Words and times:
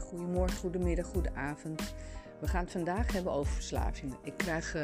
goedemorgen, 0.00 0.58
goedemiddag, 0.58 1.06
goedenavond. 1.06 1.94
We 2.38 2.46
gaan 2.46 2.62
het 2.62 2.72
vandaag 2.72 3.12
hebben 3.12 3.32
over 3.32 3.52
verslavingen. 3.52 4.16
Ik 4.22 4.36
krijg 4.36 4.74
uh, 4.74 4.82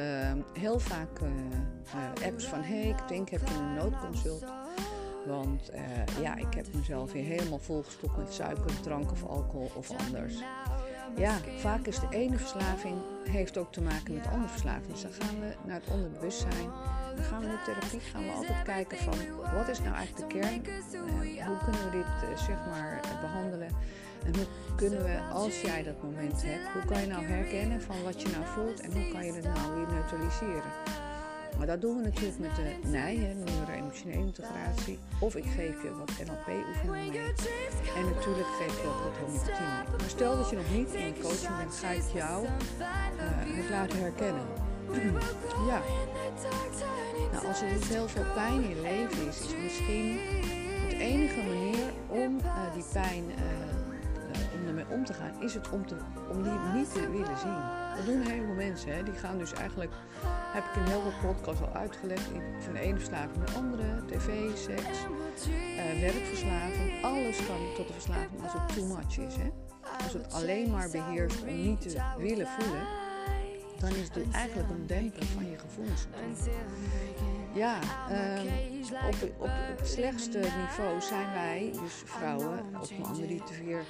heel 0.59 0.79
vaak 0.79 1.21
uh, 1.21 1.29
uh, 1.29 2.27
apps 2.27 2.45
van: 2.45 2.63
hey, 2.63 2.89
ik 2.89 3.09
denk 3.09 3.29
heb 3.29 3.49
een 3.49 3.75
noodconsult? 3.75 4.45
Want 5.27 5.71
ja, 6.21 6.37
ik 6.37 6.55
heb 6.55 6.67
mezelf 6.75 7.13
weer 7.13 7.25
helemaal 7.25 7.59
volgestopt 7.59 8.17
met 8.17 8.33
suiker, 8.33 8.81
drank 8.81 9.11
of 9.11 9.25
alcohol 9.25 9.71
of 9.75 9.91
anders. 9.91 10.35
Ja, 11.17 11.39
vaak 11.59 11.87
is 11.87 12.01
de 12.01 12.07
ene 12.11 12.39
verslaving 12.39 12.97
heeft 13.29 13.59
ook 13.59 13.73
te 13.73 13.81
maken 13.81 14.15
met 14.15 14.27
andere 14.27 14.49
verslavingen. 14.49 14.91
Dus 14.91 15.03
dan 15.03 15.13
gaan 15.13 15.41
we 15.41 15.55
naar 15.67 15.81
het 15.81 15.95
onderbewustzijn. 15.95 16.71
Dan 17.17 17.25
gaan 17.25 17.41
we 17.41 17.47
in 17.47 17.59
therapie 17.65 18.01
gaan 18.01 18.23
we 18.23 18.31
altijd 18.31 18.63
kijken 18.63 18.99
van 18.99 19.15
wat 19.55 19.69
is 19.69 19.81
nou 19.81 19.95
eigenlijk 19.95 20.31
de 20.31 20.39
kern? 20.39 20.65
hoe 21.47 21.59
kunnen 21.65 21.91
we 21.91 21.91
dit 21.91 22.39
zeg 22.39 22.57
maar 22.67 23.01
behandelen? 23.21 23.69
En 24.25 24.37
hoe 24.37 24.47
kunnen 24.77 25.03
we, 25.03 25.19
als 25.33 25.61
jij 25.61 25.83
dat 25.83 26.03
moment 26.03 26.43
hebt, 26.43 26.73
hoe 26.73 26.85
kan 26.85 27.01
je 27.01 27.07
nou 27.07 27.25
herkennen 27.25 27.83
van 27.83 28.03
wat 28.03 28.23
je 28.23 28.29
nou 28.29 28.45
voelt 28.45 28.81
en 28.81 28.93
hoe 28.93 29.09
kan 29.13 29.27
je 29.27 29.33
het 29.33 29.45
nou 29.45 29.75
weer 29.75 29.95
neutraliseren? 29.95 30.73
Maar 31.59 31.67
dat 31.67 31.81
doen 31.81 31.97
we 31.97 32.03
natuurlijk 32.03 32.39
met 32.39 32.57
de 32.57 32.89
NIJ, 32.89 33.35
neuro-emotionele 33.45 34.19
integratie. 34.19 34.99
Of 35.21 35.37
ik 35.37 35.45
geef 35.45 35.83
je 35.83 35.91
wat 35.99 36.09
NLP-oefeningen 36.09 37.01
mee. 37.01 37.23
En 37.97 38.05
natuurlijk 38.15 38.49
geef 38.59 38.83
je 38.83 38.89
ook 38.89 39.03
wat 39.05 39.17
homeopathie 39.21 39.67
mee. 39.67 39.99
Maar 39.99 40.09
stel 40.09 40.37
dat 40.37 40.51
je 40.51 40.57
nog 40.57 40.71
niet 40.73 40.95
in 40.95 41.15
coaching 41.21 41.57
bent, 41.57 41.75
ga 41.75 41.91
ik 41.91 42.03
jou 42.15 42.45
uh, 42.45 42.51
het 43.59 43.71
laten 43.71 43.99
herkennen. 43.99 44.47
ja. 45.71 45.81
Nou, 47.33 47.47
als 47.47 47.63
er 47.63 47.69
dus 47.69 47.89
heel 47.89 48.09
veel 48.09 48.27
pijn 48.35 48.63
in 48.63 48.69
je 48.69 48.81
leven 48.83 49.29
is, 49.29 49.41
is 49.41 49.55
misschien 49.63 50.21
de 50.89 50.97
enige 50.99 51.37
manier 51.37 51.93
om 52.09 52.39
uh, 52.45 52.75
die 52.75 52.85
pijn 52.93 53.25
uh, 53.25 53.62
ermee 54.79 54.97
om 54.99 55.05
te 55.05 55.13
gaan, 55.13 55.43
is 55.43 55.55
het 55.55 55.71
om, 55.71 55.87
te, 55.87 55.97
om 56.31 56.43
die 56.43 56.53
niet 56.75 56.93
te 56.93 57.11
willen 57.11 57.39
zien. 57.39 57.61
Dat 57.97 58.07
doen 58.07 58.21
heel 58.21 58.45
veel 58.45 58.55
mensen. 58.55 58.95
Hè. 58.95 59.03
Die 59.03 59.15
gaan 59.15 59.39
dus 59.39 59.53
eigenlijk, 59.53 59.93
heb 60.53 60.65
ik 60.65 60.77
in 60.77 60.83
heel 60.83 61.01
veel 61.01 61.31
podcasts 61.31 61.63
al 61.63 61.73
uitgelegd, 61.75 62.29
van 62.59 62.73
de 62.73 62.81
ene 62.81 62.97
verslaving 62.97 63.37
naar 63.37 63.47
de 63.47 63.53
andere, 63.53 64.05
tv, 64.07 64.57
seks, 64.57 64.99
uh, 65.49 66.01
werkverslaving. 66.01 67.05
Alles 67.05 67.47
kan 67.47 67.57
tot 67.77 67.87
de 67.87 67.93
verslaving 67.93 68.43
als 68.43 68.53
het 68.53 68.75
too 68.75 68.87
much 68.87 69.19
is. 69.19 69.37
Hè. 69.37 69.51
Als 70.05 70.13
het 70.13 70.33
alleen 70.33 70.71
maar 70.71 70.91
beheerst 70.91 71.43
om 71.43 71.63
niet 71.63 71.81
te 71.81 72.03
willen 72.19 72.47
voelen, 72.47 72.87
dan 73.83 73.91
is 73.91 74.09
het 74.13 74.33
eigenlijk 74.33 74.71
een 74.71 74.87
demper 74.87 75.25
van 75.25 75.51
je 75.51 75.59
gevoelens. 75.59 76.07
Ja, 77.55 77.79
um, 78.11 78.47
op, 79.07 79.15
op 79.39 79.51
het 79.77 79.89
slechtste 79.89 80.39
niveau 80.39 81.01
zijn 81.01 81.33
wij, 81.33 81.73
dus 81.83 82.03
vrouwen 82.05 82.61
of 82.81 82.99
mannen 82.99 83.27
die 83.27 83.43
te 83.43 83.53
vier, 83.53 83.85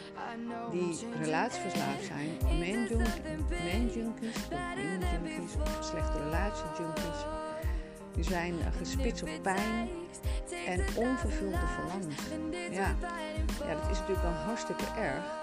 die 0.71 0.99
relatieverslaafd 1.21 2.05
zijn, 2.05 2.29
man-junkies, 2.43 3.21
man-junkies, 3.51 4.37
slechte 5.81 6.23
relatie-junkies. 6.23 7.25
Die 8.15 8.25
zijn 8.25 8.55
gespitst 8.79 9.23
op 9.23 9.43
pijn 9.43 9.89
en 10.67 10.81
onvervulde 10.97 11.67
verlangens. 11.67 12.23
Ja. 12.71 12.97
ja, 13.67 13.75
dat 13.75 13.91
is 13.91 13.99
natuurlijk 13.99 14.23
wel 14.23 14.33
hartstikke 14.33 14.85
erg. 14.99 15.42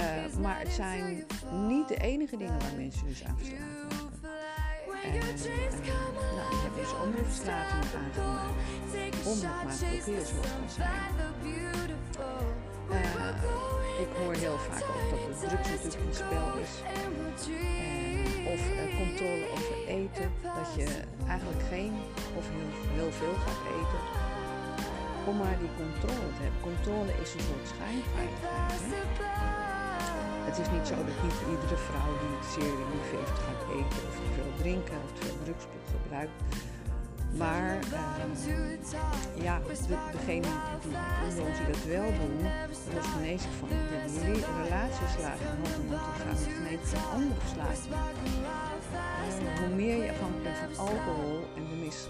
Uh, 0.00 0.40
maar 0.40 0.58
het 0.58 0.72
zijn 0.72 1.24
niet 1.68 1.88
de 1.88 1.96
enige 1.96 2.36
dingen 2.36 2.58
waar 2.58 2.76
mensen 2.76 3.06
dus 3.06 3.24
aan 3.24 3.36
verslaafd 3.38 3.82
raken. 3.88 4.12
En, 5.02 5.14
uh, 5.14 5.22
nou, 6.36 6.48
ik 6.54 6.62
heb 6.62 6.74
dus 6.74 6.94
andere 6.94 7.24
verslavingen 7.24 7.88
aangemaakt 7.96 8.56
kan 9.24 9.36
zijn. 10.68 11.12
Uh, 12.90 14.00
ik 14.00 14.08
hoor 14.16 14.34
heel 14.34 14.58
vaak 14.58 14.82
ook 14.82 15.10
dat 15.10 15.40
de 15.40 15.46
drugs 15.46 15.68
natuurlijk 15.68 16.04
een 16.08 16.14
spel 16.14 16.56
is. 16.64 16.74
Of 18.52 18.60
controle 18.98 19.46
over 19.52 19.86
eten. 19.86 20.30
Dat 20.42 20.74
je 20.76 20.86
eigenlijk 21.28 21.62
geen 21.68 21.92
of 22.38 22.46
heel, 22.94 23.12
veel 23.12 23.34
gaat 23.34 23.62
eten. 23.78 24.02
Om 25.26 25.36
maar 25.36 25.58
die 25.58 25.74
controle 25.76 26.28
te 26.36 26.42
hebben. 26.42 26.60
Controle 26.60 27.12
is 27.22 27.34
een 27.34 27.40
soort 27.40 27.68
schijnveiligheid. 27.74 29.71
Het 30.48 30.58
is 30.58 30.70
niet 30.70 30.86
zo 30.86 30.94
dat 30.94 31.22
niet 31.22 31.38
iedere 31.50 31.78
vrouw 31.88 32.12
die 32.22 32.36
zeer 32.54 32.74
lief 32.92 33.08
gaat 33.44 33.62
eten 33.78 34.00
of 34.08 34.14
te 34.16 34.28
veel 34.34 34.52
drinken 34.56 34.98
of 35.04 35.10
te 35.18 35.24
veel 35.26 35.38
drugs 35.44 35.64
gebruikt. 36.02 36.32
Maar 37.36 37.74
uh, 37.74 37.80
ja, 39.42 39.60
de, 39.86 39.96
degene 40.12 40.46
die, 40.80 40.90
die, 41.34 41.66
dat 41.66 41.84
wel 41.84 42.12
doen, 42.20 42.38
dat 42.94 43.04
is 43.04 43.10
genezen 43.10 43.50
van 43.58 43.68
de 43.68 43.74
hand 43.74 43.90
in 45.76 45.92
hand 45.92 46.16
gaan 46.16 46.36
met 46.68 46.80
genezen 46.80 46.86
van 46.86 47.10
andere. 47.10 47.90
Uh, 49.42 49.58
hoe 49.58 49.68
meer 49.74 50.04
je 50.04 50.10
afhankelijk 50.10 50.56
van 50.56 50.86
alcohol 50.86 51.44
en 51.56 51.68
de 51.68 51.74
mis, 51.84 52.06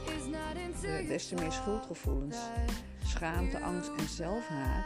de, 0.80 1.04
des 1.08 1.28
te 1.28 1.34
meer 1.34 1.52
schuldgevoelens, 1.52 2.36
schaamte, 3.04 3.60
angst 3.60 3.90
en 3.96 4.08
zelfhaat, 4.08 4.84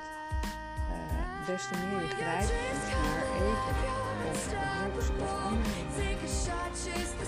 des 1.46 1.66
te 1.68 1.74
meer 1.90 2.00
je 2.00 2.14
grijpt 2.20 2.52
naar 2.92 3.26
eten 3.46 3.76
of 4.30 4.38
drugs 4.48 5.08
of 5.22 5.32
andere 5.44 5.82
dingen. 5.96 6.18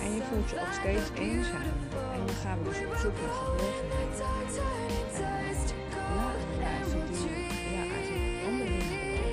En 0.04 0.14
je 0.14 0.22
voelt 0.28 0.50
je 0.50 0.56
ook 0.60 0.74
steeds 0.80 1.08
eenzaam. 1.14 1.68
En 2.14 2.20
dan 2.26 2.36
gaan 2.42 2.58
we 2.58 2.64
dus 2.68 2.78
op 2.78 2.96
zoek 3.02 3.16
naar 3.22 3.36
geborgenheid. 3.40 4.16
En 4.18 5.30
ja, 6.14 6.24
relatie 6.52 7.02
die 7.10 7.30
ja, 7.74 7.82
eigenlijk 7.96 8.44
andere 8.48 8.78
dingen. 8.90 9.24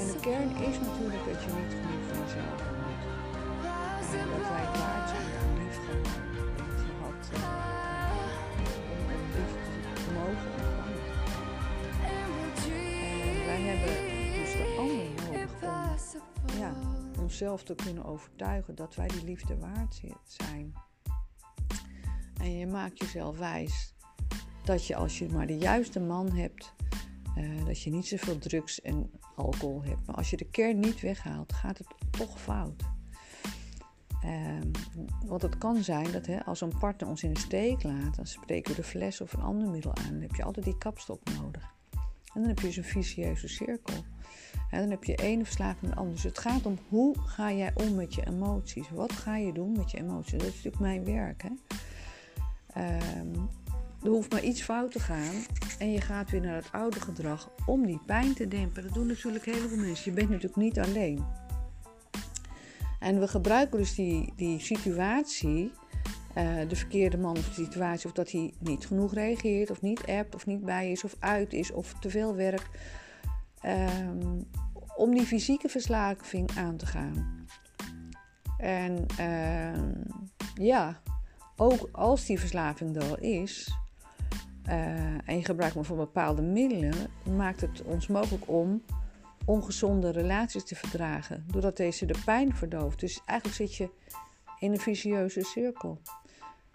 En 0.00 0.06
de 0.12 0.18
kern 0.26 0.50
is 0.68 0.76
natuurlijk 0.86 1.24
dat 1.30 1.38
je 1.44 1.50
niet 1.58 1.72
genoeg 1.78 2.04
van 2.08 2.18
jezelf 2.24 2.60
houdt. 2.66 3.04
En 4.20 4.28
dat 4.34 4.44
wij 4.52 4.66
waard 4.78 5.08
zijn 5.12 5.30
om 5.44 5.52
lief 5.60 5.76
gehad 5.86 7.22
om 8.92 9.02
lief 9.34 9.52
te 10.04 10.10
mogen 10.18 10.59
ja, 16.58 16.74
onszelf 17.20 17.62
te 17.62 17.74
kunnen 17.74 18.04
overtuigen 18.04 18.74
dat 18.74 18.94
wij 18.94 19.06
die 19.06 19.24
liefde 19.24 19.58
waard 19.58 20.00
zijn. 20.24 20.72
En 22.40 22.56
je 22.56 22.66
maakt 22.66 22.98
jezelf 22.98 23.38
wijs 23.38 23.94
dat 24.64 24.86
je 24.86 24.96
als 24.96 25.18
je 25.18 25.28
maar 25.28 25.46
de 25.46 25.58
juiste 25.58 26.00
man 26.00 26.32
hebt, 26.32 26.74
uh, 27.36 27.64
dat 27.66 27.82
je 27.82 27.90
niet 27.90 28.06
zoveel 28.06 28.38
drugs 28.38 28.80
en 28.80 29.10
alcohol 29.36 29.82
hebt. 29.82 30.06
Maar 30.06 30.16
als 30.16 30.30
je 30.30 30.36
de 30.36 30.50
kern 30.50 30.80
niet 30.80 31.00
weghaalt, 31.00 31.52
gaat 31.52 31.78
het 31.78 31.94
toch 32.10 32.40
fout. 32.40 32.82
Uh, 34.24 34.60
want 35.26 35.42
het 35.42 35.58
kan 35.58 35.82
zijn 35.82 36.12
dat 36.12 36.44
als 36.44 36.60
een 36.60 36.78
partner 36.78 37.08
ons 37.08 37.22
in 37.22 37.32
de 37.32 37.40
steek 37.40 37.82
laat, 37.82 38.16
dan 38.16 38.26
spreken 38.26 38.70
we 38.70 38.80
de 38.80 38.86
fles 38.86 39.20
of 39.20 39.32
een 39.32 39.42
ander 39.42 39.68
middel 39.68 39.96
aan. 39.96 40.12
Dan 40.12 40.20
heb 40.20 40.34
je 40.34 40.44
altijd 40.44 40.64
die 40.64 40.78
kapstok 40.78 41.20
nodig. 41.40 41.74
En 42.34 42.40
dan 42.40 42.48
heb 42.48 42.58
je 42.58 42.66
dus 42.66 42.76
een 42.76 42.84
vicieuze 42.84 43.48
cirkel. 43.48 44.04
En 44.70 44.80
dan 44.80 44.90
heb 44.90 45.04
je 45.04 45.14
ene 45.14 45.44
verslaving 45.44 45.80
met 45.80 45.90
de 45.90 45.96
andere. 45.96 46.14
Dus 46.14 46.24
het 46.24 46.38
gaat 46.38 46.66
om 46.66 46.78
hoe 46.88 47.16
ga 47.18 47.52
jij 47.52 47.70
om 47.74 47.94
met 47.94 48.14
je 48.14 48.26
emoties? 48.26 48.90
Wat 48.90 49.12
ga 49.12 49.36
je 49.36 49.52
doen 49.52 49.72
met 49.72 49.90
je 49.90 49.98
emoties? 49.98 50.32
Dat 50.32 50.42
is 50.42 50.62
natuurlijk 50.62 50.82
mijn 50.82 51.04
werk. 51.04 51.42
Hè? 51.42 51.50
Um, 53.20 53.48
er 54.02 54.10
hoeft 54.10 54.32
maar 54.32 54.42
iets 54.42 54.62
fout 54.62 54.92
te 54.92 55.00
gaan 55.00 55.44
en 55.78 55.92
je 55.92 56.00
gaat 56.00 56.30
weer 56.30 56.40
naar 56.40 56.54
het 56.54 56.72
oude 56.72 57.00
gedrag 57.00 57.50
om 57.66 57.86
die 57.86 58.00
pijn 58.06 58.34
te 58.34 58.48
dempen. 58.48 58.82
Dat 58.82 58.94
doen 58.94 59.06
natuurlijk 59.06 59.44
heel 59.44 59.68
veel 59.68 59.78
mensen. 59.78 60.10
Je 60.10 60.16
bent 60.16 60.28
natuurlijk 60.28 60.56
niet 60.56 60.78
alleen. 60.78 61.24
En 62.98 63.20
we 63.20 63.28
gebruiken 63.28 63.78
dus 63.78 63.94
die, 63.94 64.32
die 64.36 64.60
situatie, 64.60 65.72
uh, 66.36 66.68
de 66.68 66.76
verkeerde 66.76 67.18
man 67.18 67.36
of 67.36 67.48
de 67.48 67.62
situatie, 67.64 68.08
of 68.08 68.12
dat 68.14 68.30
hij 68.30 68.52
niet 68.58 68.86
genoeg 68.86 69.14
reageert, 69.14 69.70
of 69.70 69.82
niet 69.82 70.06
appt, 70.06 70.34
of 70.34 70.46
niet 70.46 70.64
bij 70.64 70.90
is, 70.90 71.04
of 71.04 71.16
uit 71.18 71.52
is, 71.52 71.72
of 71.72 71.94
te 72.00 72.10
veel 72.10 72.34
werkt, 72.34 72.78
um, 73.66 74.48
om 74.96 75.14
die 75.14 75.26
fysieke 75.26 75.68
verslaving 75.68 76.50
aan 76.56 76.76
te 76.76 76.86
gaan. 76.86 77.46
En 78.58 79.06
uh, 79.20 80.64
ja, 80.66 81.00
ook 81.56 81.88
als 81.92 82.26
die 82.26 82.38
verslaving 82.38 82.96
er 82.96 83.04
al 83.04 83.18
is, 83.18 83.74
uh, 84.68 85.28
en 85.28 85.36
je 85.36 85.44
gebruikt 85.44 85.74
maar 85.74 85.84
voor 85.84 85.96
bepaalde 85.96 86.42
middelen, 86.42 86.94
maakt 87.36 87.60
het 87.60 87.82
ons 87.82 88.06
mogelijk 88.06 88.48
om 88.48 88.82
ongezonde 89.44 90.10
relaties 90.10 90.64
te 90.64 90.74
verdragen, 90.74 91.44
doordat 91.46 91.76
deze 91.76 92.06
de 92.06 92.18
pijn 92.24 92.56
verdooft. 92.56 93.00
Dus 93.00 93.20
eigenlijk 93.24 93.58
zit 93.58 93.76
je 93.76 93.90
in 94.58 94.72
een 94.72 94.80
vicieuze 94.80 95.42
cirkel. 95.42 96.00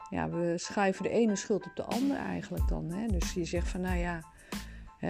Ja, 0.09 0.29
we 0.29 0.53
schuiven 0.57 1.03
de 1.03 1.09
ene 1.09 1.35
schuld 1.35 1.65
op 1.65 1.75
de 1.75 1.83
ander 1.83 2.17
eigenlijk 2.17 2.67
dan. 2.67 2.91
Hè? 2.91 3.07
Dus 3.07 3.33
je 3.33 3.45
zegt 3.45 3.67
van, 3.67 3.81
nou 3.81 3.97
ja, 3.97 4.23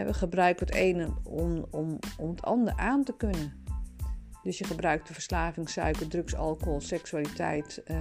we 0.03 0.13
gebruiken 0.13 0.65
het 0.65 0.75
ene 0.75 1.13
om, 1.23 1.65
om, 1.71 1.99
om 2.17 2.29
het 2.29 2.41
ander 2.41 2.73
aan 2.75 3.03
te 3.03 3.15
kunnen. 3.17 3.63
Dus 4.43 4.57
je 4.57 4.63
gebruikt 4.63 5.07
de 5.07 5.13
verslaving, 5.13 5.69
suiker, 5.69 6.07
drugs, 6.07 6.35
alcohol, 6.35 6.81
seksualiteit, 6.81 7.81
uh, 7.85 7.97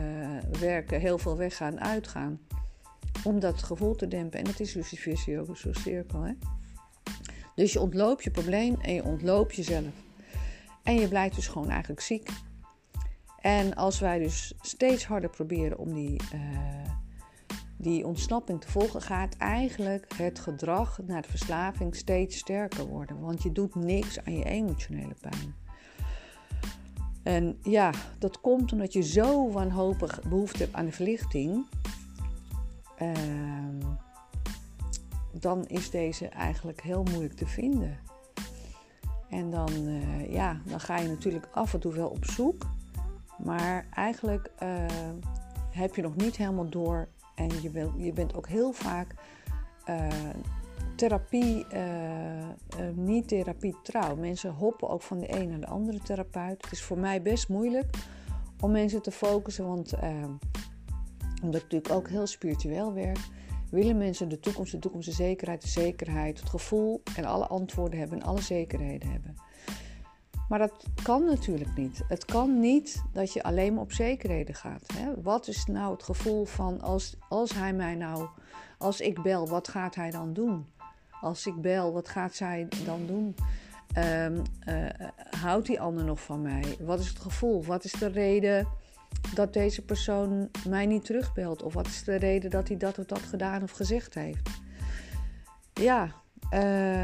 werken, 0.61 1.01
heel 1.01 1.19
veel 1.19 1.37
weggaan, 1.37 1.81
uitgaan. 1.81 2.41
Om 3.25 3.41
dat 3.41 3.63
gevoel 3.63 3.95
te 3.95 4.09
dempen. 4.09 4.39
En 4.39 4.45
dat 4.45 4.61
is 4.61 4.73
dus 4.73 4.89
die 4.89 4.99
vicieuze 4.99 5.71
cirkel. 5.71 6.23
Hè? 6.23 6.33
Dus 7.55 7.73
je 7.73 7.81
ontloopt 7.81 8.25
je 8.25 8.31
probleem 8.31 8.77
en 8.81 8.95
je 8.95 9.05
ontloopt 9.05 9.55
jezelf. 9.55 9.93
En 10.83 10.95
je 10.95 11.09
blijft 11.09 11.35
dus 11.35 11.49
gewoon 11.49 11.71
eigenlijk 11.71 12.01
ziek. 12.01 12.29
En 13.41 13.75
als 13.75 14.01
wij 14.01 14.19
dus 14.19 14.55
steeds 14.61 15.05
harder 15.07 15.31
proberen 15.31 15.79
om 15.79 15.95
die, 15.95 16.21
uh, 16.35 16.41
die 17.85 18.07
ontsnapping 18.07 18.61
te 18.61 18.71
volgen, 18.71 19.03
gaat 19.03 19.37
eigenlijk 19.37 20.15
het 20.17 20.39
gedrag 20.39 20.99
naar 21.07 21.23
de 21.23 21.29
verslaving 21.29 21.97
steeds 21.97 22.37
sterker 22.37 22.87
worden. 22.87 23.21
Want 23.21 23.43
je 23.43 23.53
doet 23.53 23.75
niks 23.75 24.25
aan 24.25 24.37
je 24.37 24.45
emotionele 24.45 25.15
pijn. 25.21 25.55
En 27.23 27.59
ja, 27.63 27.91
dat 28.19 28.41
komt 28.41 28.73
omdat 28.73 28.93
je 28.93 29.03
zo 29.03 29.51
wanhopig 29.51 30.23
behoefte 30.23 30.63
hebt 30.63 30.75
aan 30.75 30.85
de 30.85 30.93
verlichting. 30.93 31.67
Uh, 33.03 33.11
dan 35.33 35.67
is 35.67 35.91
deze 35.91 36.29
eigenlijk 36.29 36.83
heel 36.83 37.03
moeilijk 37.03 37.35
te 37.35 37.47
vinden. 37.47 37.99
En 39.29 39.51
dan, 39.51 39.71
uh, 39.73 40.33
ja, 40.33 40.61
dan 40.65 40.81
ga 40.81 40.99
je 40.99 41.09
natuurlijk 41.09 41.49
af 41.53 41.75
en 41.75 41.81
toe 41.81 41.93
wel 41.93 42.09
op 42.09 42.25
zoek. 42.25 42.67
Maar 43.45 43.87
eigenlijk 43.91 44.51
uh, 44.63 44.87
heb 45.71 45.95
je 45.95 46.03
nog 46.03 46.17
niet 46.17 46.37
helemaal 46.37 46.71
door. 46.71 47.09
En 47.35 47.63
je, 47.63 47.71
wil, 47.71 47.93
je 47.97 48.13
bent 48.13 48.35
ook 48.35 48.49
heel 48.49 48.73
vaak 48.73 49.15
uh, 49.89 50.09
therapie, 50.97 51.67
niet 52.95 53.29
therapie 53.29 53.77
trouw. 53.83 54.17
Mensen 54.17 54.53
hoppen 54.53 54.89
ook 54.89 55.03
van 55.03 55.19
de 55.19 55.41
een 55.41 55.49
naar 55.49 55.61
de 55.61 55.67
andere 55.67 55.99
therapeut. 55.99 56.63
Het 56.63 56.73
is 56.73 56.83
voor 56.83 56.99
mij 56.99 57.23
best 57.23 57.49
moeilijk 57.49 57.97
om 58.61 58.71
mensen 58.71 59.03
te 59.03 59.11
focussen. 59.11 59.67
Want 59.67 59.93
omdat 61.43 61.63
ik 61.63 61.73
natuurlijk 61.73 61.93
ook 61.93 62.09
heel 62.09 62.27
spiritueel 62.27 62.93
werk 62.93 63.19
willen 63.75 63.99
mensen 63.99 64.29
de 64.29 64.41
toekomst, 64.41 64.73
de 64.73 64.79
toekomst, 64.79 65.09
de 65.09 65.15
zekerheid, 65.15 65.63
de 65.63 65.69
zekerheid, 65.69 66.41
het 66.41 66.49
gevoel 66.49 67.03
en 67.17 67.25
alle 67.25 67.47
antwoorden 67.47 67.99
hebben 67.99 68.21
en 68.21 68.27
alle 68.27 68.41
zekerheden 68.41 69.11
hebben. 69.11 69.37
Maar 70.49 70.59
dat 70.59 70.85
kan 71.03 71.25
natuurlijk 71.25 71.77
niet. 71.77 72.05
Het 72.09 72.25
kan 72.25 72.61
niet 72.61 73.03
dat 73.13 73.33
je 73.33 73.43
alleen 73.43 73.75
maar 73.75 73.83
op 73.83 73.93
zekerheden 73.93 74.55
gaat. 74.55 74.91
Hè? 74.95 75.23
Wat 75.23 75.49
is 75.49 75.65
nou 75.65 75.93
het 75.93 76.03
gevoel 76.03 76.45
van 76.45 76.81
als, 76.81 77.17
als 77.29 77.55
hij 77.55 77.73
mij 77.73 77.95
nou, 77.95 78.29
als 78.79 79.01
ik 79.01 79.23
bel, 79.23 79.49
wat 79.49 79.69
gaat 79.69 79.95
hij 79.95 80.11
dan 80.11 80.33
doen? 80.33 80.67
Als 81.21 81.47
ik 81.47 81.61
bel, 81.61 81.93
wat 81.93 82.09
gaat 82.09 82.35
zij 82.35 82.69
dan 82.85 83.07
doen? 83.07 83.37
Um, 83.99 84.43
uh, 84.69 84.87
houdt 85.41 85.67
die 85.67 85.81
ander 85.81 86.05
nog 86.05 86.21
van 86.21 86.43
mij? 86.43 86.77
Wat 86.81 87.01
is 87.01 87.09
het 87.09 87.19
gevoel? 87.19 87.65
Wat 87.65 87.85
is 87.85 87.93
de 87.93 88.07
reden? 88.07 88.69
dat 89.35 89.53
deze 89.53 89.83
persoon 89.83 90.49
mij 90.69 90.87
niet 90.87 91.05
terugbelt? 91.05 91.63
Of 91.63 91.75
wat 91.75 91.87
is 91.87 92.05
de 92.05 92.17
reden 92.17 92.51
dat 92.51 92.69
hij 92.69 92.77
dat 92.77 92.99
of 92.99 93.05
dat 93.05 93.23
gedaan 93.23 93.63
of 93.63 93.71
gezegd 93.71 94.15
heeft? 94.15 94.51
Ja, 95.73 96.09
uh, 96.55 97.03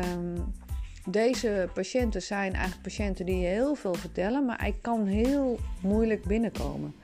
deze 1.06 1.69
patiënten 1.75 2.23
zijn 2.23 2.52
eigenlijk 2.52 2.82
patiënten 2.82 3.26
die 3.26 3.47
heel 3.47 3.75
veel 3.75 3.94
vertellen, 3.94 4.44
maar 4.44 4.61
hij 4.61 4.79
kan 4.81 5.06
heel 5.06 5.58
moeilijk 5.82 6.25
binnenkomen. 6.25 6.94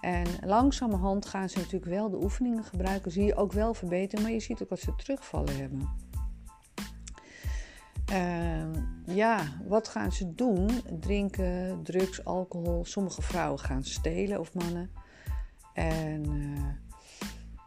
En 0.00 0.26
langzamerhand 0.44 1.26
gaan 1.26 1.48
ze 1.48 1.58
natuurlijk 1.58 1.90
wel 1.90 2.10
de 2.10 2.22
oefeningen 2.22 2.64
gebruiken, 2.64 3.10
zie 3.10 3.24
je 3.24 3.34
ook 3.34 3.52
wel 3.52 3.74
verbeteren, 3.74 4.22
maar 4.22 4.32
je 4.32 4.40
ziet 4.40 4.62
ook 4.62 4.68
dat 4.68 4.80
ze 4.80 4.94
terugvallen 4.96 5.56
hebben. 5.56 6.08
Uh, 8.12 9.16
ja, 9.16 9.42
wat 9.66 9.88
gaan 9.88 10.12
ze 10.12 10.34
doen? 10.34 10.68
Drinken, 11.00 11.82
drugs, 11.82 12.24
alcohol. 12.24 12.84
Sommige 12.84 13.22
vrouwen 13.22 13.58
gaan 13.58 13.84
stelen 13.84 14.40
of 14.40 14.54
mannen. 14.54 14.90
En 15.74 16.24
uh, 16.30 16.66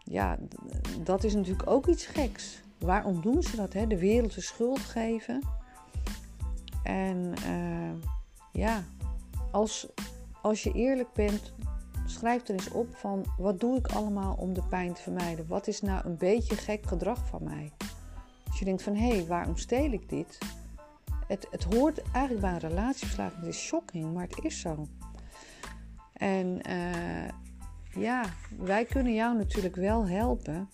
ja, 0.03 0.37
dat 1.03 1.23
is 1.23 1.33
natuurlijk 1.33 1.69
ook 1.69 1.87
iets 1.87 2.05
geks. 2.05 2.61
Waarom 2.79 3.21
doen 3.21 3.43
ze 3.43 3.55
dat? 3.55 3.73
Hè? 3.73 3.87
De 3.87 3.99
wereld 3.99 4.33
de 4.33 4.41
schuld 4.41 4.79
geven. 4.79 5.41
En 6.83 7.33
uh, 7.47 8.07
ja, 8.51 8.83
als, 9.51 9.87
als 10.41 10.63
je 10.63 10.71
eerlijk 10.71 11.13
bent, 11.13 11.53
schrijf 12.05 12.47
er 12.47 12.53
eens 12.53 12.69
op 12.69 12.95
van 12.95 13.25
wat 13.37 13.59
doe 13.59 13.77
ik 13.77 13.87
allemaal 13.87 14.35
om 14.35 14.53
de 14.53 14.63
pijn 14.69 14.93
te 14.93 15.01
vermijden? 15.01 15.47
Wat 15.47 15.67
is 15.67 15.81
nou 15.81 16.05
een 16.05 16.17
beetje 16.17 16.55
gek 16.55 16.85
gedrag 16.85 17.27
van 17.27 17.43
mij? 17.43 17.71
Als 18.47 18.59
je 18.59 18.65
denkt 18.65 18.83
van 18.83 18.95
hé, 18.95 19.07
hey, 19.07 19.25
waarom 19.25 19.57
steel 19.57 19.91
ik 19.91 20.09
dit? 20.09 20.37
Het, 21.27 21.47
het 21.51 21.63
hoort 21.63 22.01
eigenlijk 22.11 22.39
bij 22.41 22.51
een 22.51 22.75
relatieverslaving. 22.75 23.39
Het 23.39 23.53
is 23.53 23.61
shocking, 23.61 24.13
maar 24.13 24.27
het 24.27 24.43
is 24.43 24.59
zo. 24.59 24.87
En 26.13 26.59
uh, 26.69 27.29
ja, 28.03 28.23
wij 28.57 28.85
kunnen 28.85 29.13
jou 29.13 29.37
natuurlijk 29.37 29.75
wel 29.75 30.07
helpen 30.07 30.69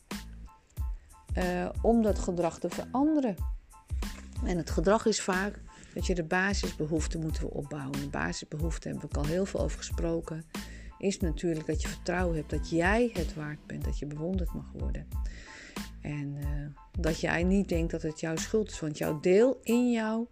uh, 1.38 1.70
om 1.82 2.02
dat 2.02 2.20
gedrag 2.20 2.60
te 2.60 2.70
veranderen. 2.70 3.36
En 4.44 4.58
het 4.58 4.70
gedrag 4.70 5.06
is 5.06 5.22
vaak 5.22 5.60
dat 5.94 6.06
je 6.06 6.16
de 6.16 6.24
basisbehoeften 6.24 7.20
moeten 7.20 7.52
opbouwen. 7.52 8.00
De 8.00 8.10
basisbehoeften 8.10 8.92
hebben 8.92 9.10
we 9.10 9.18
al 9.18 9.26
heel 9.26 9.46
veel 9.46 9.60
over 9.60 9.78
gesproken. 9.78 10.46
Is 10.98 11.20
natuurlijk 11.20 11.66
dat 11.66 11.82
je 11.82 11.88
vertrouwen 11.88 12.36
hebt 12.36 12.50
dat 12.50 12.70
jij 12.70 13.10
het 13.14 13.34
waard 13.34 13.66
bent, 13.66 13.84
dat 13.84 14.00
je 14.00 14.06
bewonderd 14.06 14.54
mag 14.54 14.72
worden. 14.74 15.08
En 16.02 16.36
uh, 16.36 16.46
dat 16.92 17.20
jij 17.20 17.44
niet 17.44 17.70
denkt 17.70 17.92
dat 17.92 18.02
het 18.02 18.20
jouw 18.20 18.36
schuld 18.36 18.70
is, 18.70 18.80
want 18.80 18.98
jouw 18.98 19.20
deel 19.20 19.60
in 19.64 19.92
jou 19.92 20.28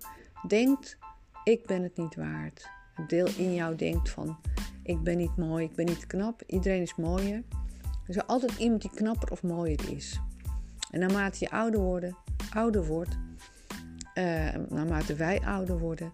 denkt: 0.47 0.97
ik 1.43 1.65
ben 1.65 1.83
het 1.83 1.97
niet 1.97 2.15
waard. 2.15 2.69
Het 2.93 3.09
deel 3.09 3.27
in 3.37 3.53
jou 3.53 3.75
denkt 3.75 4.09
van: 4.09 4.37
ik 4.83 5.03
ben 5.03 5.17
niet 5.17 5.35
mooi, 5.35 5.65
ik 5.65 5.75
ben 5.75 5.85
niet 5.85 6.07
knap. 6.07 6.43
Iedereen 6.45 6.81
is 6.81 6.95
mooier. 6.95 7.43
Er 8.07 8.15
is 8.15 8.27
altijd 8.27 8.57
iemand 8.57 8.81
die 8.81 8.91
knapper 8.91 9.31
of 9.31 9.43
mooier 9.43 9.91
is. 9.91 10.19
En 10.91 10.99
naarmate 10.99 11.37
je 11.39 11.49
ouder, 11.49 11.79
worden, 11.79 12.17
ouder 12.53 12.85
wordt, 12.85 13.17
uh, 14.17 14.49
naarmate 14.69 15.15
wij 15.15 15.41
ouder 15.45 15.79
worden, 15.79 16.13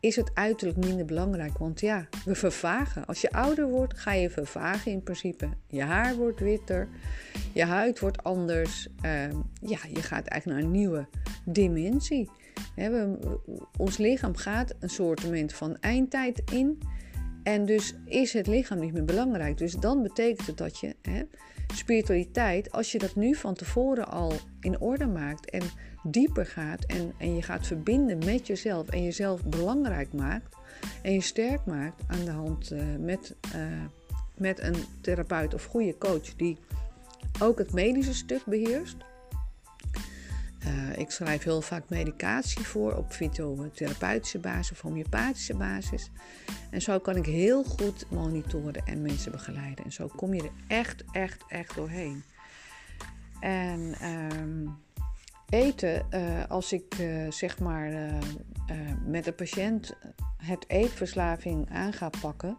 is 0.00 0.16
het 0.16 0.30
uiterlijk 0.34 0.78
minder 0.78 1.04
belangrijk. 1.04 1.58
Want 1.58 1.80
ja, 1.80 2.08
we 2.24 2.34
vervagen. 2.34 3.06
Als 3.06 3.20
je 3.20 3.30
ouder 3.30 3.68
wordt, 3.68 3.98
ga 3.98 4.12
je 4.12 4.30
vervagen 4.30 4.92
in 4.92 5.02
principe. 5.02 5.48
Je 5.68 5.82
haar 5.82 6.16
wordt 6.16 6.40
witter, 6.40 6.88
je 7.52 7.64
huid 7.64 8.00
wordt 8.00 8.24
anders. 8.24 8.88
Uh, 9.04 9.30
ja, 9.60 9.78
je 9.92 10.02
gaat 10.02 10.26
eigenlijk 10.26 10.46
naar 10.46 10.58
een 10.58 10.70
nieuwe 10.70 11.06
dimensie. 11.44 12.30
ons 13.76 13.96
lichaam 13.96 14.36
gaat 14.36 14.74
een 14.80 14.90
soort 14.90 15.20
van 15.46 15.76
eindtijd 15.80 16.50
in. 16.52 16.82
En 17.42 17.66
dus 17.66 17.94
is 18.04 18.32
het 18.32 18.46
lichaam 18.46 18.78
niet 18.78 18.92
meer 18.92 19.04
belangrijk. 19.04 19.58
Dus 19.58 19.72
dan 19.72 20.02
betekent 20.02 20.46
het 20.46 20.56
dat 20.56 20.78
je 20.78 20.96
spiritualiteit, 21.74 22.72
als 22.72 22.92
je 22.92 22.98
dat 22.98 23.14
nu 23.14 23.34
van 23.34 23.54
tevoren 23.54 24.08
al 24.08 24.32
in 24.60 24.80
orde 24.80 25.06
maakt 25.06 25.50
en 25.50 25.62
dieper 26.02 26.46
gaat 26.46 26.84
en, 26.84 27.12
en 27.18 27.34
je 27.34 27.42
gaat 27.42 27.66
verbinden 27.66 28.18
met 28.18 28.46
jezelf 28.46 28.88
en 28.88 29.04
jezelf 29.04 29.44
belangrijk 29.44 30.12
maakt 30.12 30.56
en 31.02 31.12
je 31.12 31.20
sterk 31.20 31.64
maakt 31.66 32.02
aan 32.06 32.24
de 32.24 32.30
hand 32.30 32.72
uh, 32.72 32.82
met, 32.98 33.34
uh, 33.56 33.62
met 34.34 34.60
een 34.60 34.76
therapeut 35.00 35.54
of 35.54 35.64
goede 35.64 35.98
coach 35.98 36.36
die 36.36 36.58
ook 37.40 37.58
het 37.58 37.72
medische 37.72 38.14
stuk 38.14 38.44
beheerst. 38.44 38.96
Uh, 40.68 40.98
ik 40.98 41.10
schrijf 41.10 41.42
heel 41.42 41.60
vaak 41.60 41.88
medicatie 41.88 42.66
voor 42.66 42.96
op 42.96 43.12
fytotherapeutische 43.12 44.38
basis 44.38 44.70
of 44.70 44.80
homeopathische 44.80 45.56
basis. 45.56 46.10
En 46.70 46.82
zo 46.82 46.98
kan 46.98 47.16
ik 47.16 47.26
heel 47.26 47.64
goed 47.64 48.10
monitoren 48.10 48.86
en 48.86 49.02
mensen 49.02 49.32
begeleiden. 49.32 49.84
En 49.84 49.92
zo 49.92 50.10
kom 50.16 50.34
je 50.34 50.42
er 50.42 50.50
echt, 50.66 51.04
echt, 51.12 51.44
echt 51.48 51.74
doorheen. 51.74 52.22
En 53.40 53.94
uh, 54.02 54.70
eten, 55.48 56.06
uh, 56.10 56.20
als 56.48 56.72
ik 56.72 56.98
uh, 56.98 57.30
zeg 57.30 57.58
maar 57.58 58.12
met 59.04 59.26
een 59.26 59.34
patiënt 59.34 59.96
het 60.36 60.64
eetverslaving 60.68 61.70
aan 61.70 61.92
ga 61.92 62.10
pakken, 62.20 62.58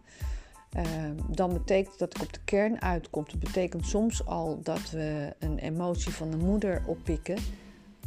dan 1.27 1.53
betekent 1.53 1.99
dat 1.99 2.15
ik 2.15 2.21
op 2.21 2.33
de 2.33 2.39
kern 2.45 2.81
uitkom. 2.81 3.25
Dat 3.27 3.39
betekent 3.39 3.85
soms 3.85 4.25
al 4.25 4.59
dat 4.63 4.89
we 4.89 5.35
een 5.39 5.57
emotie 5.57 6.11
van 6.11 6.31
de 6.31 6.37
moeder 6.37 6.83
oppikken 6.85 7.37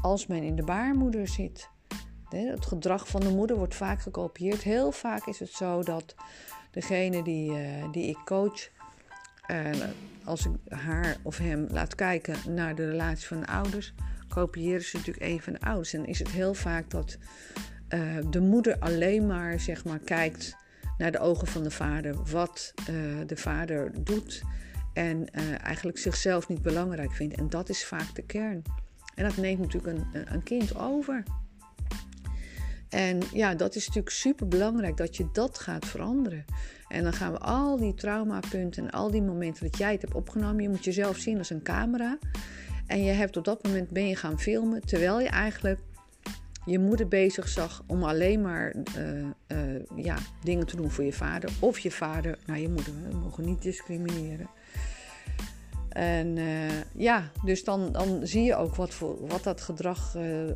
als 0.03 0.27
men 0.27 0.43
in 0.43 0.57
de 0.57 0.65
baarmoeder 0.65 1.29
zit. 1.29 1.71
Het 2.29 2.67
gedrag 2.67 3.09
van 3.09 3.21
de 3.21 3.29
moeder 3.29 3.57
wordt 3.57 3.75
vaak 3.75 4.01
gekopieerd. 4.01 4.63
Heel 4.63 4.93
vaak 4.93 5.27
is 5.27 5.39
het 5.39 5.51
zo 5.51 5.83
dat 5.83 6.15
degene 6.71 7.23
die, 7.23 7.51
uh, 7.51 7.93
die 7.93 8.09
ik 8.09 8.19
coach, 8.25 8.69
uh, 9.51 9.71
als 10.25 10.47
ik 10.47 10.53
haar 10.69 11.17
of 11.23 11.39
hem 11.39 11.67
laat 11.71 11.95
kijken 11.95 12.55
naar 12.55 12.75
de 12.75 12.91
relatie 12.91 13.27
van 13.27 13.41
de 13.41 13.47
ouders, 13.47 13.95
kopiëren 14.29 14.85
ze 14.85 14.97
natuurlijk 14.97 15.27
een 15.27 15.41
van 15.41 15.53
de 15.53 15.61
ouders. 15.61 15.93
En 15.93 16.07
is 16.07 16.19
het 16.19 16.31
heel 16.31 16.55
vaak 16.55 16.91
dat 16.91 17.19
uh, 17.89 18.17
de 18.31 18.41
moeder 18.41 18.79
alleen 18.79 19.27
maar, 19.27 19.61
zeg 19.61 19.85
maar 19.85 19.99
kijkt 19.99 20.57
naar 20.99 21.13
de 21.13 21.19
ogen 21.19 21.47
van 21.47 21.63
de 21.63 21.71
vader, 21.71 22.17
wat 22.31 22.75
de 23.27 23.37
vader 23.37 24.05
doet. 24.05 24.43
En 24.93 25.31
eigenlijk 25.59 25.99
zichzelf 25.99 26.49
niet 26.49 26.63
belangrijk 26.63 27.13
vindt. 27.13 27.35
En 27.35 27.49
dat 27.49 27.69
is 27.69 27.85
vaak 27.85 28.15
de 28.15 28.23
kern. 28.23 28.63
En 29.23 29.29
dat 29.29 29.37
neemt 29.37 29.61
natuurlijk 29.61 29.99
een, 29.99 30.25
een 30.33 30.43
kind 30.43 30.77
over. 30.77 31.23
En 32.89 33.21
ja, 33.33 33.55
dat 33.55 33.75
is 33.75 33.87
natuurlijk 33.87 34.15
super 34.15 34.49
belangrijk 34.49 34.97
dat 34.97 35.17
je 35.17 35.29
dat 35.33 35.59
gaat 35.59 35.87
veranderen. 35.87 36.45
En 36.89 37.03
dan 37.03 37.13
gaan 37.13 37.33
we 37.33 37.39
al 37.39 37.77
die 37.77 37.95
traumapunten 37.95 38.85
en 38.85 38.91
al 38.91 39.11
die 39.11 39.23
momenten 39.23 39.71
dat 39.71 39.79
jij 39.79 39.93
het 39.93 40.03
hebt 40.03 40.15
opgenomen. 40.15 40.63
Je 40.63 40.69
moet 40.69 40.85
jezelf 40.85 41.17
zien 41.17 41.39
als 41.39 41.51
een 41.51 41.63
camera. 41.63 42.19
En 42.87 43.05
je 43.05 43.13
hebt 43.13 43.37
op 43.37 43.45
dat 43.45 43.63
moment 43.63 43.91
ben 43.91 44.09
je 44.09 44.17
gaan 44.17 44.41
filmen 44.41 44.81
terwijl 44.87 45.21
je 45.21 45.29
eigenlijk 45.29 45.81
je 46.65 46.79
moeder 46.79 47.09
bezig 47.09 47.49
zag 47.49 47.83
om 47.87 48.05
alleen 48.05 48.41
maar 48.41 48.75
ja, 49.97 50.19
dingen 50.45 50.67
te 50.67 50.77
doen 50.77 50.91
voor 50.91 51.05
je 51.05 51.13
vader. 51.13 51.51
Of 51.61 51.79
je 51.79 51.91
vader 51.91 52.39
naar 52.47 52.59
je 52.59 52.69
moeder. 52.69 52.93
We 53.09 53.17
mogen 53.17 53.45
niet 53.45 53.63
discrimineren. 53.63 54.49
En 55.93 56.37
uh, 56.37 56.71
ja, 56.95 57.31
dus 57.45 57.65
dan, 57.65 57.93
dan 57.93 58.21
zie 58.23 58.43
je 58.43 58.57
ook 58.57 58.75
wat, 58.75 58.95
voor, 58.95 59.27
wat 59.27 59.43
dat 59.43 59.61
gedrag 59.61 60.15
uh, 60.17 60.47
uh, 60.47 60.53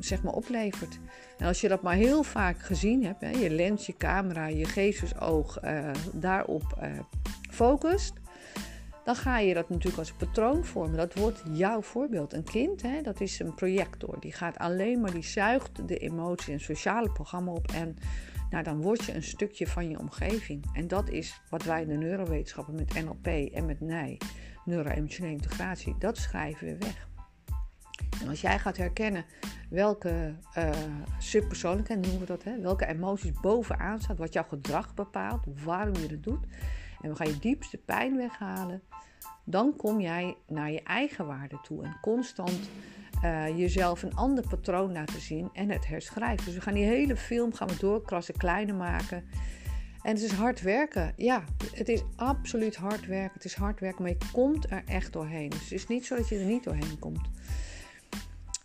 zeg 0.00 0.22
maar 0.22 0.32
oplevert. 0.32 0.98
En 1.38 1.46
als 1.46 1.60
je 1.60 1.68
dat 1.68 1.82
maar 1.82 1.94
heel 1.94 2.22
vaak 2.22 2.58
gezien 2.58 3.04
hebt, 3.04 3.20
hè, 3.20 3.30
je 3.30 3.50
lens, 3.50 3.86
je 3.86 3.96
camera, 3.96 4.46
je 4.46 4.64
geestesoog 4.64 5.58
daarop 6.12 6.78
focust, 7.50 8.12
dan 9.04 9.16
ga 9.16 9.38
je 9.38 9.54
dat 9.54 9.68
natuurlijk 9.68 9.98
als 9.98 10.12
patroon 10.12 10.64
vormen. 10.64 10.96
Dat 10.96 11.14
wordt 11.14 11.42
jouw 11.52 11.82
voorbeeld. 11.82 12.32
Een 12.32 12.44
kind, 12.44 12.82
hè, 12.82 13.02
dat 13.02 13.20
is 13.20 13.38
een 13.38 13.54
projector. 13.54 14.20
Die 14.20 14.32
gaat 14.32 14.58
alleen 14.58 15.00
maar, 15.00 15.12
die 15.12 15.24
zuigt 15.24 15.88
de 15.88 15.98
emotie 15.98 16.52
en 16.52 16.60
sociale 16.60 17.10
programma 17.10 17.52
op. 17.52 17.72
En 17.72 17.96
nou, 18.50 18.64
dan 18.64 18.82
word 18.82 19.04
je 19.04 19.14
een 19.14 19.22
stukje 19.22 19.66
van 19.66 19.88
je 19.90 19.98
omgeving. 19.98 20.64
En 20.72 20.88
dat 20.88 21.08
is 21.08 21.40
wat 21.50 21.62
wij 21.62 21.82
in 21.82 21.88
de 21.88 21.94
neurowetenschappen 21.94 22.74
met 22.74 23.04
NLP 23.04 23.26
en 23.26 23.66
met 23.66 23.80
NIJ 23.80 24.18
neuro-emotionele 24.64 25.32
integratie, 25.32 25.96
dat 25.98 26.16
schrijven 26.16 26.66
we 26.66 26.76
weg. 26.76 27.08
En 28.22 28.28
als 28.28 28.40
jij 28.40 28.58
gaat 28.58 28.76
herkennen 28.76 29.24
welke 29.70 30.34
uh, 30.58 30.70
subpersoonlijkheid 31.18 32.00
noemen 32.00 32.20
we 32.20 32.26
dat, 32.26 32.44
hè, 32.44 32.60
welke 32.60 32.86
emoties 32.86 33.40
bovenaan 33.40 34.00
staan, 34.00 34.16
wat 34.16 34.32
jouw 34.32 34.44
gedrag 34.48 34.94
bepaalt, 34.94 35.46
waarom 35.64 35.94
je 35.94 36.08
het 36.08 36.22
doet, 36.22 36.46
en 37.00 37.10
we 37.10 37.16
gaan 37.16 37.26
je 37.26 37.38
diepste 37.38 37.76
pijn 37.78 38.16
weghalen, 38.16 38.82
dan 39.44 39.76
kom 39.76 40.00
jij 40.00 40.36
naar 40.46 40.70
je 40.70 40.82
eigen 40.82 41.26
waarde 41.26 41.58
toe 41.62 41.84
en 41.84 41.96
constant 42.00 42.70
uh, 43.24 43.58
jezelf 43.58 44.02
een 44.02 44.14
ander 44.14 44.48
patroon 44.48 44.92
laten 44.92 45.20
zien 45.20 45.50
en 45.52 45.70
het 45.70 45.86
herschrijven. 45.86 46.44
Dus 46.44 46.54
we 46.54 46.60
gaan 46.60 46.74
die 46.74 46.84
hele 46.84 47.16
film 47.16 47.54
gaan 47.54 47.68
we 47.68 47.76
doorkrassen, 47.76 48.36
kleiner 48.36 48.74
maken. 48.74 49.24
En 50.04 50.14
het 50.14 50.22
is 50.22 50.32
hard 50.32 50.60
werken. 50.60 51.12
Ja, 51.16 51.44
het 51.74 51.88
is 51.88 52.02
absoluut 52.16 52.76
hard 52.76 53.06
werken. 53.06 53.34
Het 53.34 53.44
is 53.44 53.54
hard 53.54 53.80
werken, 53.80 54.02
maar 54.02 54.10
je 54.10 54.26
komt 54.32 54.70
er 54.70 54.82
echt 54.86 55.12
doorheen. 55.12 55.48
Dus 55.48 55.60
het 55.60 55.72
is 55.72 55.86
niet 55.86 56.06
zo 56.06 56.16
dat 56.16 56.28
je 56.28 56.38
er 56.38 56.44
niet 56.44 56.64
doorheen 56.64 56.98
komt. 56.98 57.28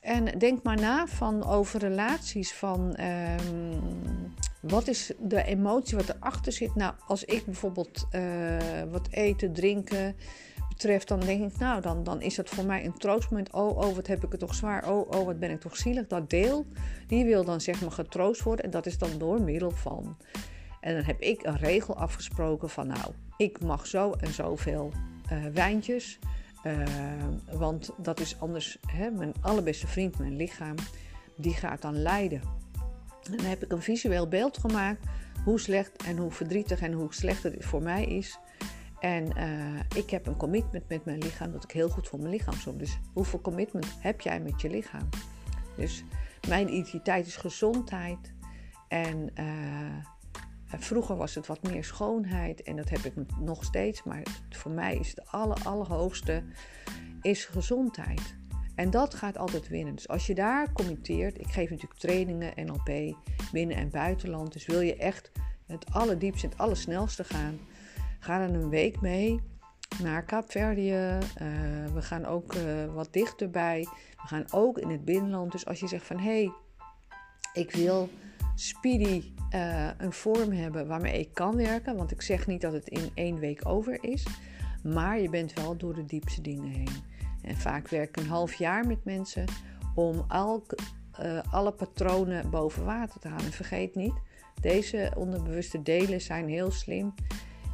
En 0.02 0.40
denk 0.40 0.64
maar 0.64 0.80
na 0.80 1.08
van 1.08 1.46
over 1.46 1.80
relaties. 1.80 2.54
Van 2.54 3.00
um, 3.00 4.34
wat 4.62 4.88
is 4.88 5.12
de 5.20 5.44
emotie 5.44 5.98
wat 5.98 6.10
erachter 6.10 6.52
zit? 6.52 6.76
Nou, 6.76 6.94
als 7.08 7.26
ik 7.26 7.46
bijvoorbeeld 7.46 8.08
uh, 8.12 8.58
wat 8.92 9.08
eten, 9.12 9.54
drinken 9.54 10.16
betreft, 10.70 11.08
dan 11.08 11.20
denk 11.20 11.52
ik, 11.52 11.60
nou, 11.60 11.82
dan, 11.82 12.04
dan 12.04 12.22
is 12.22 12.36
dat 12.36 12.50
voor 12.50 12.66
mij 12.66 12.86
een 12.86 12.98
troostmoment. 12.98 13.54
Oh, 13.54 13.78
oh, 13.78 13.96
wat 13.96 14.08
heb 14.08 14.24
ik 14.24 14.32
het 14.32 14.40
toch 14.40 14.56
zwaar. 14.56 14.90
Oh, 14.90 15.10
oh, 15.10 15.26
wat 15.26 15.40
ben 15.40 15.52
ik 15.52 15.60
toch 15.60 15.78
zielig. 15.78 16.08
Dat 16.08 16.30
deel, 16.30 16.66
die 17.08 17.26
wil 17.26 17.44
dan 17.44 17.62
zeg 17.62 17.82
maar 17.82 17.92
getroost 17.92 18.44
worden. 18.44 18.66
En 18.66 18.72
dat 18.72 18.86
is 18.86 18.98
dan 18.98 19.18
door 19.18 19.42
middel 19.42 19.72
van 19.72 20.18
en 20.80 20.94
dan 20.96 21.04
heb 21.04 21.22
ik 21.22 21.44
een 21.46 21.58
regel 21.58 21.96
afgesproken 21.96 22.70
van 22.70 22.88
nou, 22.88 23.14
ik 23.38 23.62
mag 23.62 23.88
zo 23.88 24.12
en 24.12 24.34
zoveel 24.34 24.92
uh, 25.32 25.46
wijntjes. 25.46 26.20
Uh, 26.64 26.84
want 27.52 27.92
dat 27.98 28.20
is 28.20 28.40
anders, 28.40 28.78
hè, 28.88 29.10
mijn 29.10 29.34
allerbeste 29.42 29.88
vriend, 29.88 30.20
mijn 30.20 30.36
lichaam, 30.36 30.76
die 31.36 31.54
gaat 31.54 31.82
dan 31.82 32.02
lijden. 32.02 32.42
En 33.24 33.38
dan 33.38 33.46
heb 33.46 33.64
ik 33.64 33.72
een 33.72 33.82
visueel 33.82 34.28
beeld 34.28 34.58
gemaakt 34.58 35.06
hoe 35.44 35.60
slecht 35.60 36.04
en 36.04 36.18
hoe 36.18 36.32
verdrietig 36.32 36.82
en 36.82 36.92
hoe 36.92 37.14
slecht 37.14 37.44
het 37.44 37.66
voor 37.66 37.82
mij 37.82 38.06
is. 38.06 38.40
En 39.00 39.38
uh, 39.38 39.80
ik 39.96 40.10
heb 40.10 40.28
een 40.28 40.38
commitment 40.38 40.90
met 40.90 41.06
mijn 41.06 41.18
lichaam 41.18 41.52
dat 41.52 41.64
ik 41.64 41.72
heel 41.72 41.90
goed 41.90 42.08
voor 42.08 42.20
mijn 42.20 42.32
lichaam 42.32 42.54
zorg. 42.54 42.78
Dus 42.78 43.00
hoeveel 43.14 43.42
commitment 43.42 43.88
heb 44.00 44.22
jij 44.22 44.40
met 44.40 44.62
je 44.62 44.70
lichaam? 44.70 45.10
Dus 45.76 46.04
mijn 46.48 46.68
identiteit 46.74 47.28
is 47.28 47.36
gezondheid. 47.36 48.34
En 48.88 49.30
Vroeger 50.78 51.16
was 51.16 51.36
het 51.36 51.48
wat 51.48 51.64
meer 51.64 51.84
schoonheid 51.84 52.62
en 52.62 52.76
dat 52.76 52.90
heb 52.90 53.00
ik 53.00 53.14
nog 53.40 53.64
steeds. 53.64 54.04
Maar 54.04 54.24
voor 54.50 54.72
mij 54.72 54.96
is 54.98 55.10
het 55.10 55.32
aller, 55.32 55.58
allerhoogste 55.64 56.44
is 57.22 57.46
gezondheid. 57.46 58.38
En 58.76 58.90
dat 58.90 59.14
gaat 59.14 59.38
altijd 59.38 59.68
winnen. 59.68 59.96
Dus 59.96 60.08
als 60.08 60.28
je 60.28 60.36
daar 60.36 60.72
committeert, 60.72 61.40
ik 61.40 61.48
geef 61.48 61.70
natuurlijk 61.70 62.00
trainingen, 62.00 62.66
NLP, 62.66 63.16
binnen- 63.52 63.78
en 63.78 63.90
buitenland. 63.90 64.54
Dus 64.54 64.66
wil 64.66 64.82
je 64.82 64.96
echt 64.96 65.32
het 65.66 65.94
allerdiepste, 65.94 66.48
het 66.48 66.58
allersnelste 66.58 67.24
gaan, 67.24 67.60
ga 68.20 68.48
dan 68.48 68.56
een 68.56 68.70
week 68.70 69.02
mee 69.02 69.40
naar 70.02 70.24
Kaapverdië. 70.24 70.92
Uh, 70.92 71.20
we 71.94 72.02
gaan 72.02 72.26
ook 72.26 72.56
uh, 72.56 72.94
wat 72.94 73.14
dichterbij. 73.14 73.88
We 74.22 74.28
gaan 74.28 74.46
ook 74.52 74.78
in 74.78 74.90
het 74.90 75.06
binnenland. 75.06 75.52
Dus 75.52 75.66
als 75.66 75.80
je 75.80 75.88
zegt 75.88 76.06
van 76.06 76.18
hé, 76.18 76.24
hey, 76.24 76.52
ik 77.54 77.72
wil 77.72 78.10
speedy 78.60 79.34
uh, 79.56 79.90
een 79.98 80.14
vorm 80.14 80.52
hebben 80.52 80.88
waarmee 80.88 81.20
ik 81.20 81.34
kan 81.34 81.56
werken. 81.56 81.96
Want 81.96 82.12
ik 82.12 82.22
zeg 82.22 82.48
niet 82.48 82.62
dat 82.62 82.74
het 82.74 82.88
in 82.88 83.12
één 83.14 83.40
week 83.40 83.68
over 83.68 84.04
is. 84.04 84.28
Maar 84.84 85.20
je 85.20 85.30
bent 85.30 85.54
wel 85.54 85.78
door 85.78 85.94
de 85.94 86.06
diepste 86.06 86.42
dingen 86.42 86.70
heen. 86.70 87.04
En 87.42 87.58
vaak 87.58 87.88
werk 87.88 88.10
ik 88.10 88.18
een 88.18 88.30
half 88.30 88.54
jaar 88.54 88.88
met 88.88 89.04
mensen 89.04 89.46
om 89.96 90.26
elk, 90.28 90.76
uh, 91.22 91.42
alle 91.52 91.72
patronen 91.72 92.50
boven 92.50 92.86
water 92.86 93.20
te 93.20 93.28
halen. 93.28 93.46
En 93.46 93.52
vergeet 93.52 93.96
niet, 93.96 94.16
deze 94.62 95.12
onderbewuste 95.16 95.82
delen 95.82 96.22
zijn 96.22 96.48
heel 96.48 96.72
slim. 96.72 97.14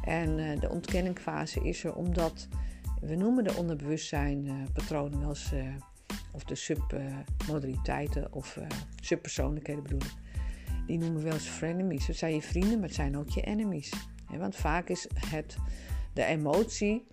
En 0.02 0.38
uh, 0.38 0.60
de 0.60 0.68
ontkenningfase 0.68 1.60
is 1.64 1.84
er 1.84 1.94
omdat 1.94 2.48
we 3.00 3.14
noemen 3.14 3.44
de 3.44 3.54
onderbewustzijn 3.54 4.68
patronen 4.72 5.20
wel 5.20 5.28
eens, 5.28 5.52
of 6.32 6.44
de 6.44 6.54
submodaliteiten 6.54 8.32
of 8.32 8.58
subpersoonlijkheden 9.00 9.82
bedoel 9.82 10.00
ik 10.00 10.25
die 10.86 10.98
noemen 10.98 11.16
we 11.16 11.22
wel 11.22 11.32
eens 11.32 11.48
frenemies. 11.48 12.06
Het 12.06 12.16
zijn 12.16 12.34
je 12.34 12.42
vrienden, 12.42 12.78
maar 12.78 12.88
het 12.88 12.96
zijn 12.96 13.18
ook 13.18 13.28
je 13.28 13.40
enemies. 13.40 13.92
Want 14.38 14.56
vaak 14.56 14.88
is 14.88 15.08
het 15.26 15.56
de 16.12 16.24
emotie 16.24 17.06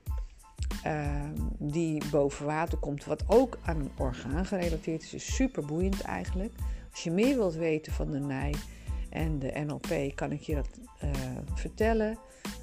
ehm, 0.84 1.36
die 1.58 2.04
boven 2.12 2.46
water 2.46 2.78
komt, 2.78 3.06
wat 3.06 3.24
ook 3.28 3.58
aan 3.66 3.80
een 3.80 3.92
orgaan 3.98 4.46
gerelateerd 4.46 5.04
is, 5.04 5.14
is 5.14 5.36
super 5.36 5.66
boeiend 5.66 6.02
eigenlijk. 6.02 6.54
Als 6.92 7.04
je 7.04 7.12
meer 7.12 7.36
wilt 7.36 7.56
weten 7.56 7.94
van 7.94 8.12
de 8.12 8.20
NIJ 8.20 8.54
en 9.10 9.40
de 9.40 9.64
NLP, 9.66 10.16
kan 10.16 10.32
ik 10.32 10.42
je 10.42 10.56
dat 10.56 10.70
uh, 11.04 11.10
vertellen. 11.54 12.18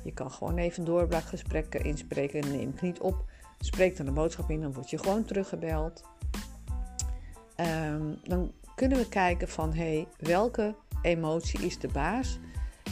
Je 0.04 0.12
kan 0.12 0.30
gewoon 0.30 0.56
even 0.56 0.84
doorbraakgesprekken 0.84 1.84
inspreken 1.84 2.40
en 2.40 2.50
neem 2.50 2.68
ik 2.68 2.80
niet 2.80 3.00
op. 3.00 3.24
Spreek 3.58 3.96
dan 3.96 4.06
een 4.06 4.14
boodschap 4.14 4.50
in, 4.50 4.60
dan 4.60 4.72
word 4.72 4.90
je 4.90 4.98
gewoon 4.98 5.24
teruggebeld. 5.24 6.02
Um, 7.56 8.18
dan 8.24 8.52
kunnen 8.74 8.98
we 8.98 9.08
kijken 9.08 9.48
van 9.48 9.74
hey, 9.74 10.06
welke 10.18 10.74
emotie 11.02 11.61
is 11.66 11.78
de 11.78 11.88
baas 11.88 12.38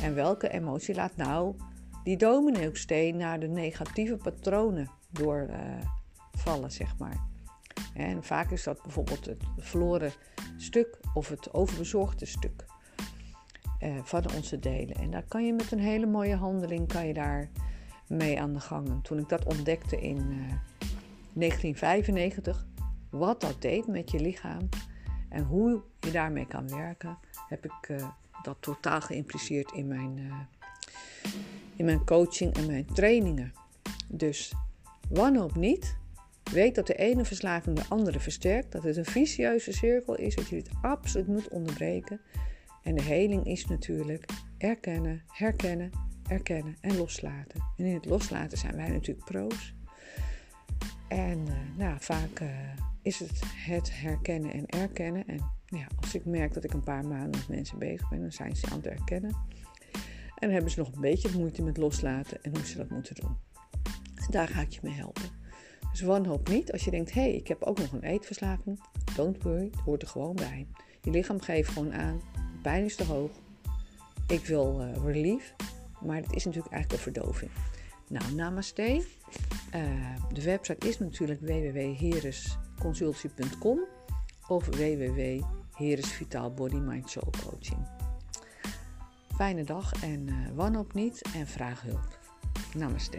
en 0.03 0.15
welke 0.15 0.49
emotie 0.49 0.95
laat 0.95 1.17
nou 1.17 1.55
die 2.05 2.17
domino-steen 2.17 3.17
naar 3.17 3.41
de 3.41 3.49
negatieve 3.49 4.17
patronen 4.17 4.91
doorvallen, 5.11 6.65
uh, 6.65 6.69
zeg 6.69 6.99
maar. 6.99 7.27
En 7.95 8.25
vaak 8.25 8.50
is 8.50 8.62
dat 8.62 8.83
bijvoorbeeld 8.83 9.27
het 9.27 9.43
verloren 9.57 10.12
stuk 10.57 11.00
of 11.15 11.29
het 11.29 11.55
overbezorgde 11.55 12.27
stuk 12.27 12.65
uh, 13.81 13.99
van 14.03 14.25
onze 14.35 14.59
delen. 14.59 14.97
En 14.97 15.11
daar 15.11 15.25
kan 15.29 15.47
je 15.47 15.53
met 15.53 15.73
een 15.73 15.79
hele 15.79 16.07
mooie 16.07 16.37
handeling 16.37 16.88
kan 16.88 17.07
je 17.07 17.15
daar 17.15 17.50
mee 18.07 18.41
aan 18.41 18.53
de 18.53 18.61
gang. 18.61 18.88
En 18.88 19.03
toen 19.03 19.19
ik 19.19 19.29
dat 19.29 19.45
ontdekte 19.45 20.00
in 20.00 20.17
uh, 20.17 20.23
eh, 20.23 20.59
1995, 21.33 22.67
wat 23.11 23.41
dat 23.41 23.62
deed 23.62 23.87
met 23.87 24.11
je 24.11 24.21
lichaam 24.21 24.69
en 25.29 25.45
hoe 25.45 25.83
je 26.00 26.11
daarmee 26.11 26.47
kan 26.47 26.69
werken, 26.69 27.19
heb 27.49 27.64
ik 27.64 27.88
uh, 27.88 28.09
dat 28.43 28.57
totaal 28.61 29.00
geïmpliceerd 29.00 29.73
in 29.73 29.88
mijn, 29.88 30.17
uh, 30.19 30.35
in 31.76 31.85
mijn 31.85 32.05
coaching 32.05 32.55
en 32.55 32.67
mijn 32.67 32.87
trainingen. 32.87 33.52
Dus 34.09 34.52
wanhoop 35.09 35.57
niet. 35.57 35.97
Weet 36.52 36.75
dat 36.75 36.87
de 36.87 36.95
ene 36.95 37.25
verslaving 37.25 37.76
de 37.76 37.85
andere 37.88 38.21
versterkt. 38.21 38.73
Dat 38.73 38.83
het 38.83 38.97
een 38.97 39.05
vicieuze 39.05 39.73
cirkel 39.73 40.14
is. 40.14 40.35
Dat 40.35 40.49
je 40.49 40.57
dit 40.57 40.71
absoluut 40.83 41.26
moet 41.26 41.49
onderbreken. 41.49 42.21
En 42.83 42.95
de 42.95 43.02
heling 43.02 43.47
is 43.47 43.67
natuurlijk 43.67 44.25
erkennen, 44.59 45.23
herkennen, 45.26 45.90
erkennen 46.28 46.76
en 46.81 46.97
loslaten. 46.97 47.61
En 47.76 47.85
in 47.85 47.95
het 47.95 48.05
loslaten 48.05 48.59
zijn 48.59 48.76
wij 48.76 48.88
natuurlijk 48.88 49.25
pro's. 49.25 49.75
En 51.09 51.38
uh, 51.38 51.55
nou, 51.76 51.97
vaak 52.00 52.43
is 53.02 53.19
het 53.19 53.40
het 53.57 54.00
herkennen 54.00 54.52
en 54.52 54.67
erkennen. 54.67 55.26
En 55.26 55.58
ja, 55.68 55.87
als 56.00 56.14
ik 56.14 56.25
merk 56.25 56.54
dat 56.54 56.64
ik 56.64 56.72
een 56.72 56.82
paar 56.82 57.06
maanden 57.06 57.30
met 57.30 57.48
mensen 57.48 57.78
bezig 57.78 58.08
ben, 58.08 58.20
dan 58.20 58.32
zijn 58.32 58.56
ze 58.56 58.66
aan 58.70 58.76
het 58.76 58.87
erkennen. 58.87 59.37
En 60.38 60.50
hebben 60.50 60.70
ze 60.70 60.78
nog 60.78 60.92
een 60.92 61.00
beetje 61.00 61.38
moeite 61.38 61.62
met 61.62 61.76
loslaten 61.76 62.42
en 62.42 62.50
hoe 62.50 62.66
ze 62.66 62.76
dat 62.76 62.90
moeten 62.90 63.14
doen. 63.14 63.37
En 64.14 64.26
daar 64.30 64.48
ga 64.48 64.60
ik 64.60 64.72
je 64.72 64.80
mee 64.82 64.94
helpen. 64.94 65.30
Dus 65.90 66.00
wanhoop 66.00 66.48
niet 66.48 66.72
als 66.72 66.84
je 66.84 66.90
denkt, 66.90 67.12
hé, 67.12 67.20
hey, 67.20 67.34
ik 67.34 67.48
heb 67.48 67.62
ook 67.62 67.78
nog 67.78 67.92
een 67.92 68.02
eetverslaving. 68.02 68.80
Don't 69.16 69.42
worry, 69.42 69.68
het 69.70 69.80
hoort 69.80 70.02
er 70.02 70.08
gewoon 70.08 70.34
bij. 70.34 70.66
Je 71.02 71.10
lichaam 71.10 71.40
geeft 71.40 71.70
gewoon 71.70 71.94
aan, 71.94 72.20
pijn 72.62 72.84
is 72.84 72.96
te 72.96 73.04
hoog. 73.04 73.30
Ik 74.26 74.46
wil 74.46 74.80
uh, 74.80 74.96
relief, 75.04 75.54
maar 76.00 76.16
het 76.16 76.32
is 76.32 76.44
natuurlijk 76.44 76.75
eigenlijk 76.75 77.06
een 77.06 77.12
verdoving. 77.12 77.50
Nou, 78.08 78.34
namaste. 78.34 79.04
Uh, 79.75 80.16
de 80.32 80.42
website 80.42 80.88
is 80.88 80.98
natuurlijk 80.98 81.40
www.heresconsultie.com 81.40 83.80
of 84.49 84.67
www 84.67 85.45
Vitaal 85.78 86.50
Body 86.55 86.76
Mind 86.76 87.11
Soul 87.11 87.33
Coaching. 87.45 87.87
Fijne 89.37 89.64
dag 89.64 90.02
en 90.02 90.26
uh, 90.26 90.35
wanhoop 90.55 90.95
niet 90.95 91.23
en 91.35 91.47
vraag 91.47 91.83
hulp. 91.83 92.19
Namaste. 92.75 93.19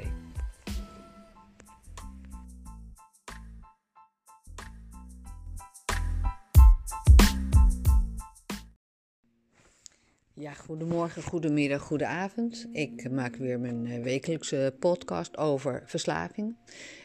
Ja, 10.34 10.54
goedemorgen, 10.54 11.24
goedemiddag, 11.24 11.82
goedenavond. 11.82 12.68
Ik 12.72 13.12
maak 13.12 13.36
weer 13.36 13.60
mijn 13.60 13.86
eh, 13.86 14.04
wekelijkse 14.04 14.76
podcast 14.80 15.38
over 15.38 15.84
verslaving. 15.86 16.56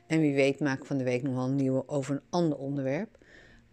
En 0.07 0.21
wie 0.21 0.35
weet 0.35 0.61
maak 0.61 0.79
ik 0.79 0.85
van 0.85 0.99
de 0.99 1.05
week 1.05 1.23
nog 1.23 1.35
wel 1.35 1.45
een 1.45 1.57
nieuwe 1.57 1.89
over 1.89 2.15
een 2.15 2.23
ander 2.31 2.59
onderwerp. 2.59 3.24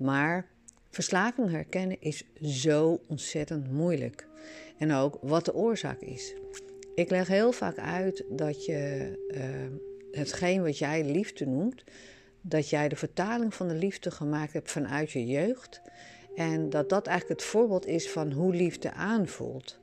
Maar 0.01 0.48
verslaving 0.89 1.50
herkennen 1.50 1.98
is 2.00 2.24
zo 2.41 3.01
ontzettend 3.08 3.72
moeilijk. 3.72 4.27
En 4.77 4.91
ook 4.93 5.17
wat 5.22 5.46
de 5.46 5.53
oorzaak 5.53 6.00
is. 6.00 6.36
Ik 6.96 7.10
leg 7.10 7.27
heel 7.27 7.51
vaak 7.51 7.77
uit 7.77 8.24
dat 8.29 8.65
je 8.65 9.12
uh, 9.27 9.41
hetgeen 10.12 10.63
wat 10.63 10.77
jij 10.77 11.05
liefde 11.05 11.46
noemt, 11.46 11.84
dat 12.41 12.70
jij 12.70 12.89
de 12.89 12.96
vertaling 12.96 13.53
van 13.53 13.67
de 13.67 13.75
liefde 13.75 14.12
gemaakt 14.12 14.53
hebt 14.53 14.72
vanuit 14.72 15.12
je 15.12 15.25
jeugd. 15.25 15.81
En 16.36 16.70
dat 16.70 16.89
dat 16.89 17.08
eigenlijk 17.08 17.39
het 17.39 17.50
voorbeeld 17.50 17.86
is 17.86 18.10
van 18.10 18.31
hoe 18.31 18.53
liefde 18.53 18.91
aanvoelt. 18.91 19.79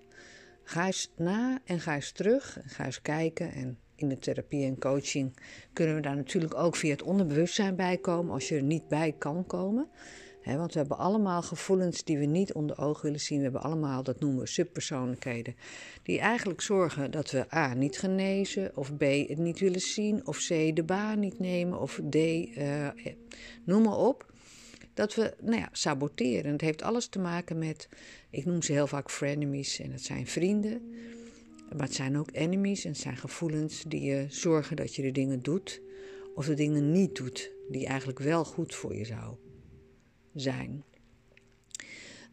Ga 0.62 0.86
eens 0.86 1.12
na 1.16 1.60
en 1.64 1.80
ga 1.80 1.94
eens 1.94 2.12
terug. 2.12 2.58
Ga 2.64 2.84
eens 2.84 3.02
kijken. 3.02 3.52
En 3.52 3.78
in 4.00 4.08
de 4.08 4.18
therapie 4.18 4.64
en 4.64 4.78
coaching 4.78 5.36
kunnen 5.72 5.94
we 5.94 6.00
daar 6.00 6.16
natuurlijk 6.16 6.54
ook 6.54 6.76
via 6.76 6.90
het 6.90 7.02
onderbewustzijn 7.02 7.76
bij 7.76 7.96
komen 7.96 8.32
als 8.32 8.48
je 8.48 8.56
er 8.56 8.62
niet 8.62 8.88
bij 8.88 9.14
kan 9.18 9.46
komen. 9.46 9.88
want 10.44 10.72
we 10.72 10.78
hebben 10.78 10.98
allemaal 10.98 11.42
gevoelens 11.42 12.04
die 12.04 12.18
we 12.18 12.24
niet 12.24 12.52
onder 12.52 12.78
ogen 12.78 13.02
willen 13.02 13.20
zien. 13.20 13.36
We 13.36 13.44
hebben 13.44 13.62
allemaal, 13.62 14.02
dat 14.02 14.20
noemen 14.20 14.40
we 14.40 14.46
subpersoonlijkheden, 14.46 15.56
die 16.02 16.18
eigenlijk 16.18 16.60
zorgen 16.60 17.10
dat 17.10 17.30
we 17.30 17.54
A. 17.54 17.74
niet 17.74 17.98
genezen, 17.98 18.76
of 18.76 18.96
B. 18.96 19.00
het 19.00 19.38
niet 19.38 19.58
willen 19.58 19.80
zien, 19.80 20.26
of 20.26 20.38
C. 20.38 20.48
de 20.48 20.84
baan 20.86 21.18
niet 21.18 21.38
nemen, 21.38 21.80
of 21.80 22.00
D. 22.10 22.14
Uh, 22.14 22.88
noem 23.64 23.82
maar 23.82 23.98
op 23.98 24.26
dat 24.98 25.14
we 25.14 25.34
nou 25.40 25.56
ja, 25.56 25.68
saboteren. 25.72 26.52
Het 26.52 26.60
heeft 26.60 26.82
alles 26.82 27.06
te 27.06 27.18
maken 27.18 27.58
met, 27.58 27.88
ik 28.30 28.44
noem 28.44 28.62
ze 28.62 28.72
heel 28.72 28.86
vaak 28.86 29.10
frenemies 29.10 29.80
en 29.80 29.92
het 29.92 30.02
zijn 30.02 30.26
vrienden. 30.26 30.94
Maar 31.76 31.86
het 31.86 31.94
zijn 31.94 32.18
ook 32.18 32.28
enemies 32.32 32.84
en 32.84 32.90
het 32.90 33.00
zijn 33.00 33.16
gevoelens 33.16 33.84
die 33.88 34.02
je 34.02 34.26
zorgen 34.28 34.76
dat 34.76 34.94
je 34.94 35.02
de 35.02 35.12
dingen 35.12 35.42
doet 35.42 35.80
of 36.34 36.46
de 36.46 36.54
dingen 36.54 36.92
niet 36.92 37.16
doet 37.16 37.50
die 37.70 37.86
eigenlijk 37.86 38.18
wel 38.18 38.44
goed 38.44 38.74
voor 38.74 38.94
je 38.94 39.04
zou 39.04 39.36
zijn. 40.34 40.84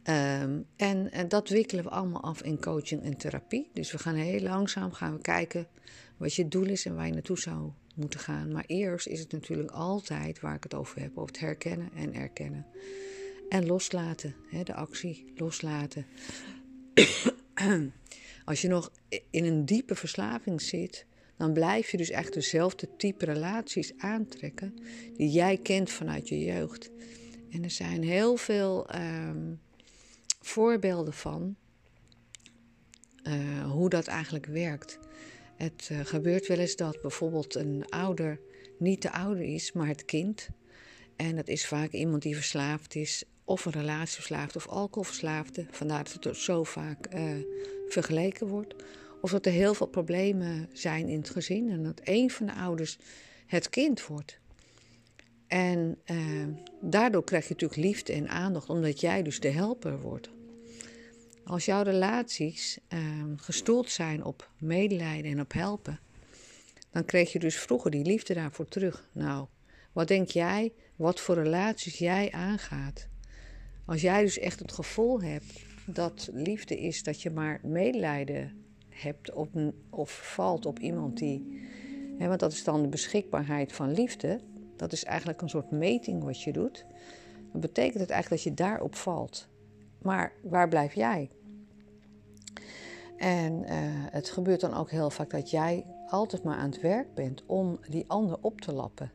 Ehm, 0.02 0.60
en, 0.76 1.28
dat 1.28 1.48
wikkelen 1.48 1.84
we 1.84 1.90
allemaal 1.90 2.22
af 2.22 2.42
in 2.42 2.60
coaching 2.60 3.02
en 3.02 3.16
therapie. 3.16 3.70
Dus 3.72 3.92
we 3.92 3.98
gaan 3.98 4.14
heel 4.14 4.40
langzaam 4.40 4.92
gaan 4.92 5.12
we 5.12 5.20
kijken 5.20 5.68
wat 6.16 6.34
je 6.34 6.48
doel 6.48 6.66
is 6.66 6.86
en 6.86 6.94
waar 6.94 7.06
je 7.06 7.12
naartoe 7.12 7.38
zou 7.38 7.70
moeten 7.94 8.20
gaan. 8.20 8.52
Maar 8.52 8.64
eerst 8.66 9.06
is 9.06 9.20
het 9.20 9.32
natuurlijk 9.32 9.70
altijd 9.70 10.40
waar 10.40 10.54
ik 10.54 10.62
het 10.62 10.74
over 10.74 11.00
heb: 11.00 11.10
over 11.18 11.26
het 11.26 11.40
herkennen 11.40 11.90
en 11.94 12.14
erkennen. 12.14 12.66
En 13.48 13.66
loslaten, 13.66 14.34
hè, 14.50 14.62
de 14.62 14.74
actie 14.74 15.32
loslaten. 15.36 16.06
Als 18.46 18.60
je 18.60 18.68
nog 18.68 18.92
in 19.30 19.44
een 19.44 19.64
diepe 19.64 19.94
verslaving 19.94 20.62
zit, 20.62 21.06
dan 21.36 21.52
blijf 21.52 21.90
je 21.90 21.96
dus 21.96 22.10
echt 22.10 22.32
dezelfde 22.32 22.96
type 22.96 23.24
relaties 23.24 23.92
aantrekken 23.98 24.74
die 25.16 25.30
jij 25.30 25.56
kent 25.56 25.90
vanuit 25.90 26.28
je 26.28 26.38
jeugd. 26.38 26.90
En 27.50 27.64
er 27.64 27.70
zijn 27.70 28.02
heel 28.02 28.36
veel 28.36 28.88
ehm, 28.88 29.54
voorbeelden 30.40 31.12
van 31.12 31.56
uh, 33.22 33.70
hoe 33.70 33.88
dat 33.88 34.06
eigenlijk 34.06 34.46
werkt. 34.46 34.98
Het 35.56 35.88
uh, 35.92 36.00
gebeurt 36.04 36.46
wel 36.46 36.58
eens 36.58 36.76
dat 36.76 37.00
bijvoorbeeld 37.00 37.54
een 37.54 37.84
ouder 37.88 38.40
niet 38.78 39.02
de 39.02 39.12
ouder 39.12 39.44
is, 39.44 39.72
maar 39.72 39.88
het 39.88 40.04
kind. 40.04 40.48
En 41.16 41.36
dat 41.36 41.48
is 41.48 41.66
vaak 41.66 41.92
iemand 41.92 42.22
die 42.22 42.34
verslaafd 42.34 42.94
is, 42.94 43.24
of 43.46 43.64
een 43.64 43.72
relatieverslaafde 43.72 44.58
of 44.58 44.68
alcoholverslaafde. 44.68 45.66
Vandaar 45.70 46.04
dat 46.04 46.24
het 46.24 46.36
zo 46.36 46.64
vaak 46.64 47.14
uh, 47.14 47.22
vergeleken 47.88 48.46
wordt. 48.46 48.74
Of 49.20 49.30
dat 49.30 49.46
er 49.46 49.52
heel 49.52 49.74
veel 49.74 49.86
problemen 49.86 50.68
zijn 50.72 51.08
in 51.08 51.18
het 51.18 51.30
gezin 51.30 51.70
en 51.70 51.82
dat 51.82 52.00
een 52.04 52.30
van 52.30 52.46
de 52.46 52.54
ouders 52.54 52.98
het 53.46 53.68
kind 53.68 54.06
wordt. 54.06 54.38
En 55.46 55.98
uh, 56.06 56.46
daardoor 56.80 57.24
krijg 57.24 57.48
je 57.48 57.52
natuurlijk 57.52 57.80
liefde 57.80 58.12
en 58.12 58.28
aandacht, 58.28 58.68
omdat 58.68 59.00
jij 59.00 59.22
dus 59.22 59.40
de 59.40 59.50
helper 59.50 60.00
wordt. 60.00 60.30
Als 61.44 61.64
jouw 61.64 61.82
relaties 61.82 62.78
uh, 62.88 63.00
gestoeld 63.36 63.90
zijn 63.90 64.24
op 64.24 64.50
medelijden 64.58 65.30
en 65.30 65.40
op 65.40 65.52
helpen, 65.52 66.00
dan 66.90 67.04
kreeg 67.04 67.32
je 67.32 67.38
dus 67.38 67.56
vroeger 67.56 67.90
die 67.90 68.04
liefde 68.04 68.34
daarvoor 68.34 68.68
terug. 68.68 69.08
Nou, 69.12 69.46
wat 69.92 70.08
denk 70.08 70.28
jij, 70.28 70.72
wat 70.96 71.20
voor 71.20 71.34
relaties 71.34 71.98
jij 71.98 72.32
aangaat? 72.32 73.08
Als 73.86 74.00
jij 74.00 74.22
dus 74.22 74.38
echt 74.38 74.58
het 74.58 74.72
gevoel 74.72 75.22
hebt 75.22 75.64
dat 75.86 76.28
liefde 76.32 76.80
is 76.80 77.02
dat 77.02 77.22
je 77.22 77.30
maar 77.30 77.60
medelijden 77.62 78.64
hebt 78.88 79.32
op, 79.32 79.50
of 79.90 80.32
valt 80.34 80.66
op 80.66 80.78
iemand 80.78 81.18
die. 81.18 81.60
Hè, 82.18 82.28
want 82.28 82.40
dat 82.40 82.52
is 82.52 82.64
dan 82.64 82.82
de 82.82 82.88
beschikbaarheid 82.88 83.72
van 83.72 83.92
liefde. 83.92 84.40
Dat 84.76 84.92
is 84.92 85.04
eigenlijk 85.04 85.40
een 85.40 85.48
soort 85.48 85.70
meting 85.70 86.24
wat 86.24 86.42
je 86.42 86.52
doet. 86.52 86.86
Dan 87.52 87.60
betekent 87.60 88.00
het 88.00 88.10
eigenlijk 88.10 88.42
dat 88.42 88.52
je 88.52 88.64
daarop 88.64 88.94
valt. 88.94 89.48
Maar 90.02 90.32
waar 90.42 90.68
blijf 90.68 90.94
jij? 90.94 91.30
En 93.16 93.52
uh, 93.52 93.68
het 94.10 94.30
gebeurt 94.30 94.60
dan 94.60 94.74
ook 94.74 94.90
heel 94.90 95.10
vaak 95.10 95.30
dat 95.30 95.50
jij 95.50 95.86
altijd 96.06 96.42
maar 96.42 96.56
aan 96.56 96.70
het 96.70 96.80
werk 96.80 97.14
bent 97.14 97.42
om 97.46 97.78
die 97.88 98.04
ander 98.06 98.38
op 98.40 98.60
te 98.60 98.72
lappen. 98.72 99.12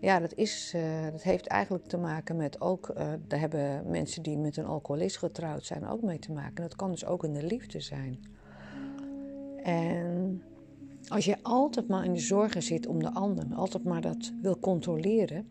Ja, 0.00 0.18
dat, 0.18 0.34
is, 0.34 0.72
uh, 0.76 1.10
dat 1.10 1.22
heeft 1.22 1.46
eigenlijk 1.46 1.86
te 1.86 1.96
maken 1.96 2.36
met 2.36 2.60
ook, 2.60 2.88
uh, 2.88 3.12
daar 3.26 3.40
hebben 3.40 3.90
mensen 3.90 4.22
die 4.22 4.38
met 4.38 4.56
een 4.56 4.64
alcoholist 4.64 5.18
getrouwd 5.18 5.64
zijn 5.64 5.88
ook 5.88 6.02
mee 6.02 6.18
te 6.18 6.32
maken. 6.32 6.62
Dat 6.62 6.76
kan 6.76 6.90
dus 6.90 7.04
ook 7.04 7.24
in 7.24 7.32
de 7.32 7.42
liefde 7.42 7.80
zijn. 7.80 8.18
En 9.62 10.42
als 11.08 11.24
je 11.24 11.36
altijd 11.42 11.88
maar 11.88 12.04
in 12.04 12.12
de 12.12 12.20
zorgen 12.20 12.62
zit 12.62 12.86
om 12.86 13.02
de 13.02 13.12
ander, 13.12 13.44
altijd 13.54 13.84
maar 13.84 14.00
dat 14.00 14.32
wil 14.42 14.58
controleren, 14.58 15.48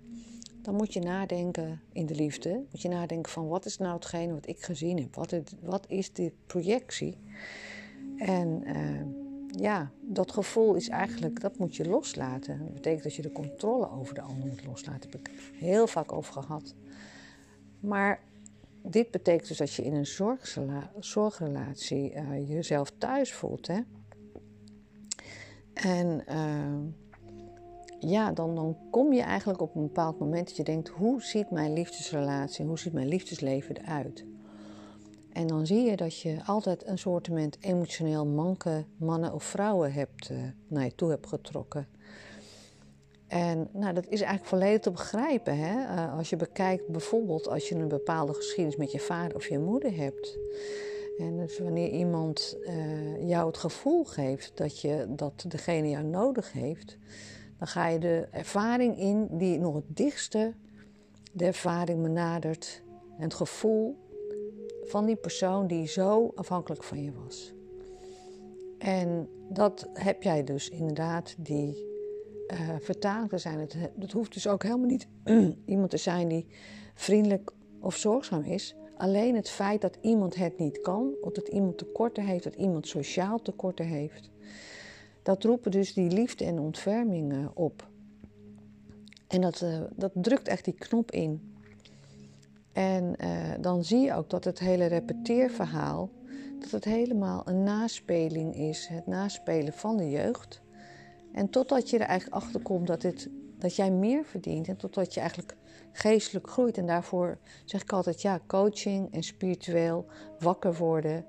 dan 0.62 0.75
moet 0.75 0.93
je 0.93 0.99
nadenken 0.99 1.81
in 1.91 2.05
de 2.05 2.15
liefde. 2.15 2.63
Moet 2.71 2.81
je 2.81 2.89
nadenken 2.89 3.31
van 3.31 3.47
wat 3.47 3.65
is 3.65 3.77
nou 3.77 3.93
hetgene 3.93 4.33
wat 4.33 4.47
ik 4.47 4.63
gezien 4.63 4.99
heb? 4.99 5.15
Wat, 5.15 5.35
wat 5.62 5.85
is 5.88 6.13
de 6.13 6.31
projectie? 6.45 7.17
En 8.17 8.63
uh, 8.67 9.29
ja, 9.51 9.91
dat 10.01 10.31
gevoel 10.31 10.75
is 10.75 10.89
eigenlijk, 10.89 11.41
dat 11.41 11.57
moet 11.57 11.75
je 11.75 11.88
loslaten. 11.88 12.59
Dat 12.59 12.73
betekent 12.73 13.03
dat 13.03 13.15
je 13.15 13.21
de 13.21 13.31
controle 13.31 13.89
over 13.89 14.13
de 14.13 14.21
ander 14.21 14.47
moet 14.47 14.65
loslaten. 14.65 15.12
Daar 15.12 15.21
heb 15.21 15.31
ik 15.31 15.53
heel 15.59 15.88
vaak 15.88 16.12
over 16.12 16.33
gehad. 16.33 16.75
Maar 17.79 18.19
dit 18.81 19.12
betekent 19.12 19.47
dus 19.47 19.57
dat 19.57 19.73
je 19.73 19.83
in 19.83 19.93
een 19.93 20.07
zorgrelatie 20.99 22.13
uh, 22.13 22.49
jezelf 22.49 22.91
thuis 22.97 23.33
voelt. 23.33 23.67
Hè? 23.67 23.79
En 25.73 26.23
uh, 26.29 28.12
ja, 28.12 28.31
dan, 28.31 28.55
dan 28.55 28.77
kom 28.91 29.13
je 29.13 29.21
eigenlijk 29.21 29.62
op 29.62 29.75
een 29.75 29.81
bepaald 29.81 30.19
moment 30.19 30.47
dat 30.47 30.57
je 30.57 30.63
denkt: 30.63 30.88
hoe 30.88 31.21
ziet 31.21 31.51
mijn 31.51 31.73
liefdesrelatie, 31.73 32.65
hoe 32.65 32.79
ziet 32.79 32.93
mijn 32.93 33.07
liefdesleven 33.07 33.77
eruit? 33.77 34.25
En 35.34 35.48
dan 35.48 35.65
zie 35.65 35.89
je 35.89 35.96
dat 35.96 36.20
je 36.20 36.38
altijd 36.46 36.88
een 36.88 36.98
soort 36.98 37.30
emotioneel 37.60 38.26
manke 38.26 38.86
mannen 38.98 39.34
of 39.34 39.44
vrouwen 39.44 39.94
hebt, 39.94 40.30
uh, 40.30 40.38
naar 40.68 40.84
je 40.84 40.96
toe 40.96 41.10
hebt 41.10 41.28
getrokken. 41.28 41.88
En 43.28 43.70
nou, 43.74 43.94
dat 43.94 44.08
is 44.08 44.22
eigenlijk 44.22 44.50
volledig 44.50 44.80
te 44.80 44.92
begrijpen. 44.92 45.58
Hè? 45.58 45.96
Uh, 45.96 46.18
als 46.18 46.30
je 46.30 46.36
bekijkt 46.36 46.88
bijvoorbeeld 46.88 47.48
als 47.48 47.70
je 47.70 47.76
een 47.76 47.88
bepaalde 47.88 48.34
geschiedenis 48.34 48.76
met 48.76 48.92
je 48.92 49.00
vader 49.00 49.36
of 49.36 49.48
je 49.48 49.60
moeder 49.60 49.96
hebt. 49.96 50.38
En 51.18 51.38
dus 51.38 51.60
wanneer 51.60 51.89
iemand 51.89 52.58
uh, 52.62 53.28
jou 53.28 53.48
het 53.48 53.58
gevoel 53.58 54.04
geeft 54.04 54.52
dat, 54.58 54.82
je, 54.82 55.06
dat 55.10 55.46
degene 55.48 55.89
jou 55.89 56.04
nodig 56.04 56.52
heeft, 56.52 56.98
dan 57.58 57.68
ga 57.68 57.88
je 57.88 58.00
de 58.00 58.28
ervaring 58.32 59.00
in 59.00 59.28
die 59.32 59.60
nog 59.60 59.76
het 59.76 59.98
dichtste 59.98 60.54
de 61.32 61.46
ervaring 61.46 62.02
benadert. 62.02 62.82
En 63.18 63.24
het 63.24 63.34
gevoel 63.34 63.98
van 64.89 65.06
die 65.06 65.15
persoon 65.15 65.67
die 65.67 65.88
zo 65.88 66.32
afhankelijk 66.36 66.84
van 66.84 67.04
je 67.04 67.12
was. 67.25 67.54
En 68.78 69.30
dat 69.49 69.89
heb 69.93 70.23
jij 70.23 70.43
dus 70.43 70.69
inderdaad, 70.69 71.36
die 71.38 71.88
uh, 72.47 72.75
vertaling 72.80 73.30
te 73.30 73.38
zijn. 73.38 73.60
Het, 73.60 73.78
dat 73.95 74.12
hoeft 74.12 74.34
dus 74.34 74.47
ook 74.47 74.63
helemaal 74.63 74.88
niet 74.88 75.08
iemand 75.65 75.89
te 75.89 75.97
zijn 75.97 76.28
die 76.28 76.45
vriendelijk 76.93 77.52
of 77.80 77.95
zorgzaam 77.95 78.43
is. 78.43 78.75
Alleen 78.97 79.36
het 79.36 79.49
feit 79.49 79.82
dat 79.82 79.97
iemand 80.02 80.36
het 80.36 80.58
niet 80.58 80.82
kan, 80.82 81.13
of 81.21 81.32
dat 81.32 81.47
iemand 81.47 81.78
tekorten 81.78 82.25
heeft, 82.25 82.43
dat 82.43 82.56
iemand 82.56 82.88
sociaal 82.88 83.41
tekorten 83.41 83.86
heeft, 83.86 84.30
dat 85.23 85.43
roepen 85.43 85.71
dus 85.71 85.93
die 85.93 86.12
liefde 86.12 86.45
en 86.45 86.60
ontferming 86.60 87.49
op. 87.54 87.88
En 89.28 89.41
dat, 89.41 89.62
uh, 89.62 89.82
dat 89.95 90.12
drukt 90.13 90.47
echt 90.47 90.65
die 90.65 90.73
knop 90.73 91.12
in. 91.12 91.54
En 92.73 93.15
uh, 93.23 93.29
dan 93.62 93.84
zie 93.84 93.99
je 93.99 94.13
ook 94.13 94.29
dat 94.29 94.43
het 94.43 94.60
hele 94.60 94.86
repeteerverhaal, 94.86 96.10
dat 96.60 96.71
het 96.71 96.84
helemaal 96.84 97.41
een 97.45 97.63
naspeling 97.63 98.55
is. 98.55 98.88
Het 98.88 99.08
naspelen 99.08 99.73
van 99.73 99.97
de 99.97 100.10
jeugd. 100.10 100.62
En 101.34 101.49
totdat 101.49 101.89
je 101.89 101.97
er 101.97 102.08
eigenlijk 102.08 102.43
achter 102.43 102.62
komt 102.62 102.88
dat, 102.88 103.27
dat 103.58 103.75
jij 103.75 103.91
meer 103.91 104.25
verdient. 104.25 104.67
En 104.67 104.77
totdat 104.77 105.13
je 105.13 105.19
eigenlijk 105.19 105.55
geestelijk 105.91 106.49
groeit. 106.49 106.77
En 106.77 106.86
daarvoor 106.86 107.38
zeg 107.65 107.82
ik 107.82 107.93
altijd 107.93 108.21
ja, 108.21 108.39
coaching 108.47 109.13
en 109.13 109.23
spiritueel 109.23 110.05
wakker 110.39 110.75
worden. 110.75 111.25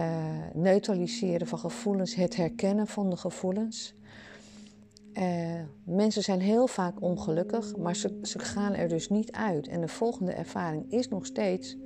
Uh, 0.00 0.24
neutraliseren 0.52 1.46
van 1.46 1.58
gevoelens, 1.58 2.14
het 2.14 2.36
herkennen 2.36 2.86
van 2.86 3.10
de 3.10 3.16
gevoelens. 3.16 3.94
Uh, 5.18 5.60
mensen 5.84 6.22
zijn 6.22 6.40
heel 6.40 6.66
vaak 6.66 7.02
ongelukkig, 7.02 7.76
maar 7.76 7.96
ze, 7.96 8.20
gaan 8.22 8.74
er 8.74 8.88
dus 8.88 9.08
niet 9.08 9.32
uit. 9.32 9.68
En 9.68 9.80
de 9.80 9.88
volgende 9.88 10.32
ervaring 10.32 10.92
is 10.92 11.08
nog 11.08 11.26
steeds, 11.26 11.76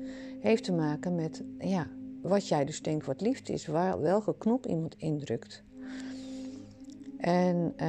heeft 0.40 0.64
te 0.64 0.72
maken 0.72 1.14
met 1.14 1.42
ja, 1.58 1.86
wat 2.22 2.48
jij 2.48 2.64
dus 2.64 2.82
denkt 2.82 3.06
wat 3.06 3.20
liefde 3.20 3.52
is, 3.52 3.66
waar, 3.66 4.00
welke 4.00 4.36
knop 4.38 4.66
iemand 4.66 4.94
indrukt. 4.94 5.64
En 7.18 7.74
uh, 7.76 7.88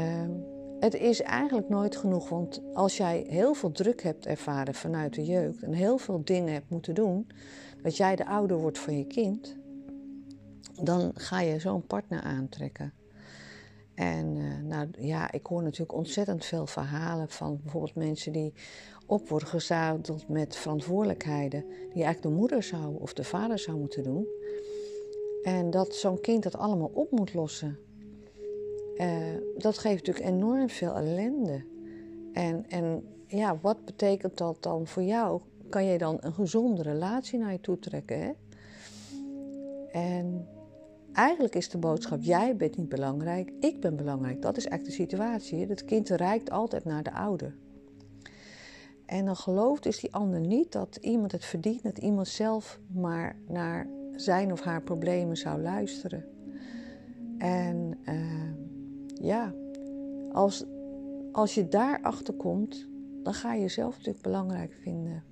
het 0.79 0.93
is 0.93 1.21
eigenlijk 1.21 1.69
nooit 1.69 1.95
genoeg, 1.95 2.29
want 2.29 2.61
als 2.73 2.97
jij 2.97 3.25
heel 3.27 3.53
veel 3.53 3.71
druk 3.71 4.01
hebt 4.01 4.25
ervaren 4.25 4.73
vanuit 4.73 5.13
de 5.13 5.25
jeugd 5.25 5.63
en 5.63 5.73
heel 5.73 5.97
veel 5.97 6.21
dingen 6.23 6.53
hebt 6.53 6.69
moeten 6.69 6.95
doen, 6.95 7.27
dat 7.81 7.97
jij 7.97 8.15
de 8.15 8.25
ouder 8.25 8.57
wordt 8.57 8.79
van 8.79 8.97
je 8.97 9.05
kind, 9.05 9.55
dan 10.83 11.11
ga 11.13 11.41
je 11.41 11.59
zo'n 11.59 11.85
partner 11.87 12.21
aantrekken. 12.21 12.93
En 13.97 14.35
uh, 14.35 14.57
nou 14.63 14.87
ja, 14.99 15.31
ik 15.31 15.45
hoor 15.45 15.63
natuurlijk 15.63 15.97
ontzettend 15.97 16.45
veel 16.45 16.67
verhalen 16.67 17.29
van 17.29 17.59
bijvoorbeeld 17.61 17.95
mensen 17.95 18.31
die 18.31 18.53
op 19.05 19.29
worden 19.29 19.47
gezadeld 19.47 20.27
met 20.27 20.55
verantwoordelijkheden 20.55 21.65
die 21.69 22.03
eigenlijk 22.03 22.21
de 22.21 22.29
moeder 22.29 22.63
zou 22.63 22.95
of 22.99 23.13
de 23.13 23.23
vader 23.23 23.59
zou 23.59 23.77
moeten 23.77 24.03
doen. 24.03 24.27
En 25.43 25.69
dat 25.69 25.95
zo'n 25.95 26.21
kind 26.21 26.43
dat 26.43 26.57
allemaal 26.57 26.91
op 26.93 27.11
moet 27.11 27.33
lossen. 27.33 27.79
Uh, 28.97 29.17
dat 29.57 29.77
geeft 29.77 30.05
natuurlijk 30.05 30.35
enorm 30.35 30.69
veel 30.69 30.95
ellende. 30.95 31.65
En, 32.33 32.65
en 32.69 33.03
ja, 33.27 33.57
wat 33.61 33.85
betekent 33.85 34.37
dat 34.37 34.63
dan 34.63 34.87
voor 34.87 35.03
jou? 35.03 35.41
Kan 35.69 35.85
je 35.85 35.97
dan 35.97 36.17
een 36.19 36.33
gezonde 36.33 36.81
relatie 36.81 37.39
naar 37.39 37.51
je 37.51 37.61
toe 37.61 37.79
trekken? 37.79 38.35
En 39.91 40.47
Eigenlijk 41.17 41.55
is 41.55 41.69
de 41.69 41.77
boodschap: 41.77 42.21
jij 42.21 42.55
bent 42.55 42.77
niet 42.77 42.89
belangrijk, 42.89 43.51
ik 43.59 43.79
ben 43.79 43.95
belangrijk. 43.95 44.41
Dat 44.41 44.57
is 44.57 44.65
eigenlijk 44.65 44.97
de 44.97 45.03
situatie. 45.03 45.65
Het 45.65 45.85
kind 45.85 46.09
reikt 46.09 46.49
altijd 46.49 46.85
naar 46.85 47.03
de 47.03 47.11
ouder. 47.11 47.55
En 49.05 49.25
dan 49.25 49.35
gelooft 49.35 49.83
dus 49.83 49.99
die 49.99 50.13
ander 50.13 50.39
niet 50.39 50.71
dat 50.71 50.95
iemand 51.01 51.31
het 51.31 51.45
verdient, 51.45 51.83
dat 51.83 51.97
iemand 51.97 52.27
zelf 52.27 52.79
maar 52.87 53.35
naar 53.47 53.87
zijn 54.15 54.51
of 54.51 54.61
haar 54.61 54.81
problemen 54.81 55.37
zou 55.37 55.61
luisteren. 55.61 56.25
En 57.37 57.99
uh, 58.03 59.25
ja, 59.27 59.53
als, 60.31 60.65
als 61.31 61.53
je 61.53 61.67
daarachter 61.67 62.33
komt, 62.33 62.87
dan 63.23 63.33
ga 63.33 63.53
je 63.53 63.61
jezelf 63.61 63.97
natuurlijk 63.97 64.23
belangrijk 64.23 64.73
vinden. 64.81 65.23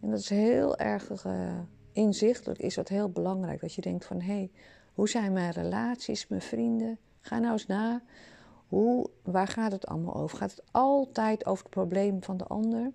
En 0.00 0.10
dat 0.10 0.18
is 0.18 0.28
heel 0.28 0.76
erg 0.76 1.24
uh, 1.26 1.58
inzichtelijk 1.92 2.60
is 2.60 2.74
dat 2.74 2.88
heel 2.88 3.08
belangrijk. 3.08 3.60
Dat 3.60 3.74
je 3.74 3.80
denkt 3.80 4.04
van, 4.04 4.20
hé, 4.20 4.32
hey, 4.32 4.50
hoe 4.94 5.08
zijn 5.08 5.32
mijn 5.32 5.52
relaties, 5.52 6.28
mijn 6.28 6.42
vrienden? 6.42 6.98
Ga 7.20 7.38
nou 7.38 7.52
eens 7.52 7.66
na. 7.66 8.02
Hoe, 8.68 9.10
waar 9.22 9.48
gaat 9.48 9.72
het 9.72 9.86
allemaal 9.86 10.14
over? 10.14 10.38
Gaat 10.38 10.50
het 10.50 10.62
altijd 10.70 11.46
over 11.46 11.62
het 11.62 11.72
probleem 11.72 12.22
van 12.22 12.36
de 12.36 12.44
ander? 12.44 12.92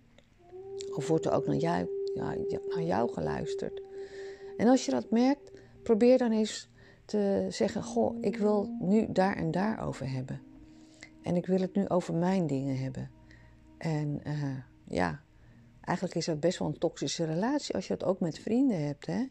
Of 0.96 1.08
wordt 1.08 1.26
er 1.26 1.32
ook 1.32 1.46
naar 1.46 1.56
jou, 1.56 1.88
ja, 2.16 2.36
naar 2.70 2.84
jou 2.84 3.14
geluisterd? 3.14 3.82
En 4.58 4.68
als 4.68 4.86
je 4.86 4.92
dat 4.92 5.12
merkt, 5.12 5.52
probeer 5.84 6.18
dan 6.18 6.32
eens 6.32 6.70
te 7.06 7.46
zeggen: 7.50 7.84
Goh, 7.84 8.18
ik 8.22 8.38
wil 8.38 8.76
nu 8.80 9.06
daar 9.10 9.36
en 9.36 9.52
daar 9.52 9.88
over 9.88 10.10
hebben. 10.12 10.42
En 11.22 11.36
ik 11.36 11.46
wil 11.46 11.60
het 11.60 11.76
nu 11.76 11.88
over 11.88 12.14
mijn 12.14 12.48
dingen 12.48 12.78
hebben. 12.78 13.12
En 13.78 14.22
uh, 14.28 14.58
ja, 14.88 15.22
eigenlijk 15.88 16.18
is 16.18 16.26
dat 16.26 16.40
best 16.40 16.60
wel 16.60 16.68
een 16.68 16.78
toxische 16.78 17.26
relatie 17.26 17.76
als 17.76 17.88
je 17.88 17.94
het 17.94 18.04
ook 18.04 18.20
met 18.20 18.40
vrienden 18.40 18.86
hebt. 18.86 19.06
Hè? 19.06 19.26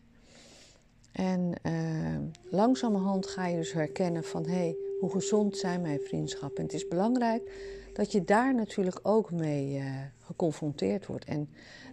En 1.12 1.53
uh, 1.62 2.16
langzamerhand 2.51 3.27
ga 3.27 3.47
je 3.47 3.57
dus 3.57 3.73
herkennen 3.73 4.25
van 4.25 4.47
hé, 4.47 4.53
hey, 4.53 4.77
hoe 5.01 5.11
gezond 5.11 5.57
zijn 5.57 5.81
mijn 5.81 6.01
vriendschappen. 6.01 6.59
En 6.59 6.64
het 6.64 6.73
is 6.73 6.88
belangrijk 6.88 7.51
dat 7.92 8.12
je 8.12 8.25
daar 8.25 8.55
natuurlijk 8.55 8.99
ook 9.03 9.31
mee 9.31 9.79
uh, 9.79 9.85
geconfronteerd 10.21 11.07
wordt 11.07 11.25
en 11.25 11.49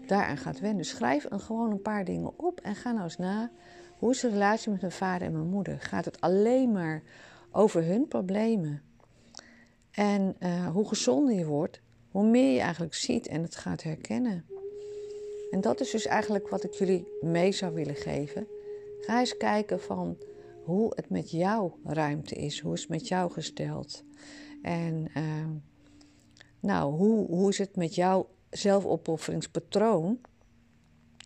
daaraan 0.08 0.38
gaat 0.38 0.60
wennen. 0.60 0.86
Schrijf 0.86 1.26
een, 1.30 1.39
gewoon 1.39 1.71
een 1.71 1.82
paar 1.82 2.06
dingen 2.06 2.39
op 2.39 2.60
en 2.60 2.76
ga 2.76 2.91
nou 2.91 3.04
eens 3.04 3.17
na. 3.17 3.52
Hoe 3.97 4.12
is 4.12 4.19
de 4.19 4.30
relatie 4.30 4.71
met 4.71 4.82
mijn 4.82 4.93
vader 4.93 5.28
en 5.28 5.34
mijn 5.34 5.49
moeder? 5.49 5.80
Gaat 5.80 6.06
het 6.06 6.21
alleen 6.21 6.71
maar 6.71 7.04
over 7.52 7.84
hun 7.84 8.08
problemen? 8.08 8.82
En 9.91 10.36
uh, 10.39 10.67
hoe 10.67 10.88
gezonder 10.88 11.34
je 11.36 11.45
wordt, 11.45 11.82
hoe 12.12 12.26
meer 12.26 12.54
je 12.54 12.60
eigenlijk 12.60 12.93
ziet 12.93 13.28
en 13.28 13.41
het 13.41 13.56
gaat 13.56 13.84
herkennen. 13.84 14.45
En 15.54 15.62
dat 15.62 15.80
is 15.80 15.92
dus 15.92 16.06
eigenlijk 16.06 16.50
wat 16.50 16.63
ik 16.63 16.74
jullie 16.74 17.08
mee 17.22 17.52
zou 17.52 17.74
willen 17.74 17.96
geven. 17.96 18.48
Ga 19.00 19.20
eens 19.20 19.38
kijken 19.38 19.82
van 19.82 20.18
hoe 20.63 20.92
het 20.96 21.10
met 21.10 21.32
jouw 21.32 21.78
ruimte 21.84 22.36
is. 22.36 22.60
Hoe 22.60 22.74
is 22.74 22.82
het 22.82 22.89
met 22.89 23.08
jou 23.08 23.32
gesteld? 23.32 24.04
En 24.62 25.08
uh, 25.18 25.24
nou, 26.60 26.94
hoe, 26.94 27.28
hoe 27.28 27.50
is 27.50 27.58
het 27.58 27.76
met 27.76 27.96
jouw 27.96 28.28
zelfopofferingspatroon? 28.50 30.20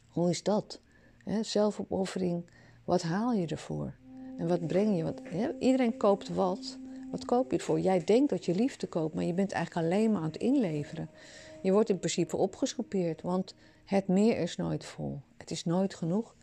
Hoe 0.08 0.30
is 0.30 0.44
dat? 0.44 0.82
He, 1.24 1.44
zelfopoffering, 1.44 2.50
wat 2.84 3.02
haal 3.02 3.34
je 3.34 3.48
ervoor? 3.48 3.94
En 4.38 4.48
wat 4.48 4.68
breng 4.68 4.98
je? 4.98 5.04
Want, 5.04 5.22
iedereen 5.60 5.98
koopt 5.98 6.30
wat. 6.30 6.78
Wat 7.12 7.26
koop 7.26 7.52
je 7.52 7.58
ervoor? 7.58 7.80
Jij 7.80 8.04
denkt 8.04 8.30
dat 8.30 8.46
je 8.46 8.56
liefde 8.56 8.88
koopt, 8.88 9.14
maar 9.14 9.24
je 9.24 9.34
bent 9.34 9.52
eigenlijk 9.52 9.86
alleen 9.86 10.12
maar 10.12 10.22
aan 10.22 10.28
het 10.28 10.38
inleveren. 10.38 11.10
Je 11.62 11.72
wordt 11.72 11.90
in 11.90 12.00
principe 12.00 12.38
opgeschopeerd, 12.38 13.22
want 13.22 13.56
het 13.88 14.08
meer 14.08 14.38
is 14.38 14.56
nooit 14.56 14.86
vol. 14.86 15.22
Het 15.38 15.52
is 15.52 15.66
nooit 15.66 15.96
genoeg. 15.96 16.36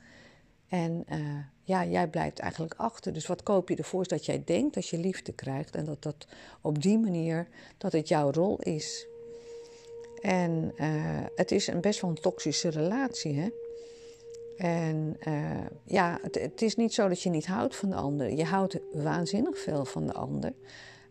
En 0.69 1.05
uh, 1.13 1.19
ja, 1.63 1.85
jij 1.85 2.09
blijft 2.09 2.39
eigenlijk 2.39 2.75
achter. 2.77 3.13
Dus 3.13 3.27
wat 3.27 3.43
koop 3.43 3.69
je 3.69 3.77
ervoor? 3.77 4.01
Is 4.01 4.09
dat 4.09 4.27
jij 4.27 4.43
denkt 4.45 4.75
dat 4.75 4.89
je 4.89 4.99
liefde 4.99 5.33
krijgt 5.33 5.77
en 5.77 5.85
dat 5.85 6.03
dat 6.03 6.27
op 6.61 6.83
die 6.83 6.99
manier 6.99 7.49
dat 7.79 7.93
het 7.93 8.09
jouw 8.09 8.31
rol 8.31 8.59
is. 8.59 9.07
En 10.21 10.73
uh, 10.77 11.25
het 11.35 11.51
is 11.51 11.67
een 11.67 11.81
best 11.81 12.01
wel 12.01 12.11
een 12.11 12.21
toxische 12.21 12.69
relatie, 12.69 13.41
hè? 13.41 13.49
En 14.57 15.17
uh, 15.29 15.67
ja, 15.85 16.19
het, 16.23 16.35
het, 16.35 16.63
is 16.63 16.77
niet 16.77 16.95
zo 16.95 17.09
dat 17.09 17.23
je 17.23 17.31
niet 17.31 17.47
houdt 17.47 17.77
van 17.77 17.91
de 17.91 17.97
ander. 17.97 18.33
Je 18.33 18.45
houdt 18.45 18.79
waanzinnig 18.93 19.59
veel 19.59 19.85
van 19.85 20.07
de 20.07 20.13
ander. 20.13 20.53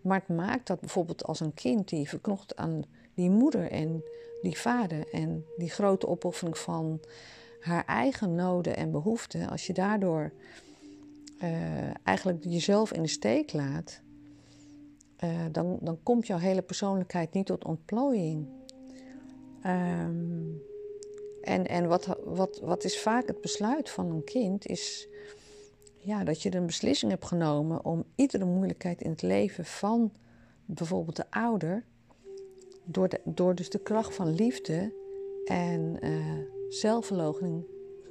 Maar 0.02 0.24
het 0.28 0.38
maakt 0.38 0.68
dat 0.68 0.80
bijvoorbeeld 0.80 1.24
als 1.24 1.40
een 1.40 1.54
kind 1.54 1.90
die 1.90 2.10
verknocht 2.10 2.56
aan 2.56 2.84
die 3.16 3.30
moeder 3.30 3.72
en 3.72 4.04
die 4.44 4.58
vader 4.58 5.08
en 5.12 5.46
die 5.58 5.70
grote 5.70 6.08
opoffering 6.08 6.58
van 6.58 7.00
haar 7.60 7.86
eigen 7.86 8.36
noden 8.36 8.78
en 8.78 8.92
behoeften, 8.92 9.50
als 9.50 9.68
je 9.68 9.74
daardoor 9.74 10.34
uh, 11.44 12.06
eigenlijk 12.06 12.44
jezelf 12.44 12.94
in 12.94 13.02
de 13.02 13.08
steek 13.08 13.54
laat, 13.54 14.02
uh, 15.24 15.30
dan, 15.52 15.78
dan 15.82 16.04
komt 16.04 16.28
jouw 16.28 16.38
hele 16.38 16.62
persoonlijkheid 16.62 17.34
niet 17.34 17.46
tot 17.46 17.66
ontplooiing. 17.66 18.48
Um, 19.66 20.62
en 21.42 21.68
en 21.68 21.88
wat, 21.88 22.18
wat, 22.24 22.60
wat 22.60 22.84
is 22.84 23.02
vaak 23.02 23.28
het 23.28 23.42
besluit 23.42 23.90
van 23.90 24.12
een 24.12 24.24
kind, 24.24 24.66
is 24.66 25.08
ja, 25.98 26.24
dat 26.24 26.42
je 26.42 26.56
een 26.56 26.66
beslissing 26.66 27.12
hebt 27.12 27.26
genomen 27.26 27.86
om 27.86 28.04
iedere 28.16 28.46
moeilijkheid 28.46 29.02
in 29.02 29.10
het 29.10 29.22
leven 29.22 29.66
van 29.66 30.12
bijvoorbeeld 30.66 31.16
de 31.16 31.32
ouder, 31.32 31.86
door, 32.84 33.10
de, 33.10 33.22
door 33.26 33.56
dus 33.56 33.70
de 33.70 33.80
kracht 33.80 34.16
van 34.16 34.36
liefde 34.36 34.94
en 35.46 35.98
uh, 36.06 36.38
zelfverloochening 36.70 37.66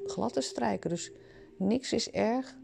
glad 0.05 0.33
te 0.33 0.41
strijken. 0.41 0.91
Dus 0.91 1.13
niks 1.57 1.93
is 1.93 2.11
erg. 2.11 2.57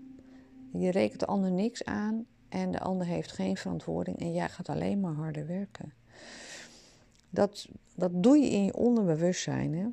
Je 0.73 0.91
rekent 0.91 1.21
de 1.21 1.27
ander 1.27 1.51
niks 1.51 1.85
aan 1.85 2.27
en 2.49 2.71
de 2.71 2.81
ander 2.81 3.07
heeft 3.07 3.33
geen 3.33 3.57
verantwoording 3.57 4.19
en 4.19 4.33
jij 4.33 4.49
gaat 4.49 4.69
alleen 4.69 5.01
maar 5.01 5.15
harder 5.15 5.47
werken. 5.47 5.93
Dat, 7.31 7.69
dat 7.95 8.11
doe 8.23 8.39
je 8.39 8.51
in 8.51 8.65
je 8.65 8.75
onderbewustzijn. 8.75 9.75
Hè? 9.75 9.87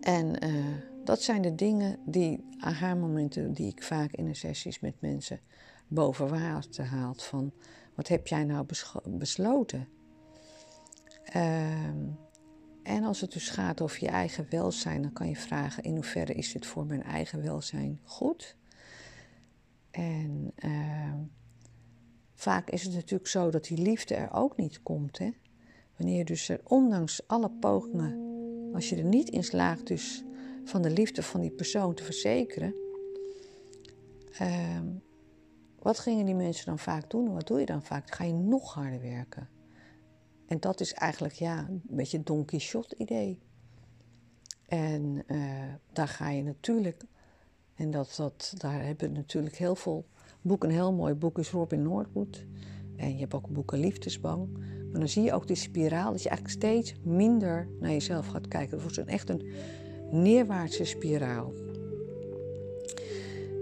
En 0.00 0.44
uh, 0.44 0.64
dat 1.04 1.22
zijn 1.22 1.42
de 1.42 1.54
dingen 1.54 1.98
die, 2.06 2.44
aha-momenten 2.58 3.52
die 3.52 3.68
ik 3.68 3.82
vaak 3.82 4.12
in 4.12 4.24
de 4.24 4.34
sessies 4.34 4.80
met 4.80 5.00
mensen 5.00 5.40
boven 5.88 6.28
water 6.28 6.84
haalt. 6.84 7.22
Van, 7.22 7.52
wat 7.94 8.08
heb 8.08 8.26
jij 8.26 8.44
nou 8.44 8.66
besloten? 9.04 9.88
Uh, 11.36 11.88
en 12.82 13.04
als 13.04 13.20
het 13.20 13.32
dus 13.32 13.48
gaat 13.48 13.80
over 13.80 13.98
je 14.00 14.08
eigen 14.08 14.46
welzijn, 14.50 15.02
dan 15.02 15.12
kan 15.12 15.28
je 15.28 15.36
vragen 15.36 15.82
in 15.82 15.94
hoeverre 15.94 16.34
is 16.34 16.52
dit 16.52 16.66
voor 16.66 16.86
mijn 16.86 17.02
eigen 17.02 17.42
welzijn 17.42 18.00
goed? 18.02 18.56
En 19.90 20.52
uh, 20.64 21.14
vaak 22.34 22.70
is 22.70 22.82
het 22.82 22.94
natuurlijk 22.94 23.30
zo 23.30 23.50
dat 23.50 23.64
die 23.64 23.78
liefde 23.78 24.14
er 24.14 24.32
ook 24.32 24.56
niet 24.56 24.82
komt. 24.82 25.18
Hè? 25.18 25.30
Wanneer 25.96 26.16
je 26.16 26.24
dus 26.24 26.48
er 26.48 26.60
ondanks 26.64 27.26
alle 27.26 27.50
pogingen 27.50 28.32
als 28.74 28.88
je 28.88 28.96
er 28.96 29.04
niet 29.04 29.28
in 29.28 29.44
slaagt 29.44 29.86
dus 29.86 30.24
van 30.64 30.82
de 30.82 30.90
liefde 30.90 31.22
van 31.22 31.40
die 31.40 31.50
persoon 31.50 31.94
te 31.94 32.04
verzekeren, 32.04 32.74
ehm, 34.32 34.86
wat 35.78 35.98
gingen 35.98 36.24
die 36.24 36.34
mensen 36.34 36.66
dan 36.66 36.78
vaak 36.78 37.10
doen? 37.10 37.32
Wat 37.32 37.46
doe 37.46 37.60
je 37.60 37.66
dan 37.66 37.82
vaak? 37.82 38.10
Ga 38.10 38.24
je 38.24 38.32
nog 38.32 38.74
harder 38.74 39.00
werken. 39.00 39.48
En 40.46 40.60
dat 40.60 40.80
is 40.80 40.92
eigenlijk 40.92 41.34
ja, 41.34 41.66
een 41.68 41.82
beetje 41.82 42.18
een 42.18 42.24
Don 42.24 42.44
Quixote 42.44 42.96
idee. 42.98 43.38
En 44.66 45.22
uh, 45.26 45.62
daar 45.92 46.08
ga 46.08 46.30
je 46.30 46.42
natuurlijk, 46.42 47.02
en 47.74 47.90
dat, 47.90 48.14
dat, 48.16 48.54
daar 48.56 48.84
hebben 48.84 49.10
we 49.10 49.16
natuurlijk 49.16 49.56
heel 49.56 49.76
veel 49.76 50.06
boeken. 50.42 50.68
Een 50.68 50.74
heel 50.74 50.92
mooi 50.92 51.14
boek 51.14 51.38
is 51.38 51.50
Robin 51.50 51.82
Norwood. 51.82 52.44
En 52.96 53.12
je 53.12 53.20
hebt 53.20 53.34
ook 53.34 53.48
boeken 53.48 53.78
Liefdesbang. 53.78 54.48
Maar 54.90 55.00
dan 55.00 55.08
zie 55.08 55.22
je 55.22 55.32
ook 55.32 55.46
die 55.46 55.56
spiraal, 55.56 56.12
dat 56.12 56.22
je 56.22 56.28
eigenlijk 56.28 56.58
steeds 56.58 56.94
minder 57.02 57.68
naar 57.80 57.90
jezelf 57.90 58.26
gaat 58.26 58.48
kijken. 58.48 58.70
Het 58.70 58.82
wordt 58.82 58.96
een, 58.96 59.08
echt 59.08 59.28
een 59.28 59.52
neerwaartse 60.10 60.84
spiraal. 60.84 61.52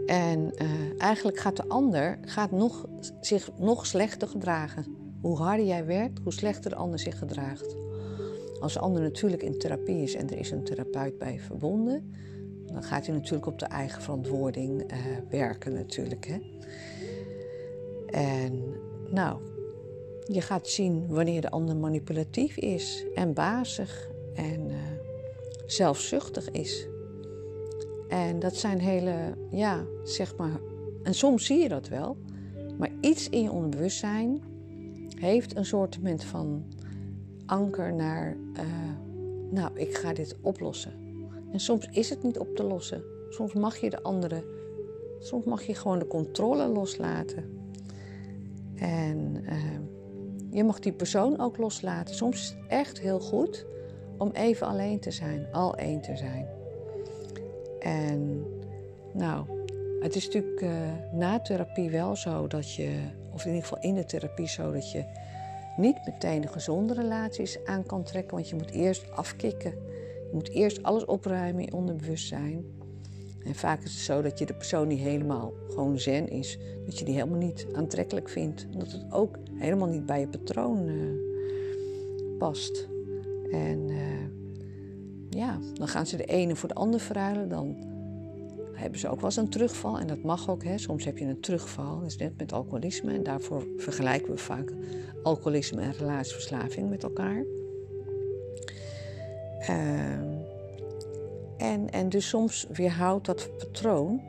En 0.06 0.62
uh, 0.62 1.00
eigenlijk 1.00 1.38
gaat 1.38 1.56
de 1.56 1.68
ander 1.68 2.18
gaat 2.24 2.50
nog, 2.50 2.86
zich 3.20 3.50
nog 3.58 3.86
slechter 3.86 4.28
gedragen. 4.28 5.01
Hoe 5.22 5.36
harder 5.36 5.66
jij 5.66 5.86
werkt, 5.86 6.18
hoe 6.22 6.32
slechter 6.32 6.70
de 6.70 6.76
ander 6.76 6.98
zich 6.98 7.18
gedraagt. 7.18 7.76
Als 8.60 8.72
de 8.72 8.80
ander 8.80 9.02
natuurlijk 9.02 9.42
in 9.42 9.58
therapie 9.58 10.02
is 10.02 10.14
en 10.14 10.30
er 10.30 10.38
is 10.38 10.50
een 10.50 10.64
therapeut 10.64 11.18
bij 11.18 11.40
verbonden, 11.40 12.14
dan 12.66 12.82
gaat 12.82 13.06
hij 13.06 13.14
natuurlijk 13.14 13.46
op 13.46 13.58
de 13.58 13.66
eigen 13.66 14.02
verantwoording 14.02 14.92
uh, 14.92 14.98
werken 15.30 15.72
natuurlijk. 15.72 16.26
Hè? 16.26 16.38
En 18.06 18.62
nou, 19.10 19.40
je 20.26 20.40
gaat 20.40 20.68
zien 20.68 21.06
wanneer 21.08 21.40
de 21.40 21.50
ander 21.50 21.76
manipulatief 21.76 22.56
is 22.56 23.04
en 23.14 23.32
bazig 23.32 24.08
en 24.34 24.60
uh, 24.70 24.76
zelfzuchtig 25.66 26.50
is. 26.50 26.86
En 28.08 28.38
dat 28.38 28.56
zijn 28.56 28.80
hele, 28.80 29.14
ja, 29.50 29.84
zeg 30.04 30.36
maar, 30.36 30.60
en 31.02 31.14
soms 31.14 31.46
zie 31.46 31.58
je 31.58 31.68
dat 31.68 31.88
wel, 31.88 32.16
maar 32.78 32.90
iets 33.00 33.28
in 33.28 33.42
je 33.42 33.50
onderbewustzijn 33.50 34.42
heeft 35.22 35.56
een 35.56 35.64
soort 35.64 35.98
van 36.16 36.64
anker 37.46 37.94
naar, 37.94 38.36
uh, 38.56 38.62
nou, 39.50 39.70
ik 39.74 39.96
ga 39.96 40.12
dit 40.12 40.36
oplossen. 40.40 40.92
En 41.52 41.60
soms 41.60 41.88
is 41.90 42.10
het 42.10 42.22
niet 42.22 42.38
op 42.38 42.56
te 42.56 42.62
lossen. 42.62 43.02
Soms 43.28 43.52
mag 43.52 43.76
je 43.76 43.90
de 43.90 44.02
andere, 44.02 44.44
soms 45.18 45.44
mag 45.44 45.62
je 45.62 45.74
gewoon 45.74 45.98
de 45.98 46.06
controle 46.06 46.66
loslaten. 46.66 47.44
En 48.74 49.44
uh, 49.44 49.54
je 50.50 50.64
mag 50.64 50.78
die 50.78 50.92
persoon 50.92 51.40
ook 51.40 51.56
loslaten. 51.56 52.14
Soms 52.14 52.40
is 52.40 52.48
het 52.48 52.68
echt 52.68 53.00
heel 53.00 53.20
goed 53.20 53.66
om 54.18 54.30
even 54.30 54.66
alleen 54.66 55.00
te 55.00 55.10
zijn, 55.10 55.46
al 55.52 55.76
één 55.76 56.00
te 56.00 56.16
zijn. 56.16 56.46
En 57.78 58.44
nou, 59.12 59.46
het 60.00 60.16
is 60.16 60.24
natuurlijk 60.24 60.60
uh, 60.60 60.70
na 61.12 61.40
therapie 61.40 61.90
wel 61.90 62.16
zo 62.16 62.46
dat 62.46 62.74
je, 62.74 62.90
of 63.32 63.44
in 63.44 63.54
ieder 63.54 63.68
geval 63.68 63.82
in 63.82 63.94
de 63.94 64.04
therapie 64.04 64.48
zo 64.48 64.72
dat 64.72 64.92
je 64.92 65.04
niet 65.76 65.96
meteen 66.04 66.40
de 66.40 66.48
gezonde 66.48 66.94
relaties 66.94 67.64
aan 67.64 67.86
kan 67.86 68.02
trekken, 68.02 68.34
want 68.34 68.48
je 68.48 68.54
moet 68.54 68.70
eerst 68.70 69.10
afkicken. 69.10 69.70
Je 70.30 70.30
moet 70.32 70.50
eerst 70.50 70.82
alles 70.82 71.04
opruimen 71.04 71.60
in 71.60 71.66
je 71.66 71.76
onderbewustzijn. 71.76 72.64
En 73.44 73.54
vaak 73.54 73.82
is 73.82 73.92
het 73.92 74.00
zo 74.00 74.22
dat 74.22 74.38
je 74.38 74.46
de 74.46 74.54
persoon 74.54 74.88
die 74.88 74.98
helemaal 74.98 75.52
gewoon 75.68 75.98
zen 75.98 76.28
is, 76.28 76.58
dat 76.84 76.98
je 76.98 77.04
die 77.04 77.14
helemaal 77.14 77.38
niet 77.38 77.66
aantrekkelijk 77.72 78.28
vindt. 78.28 78.66
Dat 78.78 78.92
het 78.92 79.06
ook 79.10 79.38
helemaal 79.54 79.88
niet 79.88 80.06
bij 80.06 80.20
je 80.20 80.28
patroon 80.28 80.88
uh, 80.88 82.38
past. 82.38 82.88
En 83.50 83.88
uh, 83.88 83.98
ja, 85.30 85.58
dan 85.74 85.88
gaan 85.88 86.06
ze 86.06 86.16
de 86.16 86.24
ene 86.24 86.56
voor 86.56 86.68
de 86.68 86.74
ander 86.74 87.00
verruilen. 87.00 87.48
Dan 87.48 87.76
hebben 88.82 89.00
ze 89.00 89.08
ook 89.08 89.16
wel 89.16 89.24
eens 89.24 89.36
een 89.36 89.48
terugval. 89.48 89.98
En 89.98 90.06
dat 90.06 90.22
mag 90.22 90.50
ook. 90.50 90.64
Hè. 90.64 90.78
Soms 90.78 91.04
heb 91.04 91.18
je 91.18 91.24
een 91.24 91.40
terugval. 91.40 91.98
Dat 92.00 92.08
is 92.08 92.16
net 92.16 92.38
met 92.38 92.52
alcoholisme. 92.52 93.12
En 93.12 93.22
daarvoor 93.22 93.66
vergelijken 93.76 94.32
we 94.32 94.38
vaak 94.38 94.72
alcoholisme 95.22 95.80
en 95.80 95.92
relatieverslaving 95.92 96.90
met 96.90 97.02
elkaar. 97.02 97.44
Uh, 99.60 100.12
en, 101.56 101.90
en 101.90 102.08
dus 102.08 102.28
soms 102.28 102.66
weerhoudt 102.72 103.26
dat 103.26 103.50
patroon. 103.58 104.20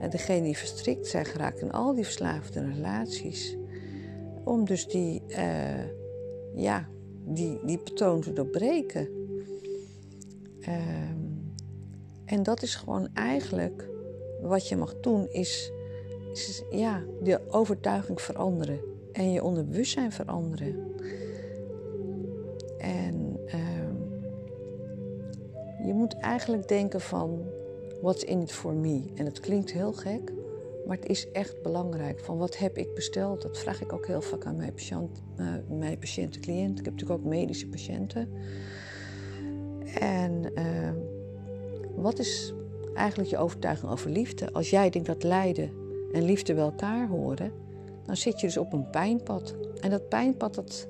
En 0.00 0.10
degene 0.10 0.42
die 0.42 0.56
verstrikt 0.56 1.06
zijn 1.06 1.24
geraakt 1.24 1.60
in 1.60 1.72
al 1.72 1.94
die 1.94 2.04
verslaafde 2.04 2.72
relaties. 2.74 3.56
Om 4.44 4.64
dus 4.64 4.86
die, 4.86 5.22
uh, 5.28 5.84
ja, 6.54 6.88
die, 7.24 7.58
die 7.64 7.78
patroon 7.78 8.20
te 8.20 8.32
doorbreken. 8.32 9.08
Ehm, 10.60 11.23
en 12.24 12.42
dat 12.42 12.62
is 12.62 12.74
gewoon 12.74 13.08
eigenlijk 13.14 13.88
wat 14.40 14.68
je 14.68 14.76
mag 14.76 15.00
doen, 15.00 15.28
is, 15.30 15.72
is 16.32 16.62
ja, 16.70 17.02
de 17.22 17.40
overtuiging 17.48 18.20
veranderen 18.20 18.80
en 19.12 19.32
je 19.32 19.44
onderbewustzijn 19.44 20.12
veranderen. 20.12 20.92
En 22.78 23.40
uh, 23.46 23.54
je 25.86 25.94
moet 25.94 26.16
eigenlijk 26.16 26.68
denken 26.68 27.00
van 27.00 27.42
what's 28.02 28.24
in 28.24 28.40
it 28.40 28.52
for 28.52 28.74
me. 28.74 29.04
En 29.14 29.24
het 29.24 29.40
klinkt 29.40 29.72
heel 29.72 29.92
gek, 29.92 30.32
maar 30.86 30.96
het 30.96 31.06
is 31.08 31.30
echt 31.30 31.62
belangrijk. 31.62 32.20
Van 32.20 32.38
wat 32.38 32.58
heb 32.58 32.78
ik 32.78 32.94
besteld? 32.94 33.42
Dat 33.42 33.58
vraag 33.58 33.82
ik 33.82 33.92
ook 33.92 34.06
heel 34.06 34.22
vaak 34.22 34.44
aan 34.44 34.56
mijn, 34.56 34.72
patiënt, 34.72 35.22
uh, 35.36 35.54
mijn 35.68 35.98
patiënten, 35.98 36.40
cliënten. 36.40 36.78
Ik 36.78 36.84
heb 36.84 36.94
natuurlijk 36.94 37.20
ook 37.20 37.26
medische 37.26 37.68
patiënten. 37.68 38.28
En 40.00 40.52
uh, 40.54 40.90
wat 41.96 42.18
is 42.18 42.52
eigenlijk 42.94 43.30
je 43.30 43.38
overtuiging 43.38 43.92
over 43.92 44.10
liefde? 44.10 44.52
Als 44.52 44.70
jij 44.70 44.90
denkt 44.90 45.08
dat 45.08 45.22
lijden 45.22 45.70
en 46.12 46.24
liefde 46.24 46.54
bij 46.54 46.62
elkaar 46.62 47.08
horen, 47.08 47.52
dan 48.06 48.16
zit 48.16 48.40
je 48.40 48.46
dus 48.46 48.56
op 48.56 48.72
een 48.72 48.90
pijnpad. 48.90 49.54
En 49.80 49.90
dat 49.90 50.08
pijnpad, 50.08 50.54
dat 50.54 50.88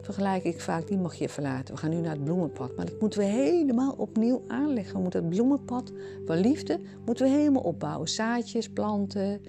vergelijk 0.00 0.44
ik 0.44 0.60
vaak, 0.60 0.86
die 0.86 0.98
mag 0.98 1.14
je 1.14 1.28
verlaten. 1.28 1.74
We 1.74 1.80
gaan 1.80 1.90
nu 1.90 1.96
naar 1.96 2.12
het 2.12 2.24
bloemenpad. 2.24 2.76
Maar 2.76 2.86
dat 2.86 3.00
moeten 3.00 3.20
we 3.20 3.26
helemaal 3.26 3.92
opnieuw 3.92 4.42
aanleggen. 4.46 4.94
We 4.94 5.00
moeten 5.00 5.20
het 5.20 5.30
bloemenpad 5.30 5.92
van 6.26 6.36
liefde 6.36 6.80
moeten 7.04 7.26
we 7.26 7.32
helemaal 7.32 7.62
opbouwen. 7.62 8.08
Zaadjes 8.08 8.68
planten 8.68 9.42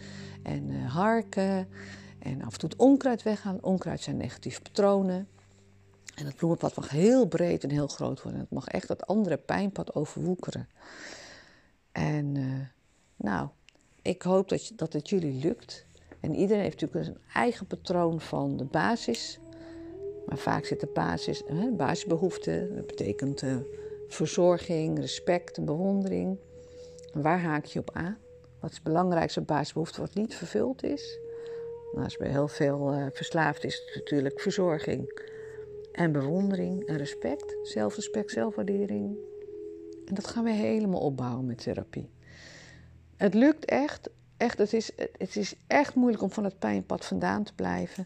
en 0.44 0.70
uh, 0.70 0.94
harken. 0.94 1.68
En 2.20 2.42
af 2.42 2.54
en 2.54 2.60
toe 2.60 2.70
het 2.70 2.78
onkruid 2.78 3.24
weggaan. 3.24 3.58
Onkruid 3.62 4.02
zijn 4.02 4.18
negatieve 4.18 4.62
patronen. 4.62 5.28
En 6.20 6.26
het 6.26 6.36
bloemenpad 6.36 6.76
mag 6.76 6.90
heel 6.90 7.26
breed 7.26 7.64
en 7.64 7.70
heel 7.70 7.88
groot 7.88 8.22
worden. 8.22 8.42
Het 8.42 8.52
mag 8.52 8.68
echt 8.68 8.88
dat 8.88 9.08
andere 9.08 9.38
pijnpad 9.38 9.96
overwoekeren. 9.96 10.70
En 11.92 12.36
uh, 12.36 12.60
nou, 13.16 13.48
ik 14.02 14.22
hoop 14.22 14.50
dat, 14.50 14.72
dat 14.76 14.94
het 14.94 15.10
jullie 15.10 15.44
lukt. 15.44 15.86
En 16.20 16.36
iedereen 16.36 16.64
heeft 16.64 16.82
natuurlijk 16.82 17.16
een 17.16 17.22
eigen 17.34 17.66
patroon 17.66 18.22
van 18.22 18.58
de 18.58 18.64
basis. 18.64 19.40
Maar 20.26 20.38
vaak 20.38 20.66
zit 20.66 20.80
de 20.80 20.92
basis, 20.94 21.44
hè, 21.48 21.72
basisbehoeften. 21.72 22.76
Dat 22.76 22.88
betekent 22.88 23.42
uh, 23.42 23.56
verzorging, 24.08 25.00
respect 25.00 25.66
bewondering. 25.66 26.38
Waar 27.14 27.40
haak 27.42 27.66
je 27.66 27.80
op 27.80 27.90
aan? 27.94 28.18
Wat 28.60 28.70
is 28.70 28.76
het 28.76 28.86
belangrijkste 28.86 29.42
basisbehoefte 29.42 30.02
wat 30.02 30.14
niet 30.14 30.36
vervuld 30.36 30.84
is? 30.84 31.20
Nou, 31.92 32.04
als 32.04 32.18
bij 32.18 32.30
heel 32.30 32.48
veel 32.48 32.94
uh, 32.94 33.06
verslaafd 33.14 33.64
is 33.64 33.76
het 33.86 33.96
natuurlijk 33.96 34.40
verzorging 34.40 35.28
en 36.00 36.12
bewondering 36.12 36.86
en 36.86 36.98
respect. 36.98 37.56
Zelfrespect, 37.64 38.32
zelfwaardering. 38.32 39.18
En 40.06 40.14
dat 40.14 40.28
gaan 40.28 40.44
we 40.44 40.52
helemaal 40.52 41.00
opbouwen 41.00 41.46
met 41.46 41.58
therapie. 41.58 42.10
Het 43.16 43.34
lukt 43.34 43.66
echt. 43.66 44.10
echt 44.38 44.58
het, 44.58 44.74
is, 44.74 44.92
het 45.18 45.36
is 45.36 45.56
echt 45.68 45.96
moeilijk 45.96 46.24
om 46.24 46.32
van 46.32 46.44
het 46.44 46.60
pijnpad 46.60 47.06
vandaan 47.06 47.44
te 47.44 47.54
blijven. 47.54 48.06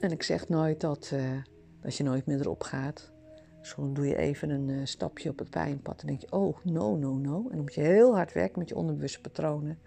En 0.00 0.10
ik 0.10 0.22
zeg 0.22 0.48
nooit 0.48 0.80
dat, 0.80 1.10
uh, 1.14 1.42
dat 1.80 1.96
je 1.96 2.02
nooit 2.02 2.26
meer 2.26 2.40
erop 2.40 2.62
gaat. 2.62 3.10
Soms 3.60 3.94
doe 3.94 4.06
je 4.06 4.16
even 4.16 4.50
een 4.50 4.68
uh, 4.68 4.80
stapje 4.84 5.30
op 5.30 5.38
het 5.38 5.50
pijnpad 5.50 6.00
en 6.00 6.06
denk 6.06 6.20
je, 6.20 6.32
oh, 6.32 6.56
no, 6.62 6.96
no, 6.96 7.14
no. 7.14 7.36
En 7.36 7.50
dan 7.50 7.60
moet 7.60 7.74
je 7.74 7.80
heel 7.80 8.14
hard 8.14 8.32
werken 8.32 8.58
met 8.58 8.68
je 8.68 8.76
onderbewuste 8.76 9.20
patronen. 9.20 9.78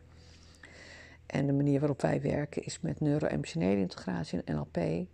En 1.26 1.48
de 1.48 1.54
manier 1.54 1.80
waarop 1.80 2.02
wij 2.02 2.22
werken 2.22 2.64
is 2.64 2.80
met 2.80 3.00
neuro-emotionele 3.00 3.80
integratie 3.80 4.42
en 4.44 4.56
NLP. 4.56 5.08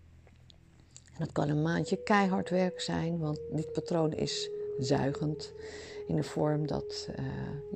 Dat 1.20 1.32
kan 1.32 1.50
een 1.50 1.62
maandje 1.62 2.04
keihard 2.04 2.50
werk 2.50 2.82
zijn, 2.82 3.20
want 3.20 3.40
dit 3.52 3.72
patroon 3.72 4.14
is 4.14 4.50
zuigend 4.78 5.54
in 6.08 6.16
de 6.16 6.24
vorm 6.24 6.68
dat 6.68 7.10
uh, 7.20 7.26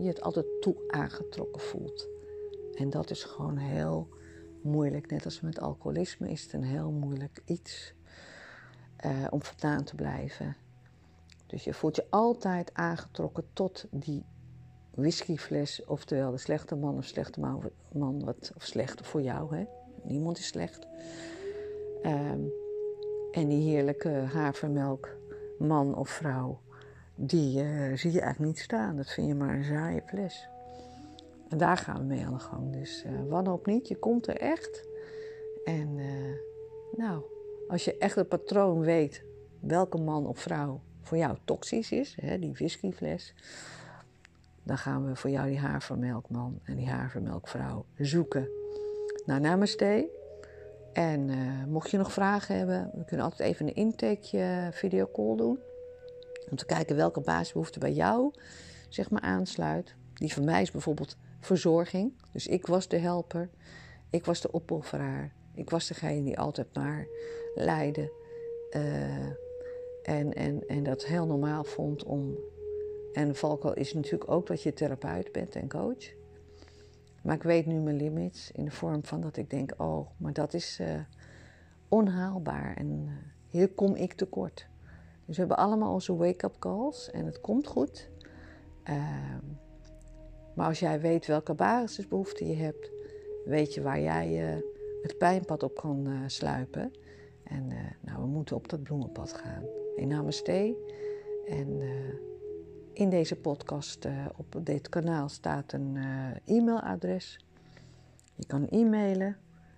je 0.03 0.07
het 0.07 0.21
altijd 0.21 0.45
toe 0.59 0.75
aangetrokken 0.87 1.61
voelt. 1.61 2.07
En 2.75 2.89
dat 2.89 3.09
is 3.09 3.23
gewoon 3.23 3.57
heel 3.57 4.07
moeilijk. 4.61 5.09
Net 5.09 5.25
als 5.25 5.41
met 5.41 5.59
alcoholisme 5.59 6.29
is 6.29 6.43
het 6.43 6.53
een 6.53 6.63
heel 6.63 6.91
moeilijk 6.91 7.41
iets 7.45 7.93
uh, 9.05 9.27
om 9.29 9.41
vandaan 9.41 9.83
te 9.83 9.95
blijven. 9.95 10.55
Dus 11.47 11.63
je 11.63 11.73
voelt 11.73 11.95
je 11.95 12.05
altijd 12.09 12.73
aangetrokken 12.73 13.43
tot 13.53 13.85
die 13.89 14.25
whiskyfles, 14.91 15.85
oftewel 15.85 16.31
de 16.31 16.37
slechte 16.37 16.75
man 16.75 16.97
of 16.97 17.05
slechte 17.05 17.39
man, 17.91 18.23
wat, 18.25 18.51
of 18.55 18.63
slecht 18.63 19.07
voor 19.07 19.21
jou. 19.21 19.55
Hè? 19.55 19.65
Niemand 20.03 20.37
is 20.37 20.47
slecht. 20.47 20.87
Um, 22.03 22.51
En 23.31 23.47
die 23.47 23.69
heerlijke 23.69 24.09
havermelk, 24.09 25.09
man 25.57 25.95
of 25.95 26.09
vrouw, 26.09 26.59
die 27.15 27.63
uh, 27.63 27.97
zie 27.97 28.11
je 28.11 28.21
eigenlijk 28.21 28.53
niet 28.53 28.59
staan. 28.59 28.95
Dat 28.95 29.09
vind 29.09 29.27
je 29.27 29.35
maar 29.35 29.55
een 29.55 29.63
saaie 29.63 30.01
fles. 30.05 30.47
En 31.49 31.57
daar 31.57 31.77
gaan 31.77 31.97
we 31.97 32.03
mee 32.03 32.25
aan 32.25 32.33
de 32.33 32.39
gang. 32.39 32.73
Dus 32.73 33.03
uh, 33.05 33.11
wanhoop 33.29 33.65
niet, 33.65 33.87
je 33.87 33.95
komt 33.95 34.27
er 34.27 34.37
echt. 34.37 34.87
En 35.63 35.97
uh, 35.97 36.35
nou, 36.97 37.21
als 37.67 37.85
je 37.85 37.97
echt 37.97 38.15
het 38.15 38.27
patroon 38.27 38.79
weet 38.79 39.23
welke 39.59 39.97
man 39.97 40.27
of 40.27 40.39
vrouw 40.39 40.81
voor 41.01 41.17
jou 41.17 41.37
toxisch 41.45 41.91
is, 41.91 42.17
hè, 42.21 42.39
die 42.39 42.51
whiskyfles, 42.51 43.33
dan 44.63 44.77
gaan 44.77 45.07
we 45.07 45.15
voor 45.15 45.29
jou 45.29 45.47
die 45.47 45.59
havermelkman 45.59 46.59
en 46.63 46.75
die 46.75 46.89
havermelkvrouw 46.89 47.85
zoeken. 47.97 48.49
Nou, 49.25 49.39
namaste. 49.39 50.19
En 50.93 51.29
uh, 51.29 51.65
mocht 51.67 51.91
je 51.91 51.97
nog 51.97 52.11
vragen 52.11 52.57
hebben, 52.57 52.91
we 52.93 53.05
kunnen 53.05 53.25
altijd 53.25 53.49
even 53.49 53.67
een 53.67 53.75
intake 53.75 54.69
videocall 54.71 55.35
doen. 55.35 55.59
Om 56.49 56.57
te 56.57 56.65
kijken 56.65 56.95
welke 56.95 57.21
basisbehoefte 57.21 57.79
bij 57.79 57.93
jou 57.93 58.33
zeg 58.89 59.09
maar 59.09 59.21
aansluit. 59.21 59.95
Die 60.13 60.33
van 60.33 60.43
mij 60.43 60.61
is 60.61 60.71
bijvoorbeeld 60.71 61.17
verzorging. 61.39 62.13
Dus 62.31 62.47
ik 62.47 62.67
was 62.67 62.87
de 62.87 62.97
helper. 62.97 63.49
Ik 64.09 64.25
was 64.25 64.41
de 64.41 64.53
opofferaar. 64.53 65.33
Ik 65.55 65.69
was 65.69 65.87
degene 65.87 66.23
die 66.23 66.39
altijd 66.39 66.67
maar 66.73 67.07
leidde. 67.55 68.11
Uh, 68.71 69.25
en, 70.03 70.33
en, 70.33 70.67
en 70.67 70.83
dat 70.83 71.05
heel 71.05 71.25
normaal 71.25 71.63
vond 71.63 72.03
om. 72.03 72.37
En 73.13 73.35
valkuil 73.35 73.73
is 73.73 73.93
natuurlijk 73.93 74.31
ook 74.31 74.47
dat 74.47 74.63
je 74.63 74.73
therapeut 74.73 75.31
bent 75.31 75.55
en 75.55 75.69
coach. 75.69 76.20
Maar 77.21 77.35
ik 77.35 77.43
weet 77.43 77.65
nu 77.65 77.79
mijn 77.79 77.95
limits 77.95 78.51
in 78.51 78.65
de 78.65 78.71
vorm 78.71 79.05
van 79.05 79.21
dat 79.21 79.37
ik 79.37 79.49
denk: 79.49 79.73
oh, 79.77 80.09
maar 80.17 80.33
dat 80.33 80.53
is 80.53 80.79
uh, 80.81 80.87
onhaalbaar 81.89 82.77
en 82.77 82.87
uh, 83.05 83.11
hier 83.47 83.69
kom 83.69 83.95
ik 83.95 84.13
tekort. 84.13 84.69
Dus 85.25 85.35
we 85.35 85.45
hebben 85.47 85.65
allemaal 85.65 85.93
onze 85.93 86.15
wake-up 86.15 86.55
calls 86.59 87.11
en 87.11 87.25
het 87.25 87.41
komt 87.41 87.67
goed. 87.67 88.09
Uh, 88.89 88.95
maar 90.55 90.67
als 90.67 90.79
jij 90.79 91.01
weet 91.01 91.25
welke 91.25 91.53
basisbehoeften 91.53 92.47
je 92.47 92.55
hebt, 92.55 92.91
weet 93.45 93.73
je 93.73 93.81
waar 93.81 94.01
jij 94.01 94.53
uh, 94.53 94.61
het 95.01 95.17
pijnpad 95.17 95.63
op 95.63 95.75
kan 95.75 96.23
sluipen. 96.27 96.91
En 97.43 97.67
nou, 98.01 98.21
we 98.21 98.27
moeten 98.27 98.55
op 98.55 98.69
dat 98.69 98.83
bloemenpad 98.83 99.33
gaan. 99.33 99.63
In 99.95 100.07
namaste. 100.07 100.75
En 101.47 101.81
in 102.93 103.09
deze 103.09 103.35
podcast 103.35 104.07
op 104.37 104.55
dit 104.63 104.89
kanaal 104.89 105.29
staat 105.29 105.73
een 105.73 105.97
e-mailadres. 106.45 107.45
Je 108.35 108.45
kan 108.45 108.67
e-mailen 108.67 109.37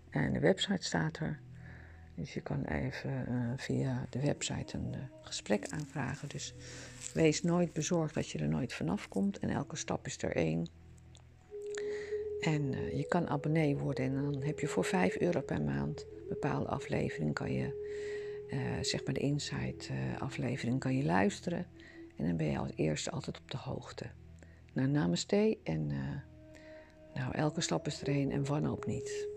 en 0.09 0.33
de 0.33 0.39
website 0.39 0.83
staat 0.85 1.17
er. 1.17 1.39
Dus 2.15 2.33
je 2.33 2.41
kan 2.41 2.63
even 2.63 3.25
uh, 3.29 3.51
via 3.55 4.05
de 4.09 4.19
website 4.19 4.77
een 4.77 4.93
uh, 4.93 4.99
gesprek 5.21 5.67
aanvragen. 5.69 6.29
Dus 6.29 6.53
wees 7.13 7.43
nooit 7.43 7.73
bezorgd 7.73 8.13
dat 8.13 8.29
je 8.29 8.39
er 8.39 8.47
nooit 8.47 8.73
vanaf 8.73 9.07
komt. 9.07 9.39
En 9.39 9.49
elke 9.49 9.75
stap 9.75 10.05
is 10.05 10.17
er 10.23 10.35
één. 10.35 10.67
En 12.39 12.61
uh, 12.61 12.97
je 12.97 13.07
kan 13.07 13.27
abonnee 13.27 13.77
worden 13.77 14.05
en 14.05 14.15
dan 14.15 14.41
heb 14.41 14.59
je 14.59 14.67
voor 14.67 14.85
5 14.85 15.15
euro 15.15 15.41
per 15.41 15.61
maand 15.61 16.05
bepaalde 16.29 16.67
aflevering 16.67 17.33
kan 17.33 17.53
je, 17.53 17.81
zeg 18.81 19.05
maar 19.05 19.13
de 19.13 19.19
Insight 19.19 19.89
aflevering 20.17 20.79
kan 20.79 20.97
je 20.97 21.03
luisteren. 21.03 21.65
En 22.17 22.25
dan 22.25 22.37
ben 22.37 22.47
je 22.47 22.57
als 22.57 22.71
eerste 22.75 23.11
altijd 23.11 23.39
op 23.39 23.51
de 23.51 23.57
hoogte. 23.57 24.05
Nou, 24.73 24.87
namaste 24.87 25.57
en 25.63 25.87
nou, 27.13 27.31
elke 27.31 27.61
stap 27.61 27.87
is 27.87 28.01
er 28.01 28.07
één 28.07 28.31
en 28.31 28.45
wanhoop 28.45 28.85
niet. 28.85 29.27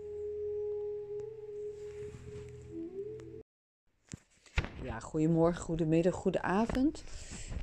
Ja, 4.83 4.99
goedemorgen, 4.99 5.61
goedemiddag, 5.61 6.13
goedenavond. 6.13 7.03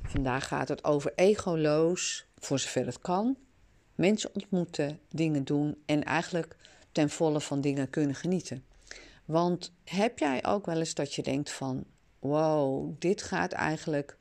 Vandaag 0.03 0.47
gaat 0.47 0.67
het 0.67 0.83
over 0.83 1.11
egoloos, 1.15 2.27
voor 2.35 2.59
zover 2.59 2.85
het 2.85 2.99
kan. 2.99 3.37
Mensen 3.95 4.29
ontmoeten, 4.33 4.99
dingen 5.09 5.43
doen 5.43 5.77
en 5.85 6.03
eigenlijk 6.03 6.55
ten 6.91 7.09
volle 7.09 7.41
van 7.41 7.61
dingen 7.61 7.89
kunnen 7.89 8.15
genieten. 8.15 8.65
Want 9.25 9.73
heb 9.83 10.19
jij 10.19 10.45
ook 10.45 10.65
wel 10.65 10.77
eens 10.77 10.93
dat 10.93 11.13
je 11.13 11.23
denkt 11.23 11.51
van... 11.51 11.83
wow, 12.19 12.93
dit 12.99 13.21
gaat 13.21 13.51
eigenlijk 13.51 14.17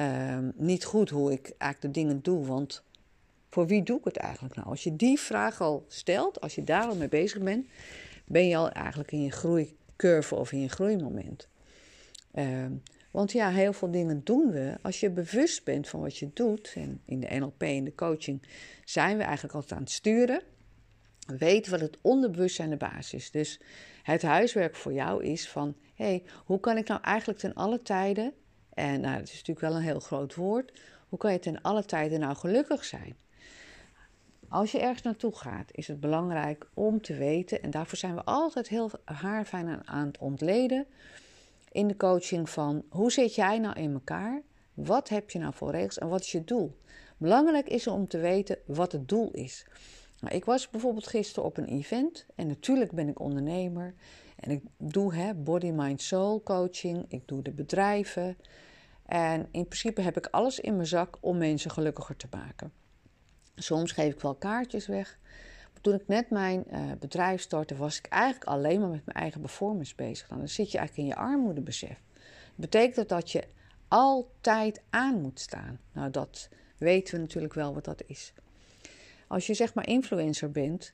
uh, 0.00 0.38
niet 0.54 0.84
goed 0.84 1.10
hoe 1.10 1.32
ik 1.32 1.54
eigenlijk 1.58 1.94
de 1.94 2.00
dingen 2.00 2.22
doe. 2.22 2.46
Want 2.46 2.82
voor 3.50 3.66
wie 3.66 3.82
doe 3.82 3.98
ik 3.98 4.04
het 4.04 4.16
eigenlijk 4.16 4.54
nou? 4.54 4.68
Als 4.68 4.84
je 4.84 4.96
die 4.96 5.18
vraag 5.18 5.60
al 5.60 5.84
stelt, 5.88 6.40
als 6.40 6.54
je 6.54 6.64
daar 6.64 6.86
al 6.86 6.96
mee 6.96 7.08
bezig 7.08 7.42
bent... 7.42 7.66
ben 8.24 8.48
je 8.48 8.56
al 8.56 8.70
eigenlijk 8.70 9.12
in 9.12 9.22
je 9.22 9.30
groeicurve 9.30 10.34
of 10.34 10.52
in 10.52 10.60
je 10.60 10.68
groeimoment. 10.68 11.48
Uh, 12.34 12.66
want 13.10 13.32
ja, 13.32 13.50
heel 13.50 13.72
veel 13.72 13.90
dingen 13.90 14.20
doen 14.24 14.50
we 14.50 14.76
als 14.82 15.00
je 15.00 15.10
bewust 15.10 15.64
bent 15.64 15.88
van 15.88 16.00
wat 16.00 16.16
je 16.16 16.30
doet. 16.32 16.72
En 16.74 17.00
in 17.04 17.20
de 17.20 17.38
NLP 17.38 17.62
en 17.62 17.84
de 17.84 17.94
coaching 17.94 18.42
zijn 18.84 19.16
we 19.16 19.22
eigenlijk 19.22 19.54
altijd 19.54 19.72
aan 19.72 19.82
het 19.82 19.90
sturen. 19.90 20.42
Weten 21.26 21.70
wat 21.70 21.80
het 21.80 21.98
onderbewustzijn 22.00 22.70
de 22.70 22.76
basis 22.76 23.12
is. 23.12 23.30
Dus 23.30 23.60
het 24.02 24.22
huiswerk 24.22 24.76
voor 24.76 24.92
jou 24.92 25.24
is 25.24 25.48
van... 25.48 25.74
hé, 25.94 26.04
hey, 26.04 26.22
hoe 26.44 26.60
kan 26.60 26.76
ik 26.76 26.88
nou 26.88 27.00
eigenlijk 27.02 27.38
ten 27.38 27.54
alle 27.54 27.82
tijden... 27.82 28.32
en 28.78 29.00
nou, 29.00 29.18
dat 29.18 29.28
is 29.28 29.32
natuurlijk 29.34 29.60
wel 29.60 29.76
een 29.76 29.82
heel 29.82 30.00
groot 30.00 30.34
woord... 30.34 30.72
hoe 31.08 31.18
kan 31.18 31.32
je 31.32 31.38
ten 31.38 31.62
alle 31.62 31.84
tijden 31.84 32.20
nou 32.20 32.36
gelukkig 32.36 32.84
zijn? 32.84 33.16
Als 34.48 34.72
je 34.72 34.80
ergens 34.80 35.02
naartoe 35.02 35.36
gaat, 35.36 35.70
is 35.72 35.88
het 35.88 36.00
belangrijk 36.00 36.68
om 36.74 37.00
te 37.00 37.14
weten... 37.14 37.62
en 37.62 37.70
daarvoor 37.70 37.98
zijn 37.98 38.14
we 38.14 38.24
altijd 38.24 38.68
heel 38.68 38.90
haarfijn 39.04 39.88
aan 39.88 40.06
het 40.06 40.18
ontleden 40.18 40.86
in 41.72 41.88
de 41.88 41.96
coaching 41.96 42.50
van 42.50 42.84
hoe 42.88 43.12
zit 43.12 43.34
jij 43.34 43.58
nou 43.58 43.80
in 43.80 43.92
elkaar? 43.92 44.42
Wat 44.74 45.08
heb 45.08 45.30
je 45.30 45.38
nou 45.38 45.54
voor 45.54 45.70
regels 45.70 45.98
en 45.98 46.08
wat 46.08 46.20
is 46.20 46.32
je 46.32 46.44
doel? 46.44 46.76
Belangrijk 47.16 47.68
is 47.68 47.86
om 47.86 48.08
te 48.08 48.18
weten 48.18 48.58
wat 48.66 48.92
het 48.92 49.08
doel 49.08 49.30
is. 49.30 49.66
Nou, 50.20 50.34
ik 50.34 50.44
was 50.44 50.70
bijvoorbeeld 50.70 51.06
gisteren 51.06 51.44
op 51.44 51.56
een 51.56 51.68
event 51.68 52.26
en 52.34 52.46
natuurlijk 52.46 52.92
ben 52.92 53.08
ik 53.08 53.20
ondernemer 53.20 53.94
en 54.36 54.50
ik 54.50 54.62
doe 54.76 55.14
hè, 55.14 55.34
body, 55.34 55.70
mind, 55.70 56.02
soul 56.02 56.42
coaching, 56.42 57.04
ik 57.08 57.22
doe 57.28 57.42
de 57.42 57.50
bedrijven 57.50 58.36
en 59.08 59.48
in 59.50 59.66
principe 59.66 60.00
heb 60.00 60.16
ik 60.16 60.26
alles 60.26 60.60
in 60.60 60.74
mijn 60.74 60.86
zak 60.86 61.18
om 61.20 61.38
mensen 61.38 61.70
gelukkiger 61.70 62.16
te 62.16 62.26
maken. 62.30 62.72
Soms 63.54 63.92
geef 63.92 64.12
ik 64.12 64.20
wel 64.20 64.34
kaartjes 64.34 64.86
weg, 64.86 65.18
toen 65.80 65.94
ik 65.94 66.06
net 66.06 66.30
mijn 66.30 66.64
uh, 66.70 66.92
bedrijf 66.98 67.40
startte, 67.40 67.76
was 67.76 67.98
ik 67.98 68.06
eigenlijk 68.06 68.44
alleen 68.44 68.80
maar 68.80 68.88
met 68.88 69.04
mijn 69.04 69.16
eigen 69.16 69.40
performance 69.40 69.94
bezig. 69.94 70.28
Dan 70.28 70.48
zit 70.48 70.70
je 70.70 70.78
eigenlijk 70.78 71.08
in 71.08 71.14
je 71.14 71.20
armoedebesef. 71.28 72.00
Dat 72.44 72.70
betekent 72.70 73.08
dat 73.08 73.30
je 73.30 73.44
altijd 73.88 74.82
aan 74.90 75.20
moet 75.20 75.40
staan. 75.40 75.80
Nou, 75.92 76.10
dat 76.10 76.48
weten 76.78 77.14
we 77.14 77.20
natuurlijk 77.20 77.54
wel 77.54 77.74
wat 77.74 77.84
dat 77.84 78.02
is. 78.06 78.32
Als 79.26 79.46
je 79.46 79.54
zeg 79.54 79.74
maar 79.74 79.88
influencer 79.88 80.50
bent, 80.50 80.92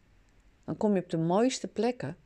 dan 0.64 0.76
kom 0.76 0.94
je 0.94 1.02
op 1.02 1.10
de 1.10 1.18
mooiste 1.18 1.68
plekken, 1.68 2.16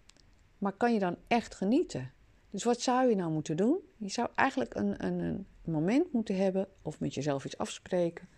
maar 0.59 0.73
kan 0.73 0.93
je 0.93 0.99
dan 0.99 1.17
echt 1.29 1.55
genieten? 1.55 2.13
Dus 2.51 2.65
wat 2.65 2.81
zou 2.81 3.09
je 3.09 3.17
nou 3.17 3.31
moeten 3.31 3.57
doen? 3.57 3.79
Je 3.97 4.09
zou 4.09 4.29
eigenlijk 4.35 4.75
een, 4.75 5.05
een, 5.05 5.19
een 5.19 5.47
moment 5.71 6.13
moeten 6.13 6.37
hebben, 6.37 6.69
of 6.83 7.01
met 7.01 7.15
jezelf 7.15 7.45
iets 7.45 7.59
afspreken, 7.59 8.29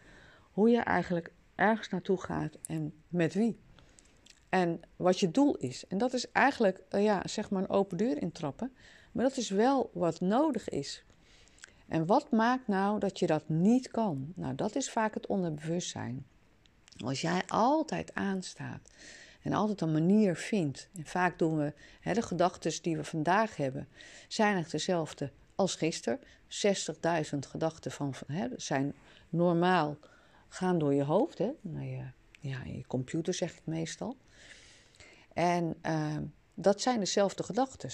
hoe 0.50 0.70
je 0.70 0.78
eigenlijk 0.80 1.32
ergens 1.54 1.88
naartoe 1.88 2.20
gaat 2.20 2.58
en 2.66 2.92
met 3.08 3.34
wie. 3.34 3.58
En 4.48 4.80
wat 4.96 5.20
je 5.20 5.30
doel 5.30 5.56
is. 5.56 5.86
En 5.86 5.98
dat 5.98 6.12
is 6.12 6.30
eigenlijk, 6.32 6.82
uh, 6.90 7.02
ja, 7.02 7.22
zeg 7.24 7.50
maar 7.50 7.62
een 7.62 7.68
open 7.68 7.96
deur 7.96 8.22
intrappen. 8.22 8.72
Maar 9.12 9.24
dat 9.24 9.36
is 9.36 9.50
wel 9.50 9.90
wat 9.94 10.20
nodig 10.20 10.68
is. 10.68 11.04
En 11.88 12.06
wat 12.06 12.30
maakt 12.30 12.66
nou 12.66 12.98
dat 12.98 13.18
je 13.18 13.26
dat 13.26 13.48
niet 13.48 13.90
kan? 13.90 14.32
Nou, 14.34 14.54
dat 14.54 14.76
is 14.76 14.90
vaak 14.90 15.14
het 15.14 15.26
onderbewustzijn. 15.26 16.26
Als 17.04 17.20
jij 17.20 17.42
altijd 17.46 18.14
aanstaat 18.14 18.90
en 19.42 19.52
altijd 19.52 19.80
een 19.80 19.92
manier 19.92 20.36
vindt. 20.36 20.88
En 20.96 21.06
vaak 21.06 21.38
doen 21.38 21.56
we 21.56 21.72
hè, 22.00 22.14
de 22.14 22.22
gedachten 22.22 22.82
die 22.82 22.96
we 22.96 23.04
vandaag 23.04 23.56
hebben, 23.56 23.88
zijn 24.28 24.56
echt 24.56 24.70
dezelfde 24.70 25.30
als 25.60 25.74
gisteren. 25.74 26.20
60.000 26.48 27.38
gedachten 27.38 27.90
van, 27.90 28.14
hè, 28.26 28.48
zijn 28.56 28.94
normaal, 29.28 29.96
gaan 30.48 30.78
door 30.78 30.94
je 30.94 31.04
hoofd. 31.04 31.38
Hè, 31.38 31.50
naar 31.60 31.84
je, 31.84 32.04
ja, 32.40 32.64
je 32.64 32.86
computer 32.86 33.34
zeg 33.34 33.56
ik 33.56 33.62
meestal. 33.64 34.16
En 35.32 35.76
uh, 35.86 36.16
dat 36.54 36.80
zijn 36.80 36.98
dezelfde 36.98 37.42
gedachten. 37.42 37.90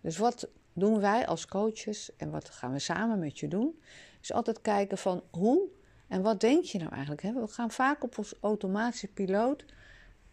Dus 0.00 0.18
wat 0.18 0.48
doen 0.72 1.00
wij 1.00 1.26
als 1.26 1.46
coaches 1.46 2.16
en 2.16 2.30
wat 2.30 2.50
gaan 2.50 2.72
we 2.72 2.78
samen 2.78 3.18
met 3.18 3.38
je 3.38 3.48
doen? 3.48 3.80
Is 4.20 4.32
altijd 4.32 4.60
kijken 4.60 4.98
van 4.98 5.22
hoe 5.30 5.68
en 6.08 6.22
wat 6.22 6.40
denk 6.40 6.64
je 6.64 6.78
nou 6.78 6.90
eigenlijk? 6.90 7.22
Hè? 7.22 7.32
We 7.32 7.48
gaan 7.48 7.70
vaak 7.70 8.02
op 8.02 8.18
ons 8.18 8.34
automatische 8.40 9.08
piloot, 9.08 9.64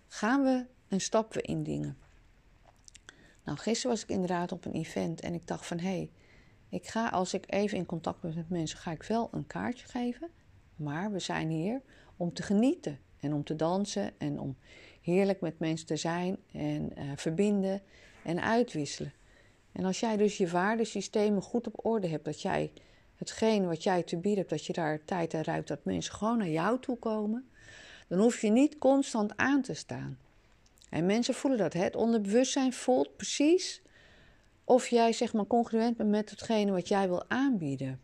gaan 0.07 0.43
we 0.43 0.65
en 0.87 1.01
stappen 1.01 1.41
we 1.41 1.47
in 1.47 1.63
dingen. 1.63 1.97
Nou, 3.43 3.57
gisteren 3.57 3.91
was 3.91 4.03
ik 4.03 4.09
inderdaad 4.09 4.51
op 4.51 4.65
een 4.65 4.73
event 4.73 5.21
en 5.21 5.33
ik 5.33 5.47
dacht 5.47 5.65
van 5.65 5.79
hé, 5.79 5.89
hey, 5.89 6.11
ik 6.69 6.87
ga 6.87 7.09
als 7.09 7.33
ik 7.33 7.43
even 7.47 7.77
in 7.77 7.85
contact 7.85 8.21
ben 8.21 8.33
met 8.35 8.49
mensen, 8.49 8.79
ga 8.79 8.91
ik 8.91 9.03
wel 9.03 9.29
een 9.31 9.47
kaartje 9.47 9.87
geven. 9.87 10.29
Maar 10.75 11.11
we 11.11 11.19
zijn 11.19 11.49
hier 11.49 11.81
om 12.17 12.33
te 12.33 12.43
genieten 12.43 12.99
en 13.19 13.33
om 13.33 13.43
te 13.43 13.55
dansen 13.55 14.11
en 14.17 14.39
om 14.39 14.57
heerlijk 15.01 15.41
met 15.41 15.59
mensen 15.59 15.87
te 15.87 15.95
zijn 15.95 16.37
en 16.51 16.91
uh, 16.97 17.11
verbinden 17.15 17.81
en 18.23 18.41
uitwisselen. 18.41 19.13
En 19.71 19.85
als 19.85 19.99
jij 19.99 20.17
dus 20.17 20.37
je 20.37 20.47
waardesystemen 20.47 21.41
goed 21.41 21.67
op 21.67 21.85
orde 21.85 22.07
hebt, 22.07 22.25
dat 22.25 22.41
jij 22.41 22.71
hetgeen 23.15 23.67
wat 23.67 23.83
jij 23.83 24.03
te 24.03 24.17
bieden 24.17 24.37
hebt, 24.37 24.49
dat 24.49 24.65
je 24.65 24.73
daar 24.73 25.03
tijd 25.05 25.33
en 25.33 25.43
ruimte, 25.43 25.73
dat 25.73 25.85
mensen 25.85 26.13
gewoon 26.13 26.37
naar 26.37 26.49
jou 26.49 26.79
toe 26.79 26.97
komen, 26.97 27.49
dan 28.07 28.19
hoef 28.19 28.41
je 28.41 28.49
niet 28.49 28.77
constant 28.77 29.37
aan 29.37 29.61
te 29.61 29.73
staan. 29.73 30.17
En 30.89 31.05
mensen 31.05 31.33
voelen 31.33 31.59
dat. 31.59 31.73
Hè? 31.73 31.83
Het 31.83 31.95
onderbewustzijn 31.95 32.73
voelt 32.73 33.15
precies 33.15 33.81
of 34.67 34.87
jij 34.87 35.13
zeg 35.13 35.33
maar 35.33 35.47
congruent 35.47 35.97
bent 35.97 36.09
met 36.09 36.29
hetgene 36.29 36.71
wat 36.71 36.87
jij 36.87 37.07
wil 37.07 37.29
aanbieden. 37.29 38.01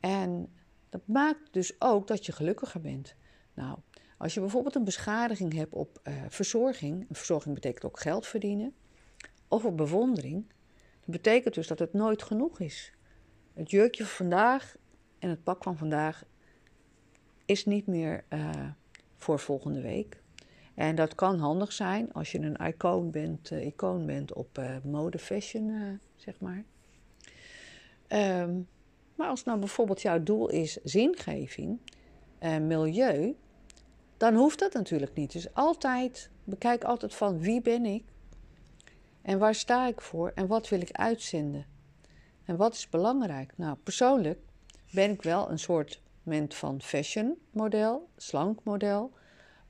En 0.00 0.52
dat 0.88 1.00
maakt 1.04 1.52
dus 1.52 1.80
ook 1.80 2.06
dat 2.06 2.26
je 2.26 2.32
gelukkiger 2.32 2.80
bent. 2.80 3.14
Nou, 3.54 3.78
als 4.18 4.34
je 4.34 4.40
bijvoorbeeld 4.40 4.74
een 4.74 4.84
beschadiging 4.84 5.52
hebt 5.52 5.72
op 5.72 6.00
uh, 6.04 6.14
verzorging, 6.28 7.06
verzorging 7.10 7.54
betekent 7.54 7.84
ook 7.84 8.00
geld 8.00 8.26
verdienen, 8.26 8.74
of 9.48 9.64
op 9.64 9.76
bewondering, 9.76 10.46
dat 11.00 11.10
betekent 11.10 11.54
dus 11.54 11.66
dat 11.66 11.78
het 11.78 11.92
nooit 11.92 12.22
genoeg 12.22 12.60
is. 12.60 12.92
Het 13.54 13.70
jurkje 13.70 14.04
van 14.04 14.16
vandaag 14.16 14.76
en 15.18 15.30
het 15.30 15.42
pak 15.42 15.62
van 15.62 15.76
vandaag 15.76 16.24
is 17.44 17.64
niet 17.64 17.86
meer 17.86 18.24
uh, 18.28 18.70
voor 19.16 19.38
volgende 19.38 19.80
week. 19.80 20.22
En 20.76 20.94
dat 20.94 21.14
kan 21.14 21.38
handig 21.38 21.72
zijn 21.72 22.12
als 22.12 22.32
je 22.32 22.38
een 22.38 22.66
icoon 22.66 23.10
bent, 23.10 23.50
uh, 23.50 23.66
icoon 23.66 24.06
bent 24.06 24.32
op 24.32 24.58
uh, 24.58 24.76
mode, 24.84 25.18
fashion, 25.18 26.00
zeg 26.16 26.34
maar. 26.40 26.64
Um, 28.42 28.68
maar 29.14 29.28
als 29.28 29.44
nou 29.44 29.58
bijvoorbeeld 29.58 30.02
jouw 30.02 30.22
doel 30.22 30.48
is 30.48 30.78
zingeving, 30.84 31.78
en 32.38 32.66
milieu, 32.66 33.36
dan 34.16 34.34
hoeft 34.34 34.58
dat 34.58 34.72
natuurlijk 34.72 35.14
niet. 35.14 35.32
Dus 35.32 35.54
altijd, 35.54 36.30
bekijk 36.44 36.84
altijd 36.84 37.14
van 37.14 37.38
wie 37.38 37.60
ben 37.60 37.84
ik 37.84 38.04
en 39.22 39.38
waar 39.38 39.54
sta 39.54 39.86
ik 39.86 40.00
voor 40.00 40.32
en 40.34 40.46
wat 40.46 40.68
wil 40.68 40.80
ik 40.80 40.92
uitzenden. 40.92 41.66
En 42.44 42.56
wat 42.56 42.74
is 42.74 42.88
belangrijk? 42.88 43.52
Nou, 43.56 43.76
persoonlijk 43.82 44.38
ben 44.92 45.10
ik 45.10 45.22
wel 45.22 45.50
een 45.50 45.58
soort 45.58 46.02
van 46.48 46.82
fashion 46.82 47.38
model, 47.50 48.08
slank 48.16 48.64
model, 48.64 49.12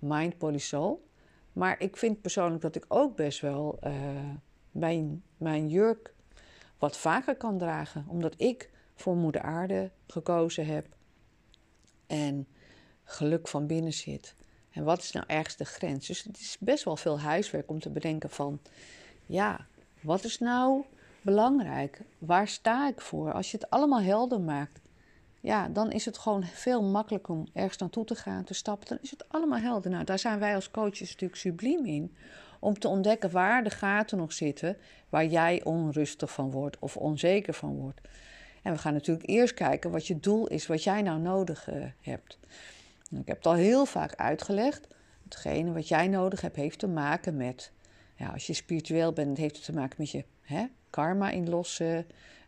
mind, 0.07 0.38
body, 0.38 0.59
soul. 0.59 1.09
Maar 1.52 1.80
ik 1.80 1.96
vind 1.96 2.20
persoonlijk 2.20 2.62
dat 2.62 2.76
ik 2.76 2.84
ook 2.88 3.16
best 3.16 3.40
wel 3.40 3.78
uh, 3.84 3.92
mijn, 4.70 5.22
mijn 5.36 5.68
jurk 5.68 6.14
wat 6.78 6.96
vaker 6.96 7.36
kan 7.36 7.59
dragen. 7.59 8.04
Omdat 8.09 8.34
ik 8.36 8.70
voor 8.94 9.16
Moeder 9.16 9.40
Aarde 9.40 9.90
gekozen 10.07 10.66
heb. 10.66 10.86
En 12.07 12.46
geluk 13.04 13.48
van 13.48 13.66
binnen 13.66 13.92
zit. 13.92 14.34
En 14.70 14.84
wat 14.84 14.98
is 14.98 15.12
nou 15.12 15.24
ergens 15.26 15.57
de 15.57 15.64
grens? 15.64 16.07
Dus 16.07 16.22
het 16.22 16.38
is 16.38 16.57
best 16.61 16.84
wel 16.84 16.96
veel 16.96 17.20
huiswerk 17.20 17.70
om 17.70 17.80
te 17.80 17.90
bedenken 17.90 18.30
van... 18.30 18.61
Ja, 19.26 19.66
wat 20.00 20.24
is 20.24 20.38
nou 20.38 20.84
belangrijk? 21.22 22.00
Waar 22.18 22.48
sta 22.48 22.88
ik 22.88 23.00
voor? 23.00 23.32
Als 23.32 23.50
je 23.50 23.57
het 23.57 23.70
allemaal 23.70 24.02
helder 24.02 24.40
maakt... 24.40 24.80
Ja, 25.47 25.68
dan 25.68 25.92
is 25.92 26.05
het 26.05 26.18
gewoon 26.18 26.44
veel 26.44 26.82
makkelijker 26.82 27.34
om 27.34 27.47
ergens 27.53 27.76
naartoe 27.76 28.05
te 28.05 28.14
gaan, 28.14 28.44
te 28.44 28.55
stappen. 28.55 28.88
Dan 28.88 28.99
is 29.01 29.11
het 29.11 29.24
allemaal 29.28 29.59
helder. 29.59 29.90
Nou, 29.90 30.05
daar 30.05 30.18
zijn 30.18 30.38
wij 30.38 30.55
als 30.55 30.70
coaches 30.70 31.11
natuurlijk 31.11 31.40
subliem 31.40 31.84
in. 31.84 32.16
Om 32.61 32.78
te 32.78 32.88
ontdekken 32.88 33.30
waar 33.30 33.64
de 33.64 33.70
gaten 33.70 34.18
nog 34.18 34.32
zitten, 34.32 34.76
waar 35.09 35.26
jij 35.26 35.64
onrustig 35.64 36.32
van 36.32 36.51
wordt 36.51 36.78
of 36.78 36.97
onzeker 36.97 37.55
van 37.55 37.76
wordt. 37.76 38.01
En 38.62 38.72
we 38.72 38.78
gaan 38.78 38.92
natuurlijk 38.92 39.28
eerst 39.28 39.55
kijken 39.55 39.90
wat 39.90 40.07
je 40.07 40.20
doel 40.20 40.47
is, 40.47 40.66
wat 40.66 40.84
jij 40.84 41.03
nou 41.03 41.20
nodig 41.20 41.70
uh, 41.70 41.84
hebt. 42.01 42.38
Ik 43.11 43.26
heb 43.26 43.36
het 43.36 43.47
al 43.47 43.55
heel 43.55 43.86
vaak 43.86 44.14
uitgelegd. 44.14 44.86
Hetgene 45.24 45.72
wat 45.72 45.88
jij 45.88 46.09
nodig 46.09 46.40
hebt, 46.40 46.57
heeft 46.57 46.78
te 46.78 46.88
maken 46.88 47.36
met. 47.36 47.72
Ja, 48.14 48.28
als 48.28 48.47
je 48.47 48.53
spiritueel 48.53 49.12
bent, 49.12 49.38
heeft 49.38 49.57
het 49.57 49.64
te 49.64 49.72
maken 49.72 49.97
met 49.99 50.11
je 50.11 50.24
hè, 50.40 50.66
karma 50.90 51.30
inlossen. 51.30 52.07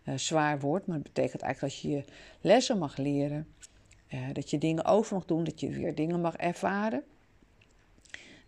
Uh, 0.08 0.16
zwaar 0.16 0.60
woord, 0.60 0.86
maar 0.86 0.96
het 0.96 1.12
betekent 1.12 1.42
eigenlijk 1.42 1.74
dat 1.74 1.82
je 1.82 1.90
je 1.96 2.04
lessen 2.40 2.78
mag 2.78 2.96
leren. 2.96 3.46
Uh, 4.14 4.20
dat 4.32 4.50
je 4.50 4.58
dingen 4.58 4.84
over 4.84 5.14
mag 5.14 5.24
doen, 5.24 5.44
dat 5.44 5.60
je 5.60 5.68
weer 5.68 5.94
dingen 5.94 6.20
mag 6.20 6.36
ervaren. 6.36 7.04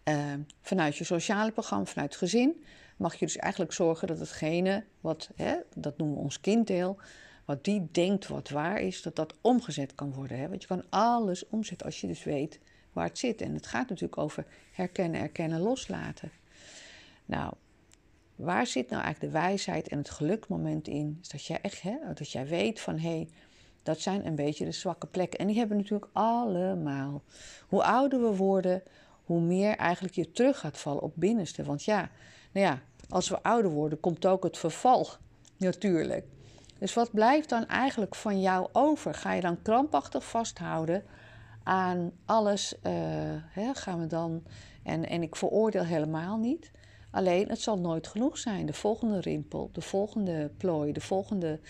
Uh, 0.05 0.35
vanuit 0.63 0.97
je 0.97 1.05
sociale 1.05 1.53
programma, 1.53 1.85
vanuit 1.85 2.11
het 2.11 2.19
gezin, 2.19 2.65
mag 2.97 3.15
je 3.15 3.27
dus 3.27 3.37
eigenlijk 3.37 3.73
zorgen 3.73 4.09
dat 4.09 4.19
hetgene 4.19 4.85
wat, 5.01 5.31
hè, 5.35 5.57
dat 5.75 5.99
noemen 5.99 6.17
we 6.17 6.23
ons 6.23 6.41
kinddeel, 6.41 6.99
wat 7.45 7.65
die 7.65 7.89
denkt 7.93 8.27
wat 8.27 8.49
waar 8.49 8.81
is, 8.81 9.03
dat 9.03 9.17
dat 9.17 9.35
omgezet 9.41 9.95
kan 9.95 10.13
worden. 10.13 10.39
Hè? 10.39 10.49
Want 10.49 10.63
je 10.63 10.69
kan 10.69 10.85
alles 10.89 11.49
omzetten 11.49 11.87
als 11.87 12.01
je 12.01 12.07
dus 12.07 12.25
weet 12.25 12.61
waar 12.93 13.07
het 13.07 13.19
zit. 13.19 13.41
En 13.41 13.55
het 13.55 13.67
gaat 13.67 13.89
natuurlijk 13.89 14.19
over 14.19 14.47
herkennen, 14.73 15.21
erkennen, 15.21 15.61
loslaten. 15.61 16.31
Nou, 17.25 17.55
waar 18.41 18.67
zit 18.67 18.91
nou 18.91 19.03
eigenlijk 19.03 19.33
de 19.33 19.41
wijsheid 19.41 19.89
en 19.89 19.99
het 19.99 20.11
gelukmoment 20.11 20.89
in? 20.89 21.19
Is 21.23 21.29
dat 21.29 21.45
jij 21.45 21.59
echt, 21.63 21.83
hè, 21.83 21.97
dat 22.15 22.31
jij 22.31 22.47
weet 22.47 22.81
van 22.81 22.99
hé, 22.99 23.09
hey, 23.09 23.29
dat 23.83 24.01
zijn 24.01 24.27
een 24.27 24.35
beetje 24.35 24.65
de 24.65 24.73
zwakke 24.73 25.07
plekken. 25.07 25.39
En 25.39 25.47
die 25.47 25.59
hebben 25.59 25.77
we 25.77 25.83
natuurlijk 25.83 26.11
allemaal. 26.13 27.23
Hoe 27.69 27.85
ouder 27.85 28.21
we 28.21 28.37
worden, 28.37 28.83
hoe 29.25 29.41
meer 29.41 29.77
eigenlijk 29.77 30.15
je 30.15 30.33
terug 30.33 30.59
gaat 30.59 30.79
vallen 30.79 31.03
op 31.03 31.13
binnenste. 31.15 31.65
Want 31.65 31.85
ja, 31.85 32.11
nou 32.53 32.67
ja, 32.67 32.81
als 33.09 33.29
we 33.29 33.43
ouder 33.43 33.71
worden, 33.71 34.01
komt 34.01 34.27
ook 34.27 34.43
het 34.43 34.59
verval 34.59 35.09
natuurlijk. 35.57 36.25
Dus 36.79 36.95
wat 36.95 37.11
blijft 37.11 37.49
dan 37.49 37.67
eigenlijk 37.67 38.15
van 38.15 38.41
jou 38.41 38.69
over? 38.73 39.15
Ga 39.15 39.33
je 39.33 39.41
dan 39.41 39.63
krampachtig 39.63 40.25
vasthouden 40.25 41.05
aan 41.63 42.13
alles? 42.25 42.75
Uh, 42.83 42.93
hè, 43.51 43.75
gaan 43.75 44.01
we 44.01 44.07
dan. 44.07 44.43
En, 44.83 45.09
en 45.09 45.23
ik 45.23 45.37
veroordeel 45.37 45.85
helemaal 45.85 46.37
niet. 46.37 46.71
Alleen 47.11 47.49
het 47.49 47.61
zal 47.61 47.79
nooit 47.79 48.07
genoeg 48.07 48.39
zijn. 48.39 48.67
De 48.67 48.73
volgende 48.73 49.21
rimpel, 49.21 49.71
de 49.73 49.81
volgende 49.81 50.51
plooi, 50.57 50.93
de 50.93 51.01
volgende. 51.01 51.61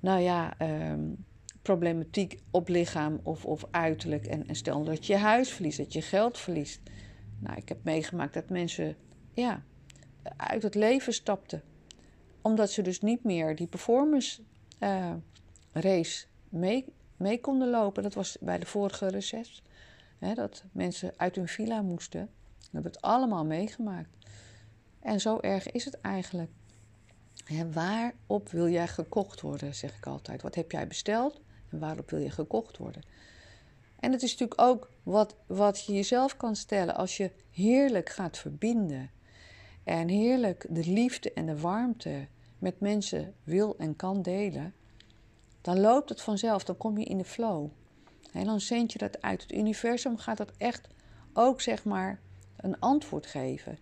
Nou 0.00 0.20
ja. 0.20 0.60
Um, 0.90 1.24
problematiek 1.62 2.38
op 2.50 2.68
lichaam 2.68 3.20
of, 3.22 3.44
of 3.44 3.64
uiterlijk. 3.70 4.26
En, 4.26 4.46
en 4.46 4.54
stel 4.54 4.84
dat 4.84 5.06
je 5.06 5.12
je 5.12 5.18
huis 5.18 5.50
verliest, 5.50 5.78
dat 5.78 5.92
je 5.92 6.02
geld 6.02 6.38
verliest. 6.38 6.80
Nou, 7.38 7.56
ik 7.56 7.68
heb 7.68 7.78
meegemaakt 7.84 8.34
dat 8.34 8.48
mensen 8.48 8.96
ja, 9.32 9.62
uit 10.36 10.62
het 10.62 10.74
leven 10.74 11.12
stapten 11.12 11.62
omdat 12.44 12.70
ze 12.70 12.82
dus 12.82 13.00
niet 13.00 13.24
meer 13.24 13.56
die 13.56 13.66
performance 13.66 14.42
uh, 14.80 15.12
race 15.72 16.26
mee, 16.48 16.84
mee 17.16 17.40
konden 17.40 17.70
lopen. 17.70 18.02
Dat 18.02 18.14
was 18.14 18.36
bij 18.40 18.58
de 18.58 18.66
vorige 18.66 19.08
reces. 19.08 19.62
Hè, 20.18 20.34
dat 20.34 20.64
mensen 20.72 21.12
uit 21.16 21.36
hun 21.36 21.48
villa 21.48 21.82
moesten. 21.82 22.20
We 22.58 22.68
hebben 22.70 22.92
het 22.92 23.00
allemaal 23.00 23.44
meegemaakt. 23.44 24.08
En 25.04 25.20
zo 25.20 25.38
erg 25.40 25.70
is 25.70 25.84
het 25.84 26.00
eigenlijk. 26.00 26.50
Hè, 27.44 27.72
waarop 27.72 28.48
wil 28.50 28.68
jij 28.68 28.88
gekocht 28.88 29.40
worden, 29.40 29.74
zeg 29.74 29.96
ik 29.96 30.06
altijd. 30.06 30.42
Wat 30.42 30.54
heb 30.54 30.70
jij 30.70 30.86
besteld 30.86 31.40
en 31.70 31.78
waarop 31.78 32.10
wil 32.10 32.20
je 32.20 32.30
gekocht 32.30 32.76
worden? 32.76 33.02
En 34.00 34.12
het 34.12 34.22
is 34.22 34.30
natuurlijk 34.30 34.60
ook 34.60 34.90
wat, 35.02 35.36
wat 35.46 35.84
je 35.84 35.92
jezelf 35.92 36.36
kan 36.36 36.56
stellen 36.56 36.94
als 36.94 37.16
je 37.16 37.30
heerlijk 37.50 38.08
gaat 38.08 38.38
verbinden. 38.38 39.10
En 39.84 40.08
heerlijk 40.08 40.66
de 40.68 40.90
liefde 40.90 41.32
en 41.32 41.46
de 41.46 41.60
warmte 41.60 42.26
met 42.58 42.80
mensen 42.80 43.34
wil 43.42 43.76
en 43.78 43.96
kan 43.96 44.22
delen, 44.22 44.74
dan 45.60 45.80
loopt 45.80 46.08
het 46.08 46.20
vanzelf, 46.20 46.64
dan 46.64 46.76
kom 46.76 46.98
je 46.98 47.04
in 47.04 47.18
de 47.18 47.24
flow. 47.24 47.68
En 48.32 48.44
dan 48.44 48.60
zend 48.60 48.92
je 48.92 48.98
dat 48.98 49.22
uit. 49.22 49.42
Het 49.42 49.52
universum 49.52 50.18
gaat 50.18 50.36
dat 50.36 50.52
echt 50.56 50.88
ook 51.32 51.60
zeg 51.60 51.84
maar 51.84 52.20
een 52.56 52.80
antwoord 52.80 53.26
geven. 53.26 53.78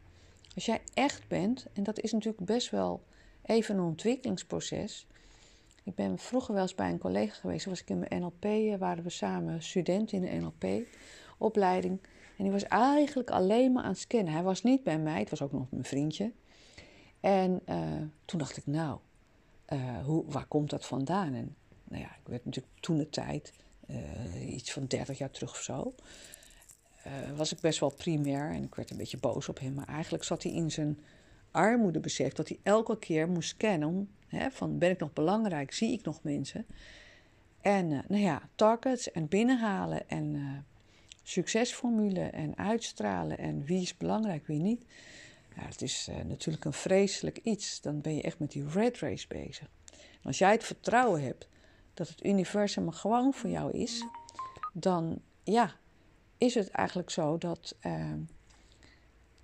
Als 0.54 0.66
jij 0.66 0.80
echt 0.94 1.28
bent, 1.28 1.66
en 1.72 1.82
dat 1.82 2.00
is 2.00 2.12
natuurlijk 2.12 2.44
best 2.44 2.70
wel 2.70 3.02
even 3.42 3.76
een 3.76 3.84
ontwikkelingsproces. 3.84 5.06
Ik 5.82 5.94
ben 5.94 6.18
vroeger 6.18 6.54
wel 6.54 6.62
eens 6.62 6.74
bij 6.74 6.90
een 6.90 6.98
collega 6.98 7.34
geweest, 7.34 7.66
was 7.66 7.80
ik 7.80 7.90
in 7.90 7.98
mijn 7.98 8.20
NLP, 8.20 8.44
eh, 8.44 8.76
waren 8.76 9.04
we 9.04 9.10
samen 9.10 9.62
studenten 9.62 10.22
in 10.22 10.24
de 10.24 10.46
NLP-opleiding. 10.46 12.00
En 12.36 12.44
die 12.44 12.52
was 12.52 12.64
eigenlijk 12.64 13.30
alleen 13.30 13.72
maar 13.72 13.82
aan 13.82 13.90
het 13.90 13.98
scannen. 13.98 14.32
Hij 14.32 14.42
was 14.42 14.62
niet 14.62 14.82
bij 14.82 14.98
mij, 14.98 15.18
het 15.18 15.30
was 15.30 15.42
ook 15.42 15.52
nog 15.52 15.66
mijn 15.70 15.84
vriendje. 15.84 16.32
En 17.20 17.60
uh, 17.68 17.78
toen 18.24 18.38
dacht 18.38 18.56
ik, 18.56 18.66
nou, 18.66 18.98
uh, 19.72 20.04
hoe, 20.04 20.24
waar 20.26 20.46
komt 20.46 20.70
dat 20.70 20.86
vandaan? 20.86 21.34
En 21.34 21.56
nou 21.84 22.02
ja, 22.02 22.08
ik 22.08 22.26
werd 22.28 22.44
natuurlijk 22.44 22.80
toen 22.80 22.96
de 22.96 23.08
tijd, 23.08 23.52
iets 24.46 24.72
van 24.72 24.86
30 24.86 25.18
jaar 25.18 25.30
terug 25.30 25.50
of 25.50 25.62
zo, 25.62 25.94
was 27.36 27.52
ik 27.52 27.60
best 27.60 27.80
wel 27.80 27.90
primair 27.90 28.50
en 28.50 28.62
ik 28.62 28.74
werd 28.74 28.90
een 28.90 28.96
beetje 28.96 29.18
boos 29.18 29.48
op 29.48 29.58
hem. 29.58 29.74
Maar 29.74 29.88
eigenlijk 29.88 30.24
zat 30.24 30.42
hij 30.42 30.52
in 30.52 30.70
zijn 30.70 30.98
armoedebesef 31.50 32.32
dat 32.32 32.48
hij 32.48 32.58
elke 32.62 32.98
keer 32.98 33.28
moest 33.28 33.48
scannen 33.48 34.08
hè, 34.26 34.50
van 34.50 34.78
ben 34.78 34.90
ik 34.90 34.98
nog 34.98 35.12
belangrijk, 35.12 35.72
zie 35.72 35.92
ik 35.92 36.04
nog 36.04 36.22
mensen? 36.22 36.66
En 37.60 37.88
nou 37.88 38.22
ja, 38.22 38.48
targets 38.54 39.10
en 39.10 39.28
binnenhalen 39.28 40.08
en 40.08 40.64
succesformule 41.22 42.20
en 42.20 42.58
uitstralen 42.58 43.38
en 43.38 43.64
wie 43.64 43.82
is 43.82 43.96
belangrijk, 43.96 44.46
wie 44.46 44.58
niet. 44.58 44.84
Ja, 45.56 45.62
het 45.62 45.82
is 45.82 46.08
uh, 46.10 46.16
natuurlijk 46.24 46.64
een 46.64 46.72
vreselijk 46.72 47.38
iets. 47.42 47.80
Dan 47.80 48.00
ben 48.00 48.14
je 48.14 48.22
echt 48.22 48.38
met 48.38 48.50
die 48.50 48.68
red 48.68 48.98
race 48.98 49.26
bezig. 49.28 49.68
als 50.22 50.38
jij 50.38 50.52
het 50.52 50.64
vertrouwen 50.64 51.22
hebt 51.22 51.48
dat 51.94 52.08
het 52.08 52.24
universum 52.24 52.90
gewoon 52.90 53.34
voor 53.34 53.50
jou 53.50 53.72
is, 53.72 54.04
dan 54.72 55.20
ja, 55.42 55.74
is 56.42 56.54
het 56.54 56.70
eigenlijk 56.70 57.10
zo 57.10 57.38
dat, 57.38 57.76
uh, 57.86 58.12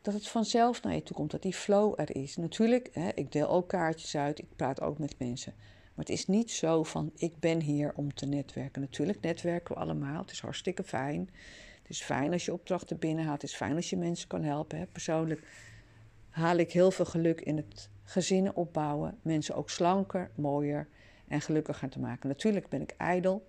dat 0.03 0.15
het 0.15 0.29
vanzelf 0.29 0.83
naar 0.83 0.95
je 0.95 1.03
toe 1.03 1.17
komt, 1.17 1.31
dat 1.31 1.43
die 1.43 1.55
flow 1.55 2.01
er 2.01 2.17
is. 2.17 2.37
Natuurlijk, 2.37 2.89
hè, 2.93 3.09
ik 3.15 3.33
deel 3.33 3.49
ook 3.49 3.69
kaartjes 3.69 4.17
uit, 4.17 4.39
ik 4.39 4.57
praat 4.57 4.81
ook 4.81 4.99
met 4.99 5.15
mensen. 5.19 5.55
Maar 5.95 6.05
het 6.05 6.15
is 6.15 6.27
niet 6.27 6.51
zo 6.51 6.83
van, 6.83 7.13
ik 7.15 7.39
ben 7.39 7.61
hier 7.61 7.93
om 7.95 8.15
te 8.15 8.27
netwerken. 8.27 8.81
Natuurlijk 8.81 9.21
netwerken 9.21 9.75
we 9.75 9.81
allemaal, 9.81 10.21
het 10.21 10.31
is 10.31 10.41
hartstikke 10.41 10.85
fijn. 10.85 11.31
Het 11.83 11.91
is 11.91 12.03
fijn 12.03 12.33
als 12.33 12.45
je 12.45 12.53
opdrachten 12.53 12.99
binnenhaalt, 12.99 13.43
het 13.43 13.51
is 13.51 13.57
fijn 13.57 13.77
als 13.77 13.91
je 13.91 13.97
mensen 13.97 14.29
kan 14.29 14.43
helpen. 14.43 14.89
Persoonlijk 14.93 15.43
haal 16.29 16.57
ik 16.57 16.73
heel 16.73 16.91
veel 16.91 17.05
geluk 17.05 17.41
in 17.41 17.57
het 17.57 17.91
gezinnen 18.05 18.57
opbouwen, 18.57 19.19
mensen 19.23 19.55
ook 19.55 19.71
slanker, 19.71 20.31
mooier 20.35 20.89
en 21.29 21.41
gelukkiger 21.41 21.89
te 21.89 21.99
maken. 21.99 22.29
Natuurlijk 22.29 22.69
ben 22.69 22.83
ik 22.83 22.95
ijdel. 22.97 23.47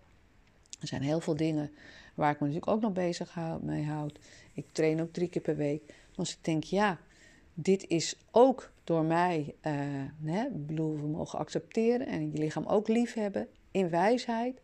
Er 0.79 0.87
zijn 0.87 1.01
heel 1.01 1.19
veel 1.19 1.35
dingen 1.35 1.71
waar 2.13 2.31
ik 2.31 2.39
me 2.39 2.47
natuurlijk 2.47 2.71
ook 2.71 2.81
nog 2.81 2.93
bezig 2.93 3.35
mee 3.61 3.85
houd. 3.85 4.19
Ik 4.53 4.65
train 4.71 5.01
ook 5.01 5.13
drie 5.13 5.29
keer 5.29 5.41
per 5.41 5.55
week. 5.55 5.81
Als 6.15 6.31
ik 6.31 6.37
denk, 6.41 6.63
ja, 6.63 6.99
dit 7.53 7.87
is 7.87 8.15
ook 8.31 8.71
door 8.83 9.03
mij, 9.03 9.55
uh, 9.61 9.73
hè, 10.23 10.47
bedoel, 10.51 10.99
we 10.99 11.07
mogen 11.07 11.39
accepteren 11.39 12.07
en 12.07 12.31
je 12.31 12.37
lichaam 12.37 12.65
ook 12.65 12.87
lief 12.87 13.13
hebben 13.13 13.47
in 13.71 13.89
wijsheid. 13.89 14.61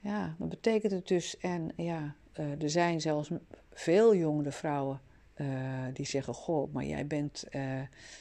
Ja, 0.00 0.34
dan 0.38 0.48
betekent 0.48 0.92
het 0.92 1.08
dus, 1.08 1.38
en 1.38 1.70
ja, 1.76 2.14
uh, 2.40 2.62
er 2.62 2.70
zijn 2.70 3.00
zelfs 3.00 3.30
veel 3.72 4.14
jongere 4.14 4.52
vrouwen 4.52 5.00
uh, 5.36 5.46
die 5.92 6.06
zeggen: 6.06 6.34
Goh, 6.34 6.72
maar 6.72 6.84
jij 6.84 7.06
bent 7.06 7.44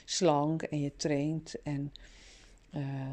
slank 0.05 0.61
en 0.61 0.81
je 0.81 0.91
traint 0.95 1.61
en 1.63 1.91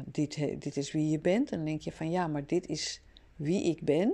dit, 0.05 0.35
dit 0.61 0.77
is 0.77 0.91
wie 0.91 1.09
je 1.09 1.19
bent. 1.19 1.51
En 1.51 1.57
dan 1.57 1.65
denk 1.65 1.81
je 1.81 1.91
van 1.91 2.11
ja, 2.11 2.27
maar 2.27 2.45
dit 2.45 2.67
is 2.67 3.01
wie 3.35 3.63
ik 3.63 3.83
ben. 3.83 4.13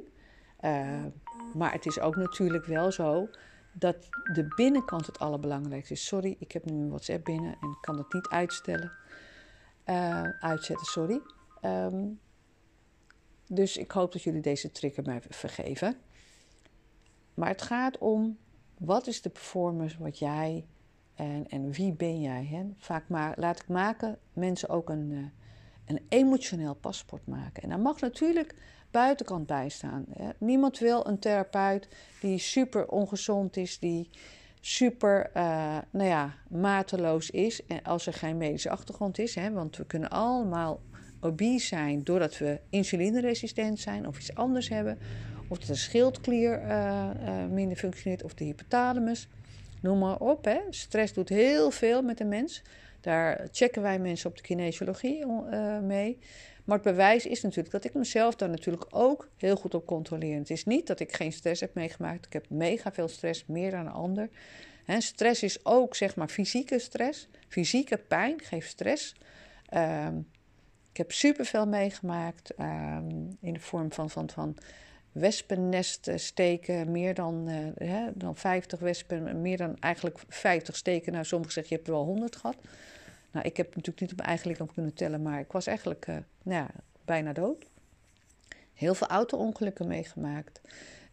Uh, 0.61 1.05
maar 1.53 1.71
het 1.71 1.85
is 1.85 1.99
ook 1.99 2.15
natuurlijk 2.15 2.65
wel 2.65 2.91
zo 2.91 3.29
dat 3.73 4.09
de 4.33 4.53
binnenkant 4.55 5.05
het 5.05 5.19
allerbelangrijkste 5.19 5.93
is. 5.93 6.05
Sorry, 6.05 6.35
ik 6.39 6.51
heb 6.51 6.65
nu 6.65 6.73
een 6.73 6.89
WhatsApp 6.89 7.25
binnen 7.25 7.57
en 7.61 7.77
kan 7.81 7.97
het 7.97 8.13
niet 8.13 8.27
uitstellen. 8.27 8.91
Uh, 9.85 10.29
uitzetten, 10.39 10.85
sorry. 10.85 11.21
Um, 11.61 12.19
dus 13.47 13.77
ik 13.77 13.91
hoop 13.91 14.11
dat 14.11 14.23
jullie 14.23 14.41
deze 14.41 14.71
trigger 14.71 15.03
mij 15.03 15.21
vergeven. 15.29 15.97
Maar 17.33 17.47
het 17.47 17.61
gaat 17.61 17.97
om 17.97 18.37
wat 18.77 19.07
is 19.07 19.21
de 19.21 19.29
performance 19.29 19.97
wat 19.99 20.19
jij 20.19 20.65
en, 21.15 21.47
en 21.47 21.71
wie 21.71 21.93
ben 21.93 22.21
jij? 22.21 22.45
Hè? 22.45 22.65
Vaak 22.77 23.09
maar, 23.09 23.33
laat 23.39 23.59
ik 23.59 23.67
maken 23.67 24.19
mensen 24.33 24.69
ook 24.69 24.89
een, 24.89 25.09
uh, 25.11 25.25
een 25.85 26.05
emotioneel 26.09 26.75
paspoort 26.75 27.27
maken. 27.27 27.63
En 27.63 27.69
dan 27.69 27.81
mag 27.81 27.99
natuurlijk 27.99 28.55
buitenkant 28.91 29.47
bijstaan. 29.47 30.05
Niemand 30.37 30.79
wil 30.79 31.07
een 31.07 31.19
therapeut 31.19 31.87
die 32.19 32.37
super 32.37 32.87
ongezond 32.87 33.57
is, 33.57 33.79
die 33.79 34.09
super 34.61 35.29
uh, 35.37 35.77
nou 35.89 36.07
ja, 36.07 36.33
mateloos 36.49 37.29
is. 37.29 37.65
En 37.65 37.83
als 37.83 38.07
er 38.07 38.13
geen 38.13 38.37
medische 38.37 38.69
achtergrond 38.69 39.19
is, 39.19 39.35
hè, 39.35 39.51
want 39.51 39.77
we 39.77 39.85
kunnen 39.85 40.09
allemaal 40.09 40.81
obese 41.19 41.65
zijn 41.65 42.03
doordat 42.03 42.37
we 42.37 42.59
insulineresistent 42.69 43.79
zijn 43.79 44.07
of 44.07 44.17
iets 44.17 44.35
anders 44.35 44.69
hebben. 44.69 44.97
Of 45.47 45.57
de 45.59 45.75
schildklier 45.75 46.61
uh, 46.61 47.09
uh, 47.25 47.45
minder 47.45 47.77
functioneert 47.77 48.23
of 48.23 48.33
de 48.33 48.43
hypothalamus. 48.43 49.27
Noem 49.81 49.99
maar 49.99 50.19
op. 50.19 50.45
Hè. 50.45 50.59
Stress 50.69 51.13
doet 51.13 51.29
heel 51.29 51.71
veel 51.71 52.01
met 52.01 52.17
de 52.17 52.25
mens. 52.25 52.61
Daar 53.01 53.47
checken 53.51 53.81
wij 53.81 53.99
mensen 53.99 54.29
op 54.29 54.35
de 54.35 54.41
kinesiologie 54.41 55.25
mee. 55.81 56.19
Maar 56.63 56.75
het 56.75 56.85
bewijs 56.85 57.25
is 57.25 57.41
natuurlijk 57.41 57.71
dat 57.71 57.83
ik 57.83 57.93
mezelf 57.93 58.35
daar 58.35 58.49
natuurlijk 58.49 58.85
ook 58.89 59.29
heel 59.37 59.55
goed 59.55 59.73
op 59.73 59.85
controleer. 59.85 60.37
Het 60.37 60.49
is 60.49 60.65
niet 60.65 60.87
dat 60.87 60.99
ik 60.99 61.15
geen 61.15 61.31
stress 61.31 61.61
heb 61.61 61.73
meegemaakt. 61.73 62.25
Ik 62.25 62.33
heb 62.33 62.49
mega 62.49 62.91
veel 62.91 63.07
stress, 63.07 63.45
meer 63.45 63.71
dan 63.71 63.79
een 63.79 63.91
ander. 63.91 64.29
stress 64.97 65.43
is 65.43 65.65
ook 65.65 65.95
zeg 65.95 66.15
maar 66.15 66.27
fysieke 66.27 66.79
stress. 66.79 67.27
Fysieke 67.47 67.97
pijn 67.97 68.41
geeft 68.41 68.69
stress. 68.69 69.15
Um, 69.73 70.27
ik 70.91 70.97
heb 70.97 71.11
superveel 71.11 71.67
meegemaakt 71.67 72.59
um, 72.59 73.37
in 73.41 73.53
de 73.53 73.59
vorm 73.59 73.91
van, 73.91 74.09
van, 74.09 74.29
van 74.29 74.57
wespennesten 75.11 76.19
steken. 76.19 76.91
Meer 76.91 77.13
dan, 77.13 77.49
uh, 77.79 78.07
dan 78.13 78.35
50 78.35 78.79
wespen, 78.79 79.41
meer 79.41 79.57
dan 79.57 79.77
eigenlijk 79.79 80.19
50 80.27 80.75
steken. 80.75 81.11
Nou, 81.11 81.25
sommigen 81.25 81.53
zeggen 81.53 81.75
je 81.75 81.81
hebt 81.81 81.93
er 81.93 81.97
wel 81.97 82.05
100 82.05 82.35
gehad. 82.35 82.57
Nou, 83.31 83.45
ik 83.45 83.57
heb 83.57 83.67
natuurlijk 83.67 83.99
niet 83.99 84.11
op 84.11 84.17
mijn 84.17 84.29
eigen 84.29 84.73
kunnen 84.73 84.93
tellen, 84.93 85.21
maar 85.21 85.39
ik 85.39 85.51
was 85.51 85.67
eigenlijk 85.67 86.07
uh, 86.07 86.15
nou 86.43 86.63
ja, 86.63 86.69
bijna 87.05 87.33
dood. 87.33 87.65
Heel 88.73 88.95
veel 88.95 89.07
auto-ongelukken 89.07 89.87
meegemaakt. 89.87 90.61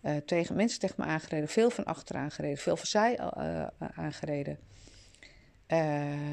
Uh, 0.02 0.16
tegen 0.16 0.56
mensen 0.56 0.80
tegen 0.80 0.94
me 0.98 1.04
aangereden, 1.04 1.48
veel 1.48 1.70
van 1.70 1.84
achter 1.84 2.16
aangereden, 2.16 2.58
veel 2.58 2.76
van 2.76 2.86
zij 2.86 3.18
uh, 3.18 3.66
aangereden. 3.78 4.58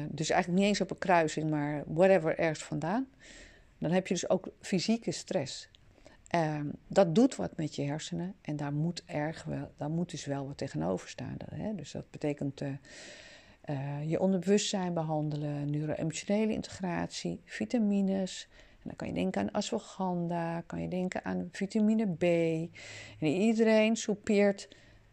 dus 0.08 0.30
eigenlijk 0.30 0.48
niet 0.48 0.68
eens 0.68 0.80
op 0.80 0.90
een 0.90 0.98
kruising, 0.98 1.50
maar 1.50 1.82
whatever 1.86 2.38
ergens 2.38 2.64
vandaan. 2.64 3.08
Dan 3.78 3.90
heb 3.90 4.06
je 4.06 4.14
dus 4.14 4.28
ook 4.28 4.48
fysieke 4.60 5.12
stress. 5.12 5.68
Ehm, 6.26 6.66
dat 6.86 7.14
doet 7.14 7.36
wat 7.36 7.56
met 7.56 7.74
je 7.74 7.82
hersenen 7.82 8.34
en 8.40 8.56
daar 8.56 8.72
moet, 8.72 9.02
erg 9.04 9.44
wel, 9.44 9.72
daar 9.76 9.90
moet 9.90 10.10
dus 10.10 10.24
wel 10.24 10.46
wat 10.46 10.56
tegenover 10.56 11.08
staan. 11.08 11.36
Dus 11.74 11.92
dat 11.92 12.10
betekent 12.10 12.60
je 14.06 14.20
onderbewustzijn 14.20 14.94
behandelen, 14.94 15.70
neuro-emotionele 15.70 16.52
integratie, 16.52 17.40
vitamines. 17.44 18.48
En 18.72 18.82
dan 18.82 18.96
kan 18.96 19.08
je 19.08 19.14
denken 19.14 19.40
aan 19.40 19.50
ashwagandha, 19.50 20.60
kan 20.60 20.82
je 20.82 20.88
denken 20.88 21.24
aan 21.24 21.48
vitamine 21.52 22.06
B. 22.06 22.22
En 23.20 23.26
iedereen 23.26 23.96
soupeert 23.96 24.68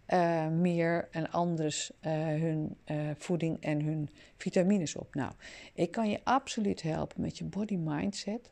uh, 0.08 0.47
meer 0.47 1.08
en 1.12 1.32
anders 1.32 1.91
uh, 2.01 2.12
hun 2.26 2.78
voeding 3.18 3.62
en 3.62 3.82
hun 3.82 4.10
vitamines 4.38 4.95
op. 4.95 5.16
Nou, 5.16 5.32
ik 5.74 5.91
kan 5.91 6.10
je 6.10 6.20
absoluut 6.24 6.82
helpen 6.82 7.22
met 7.22 7.38
je 7.38 7.43
body 7.43 7.76
mindset. 7.76 8.51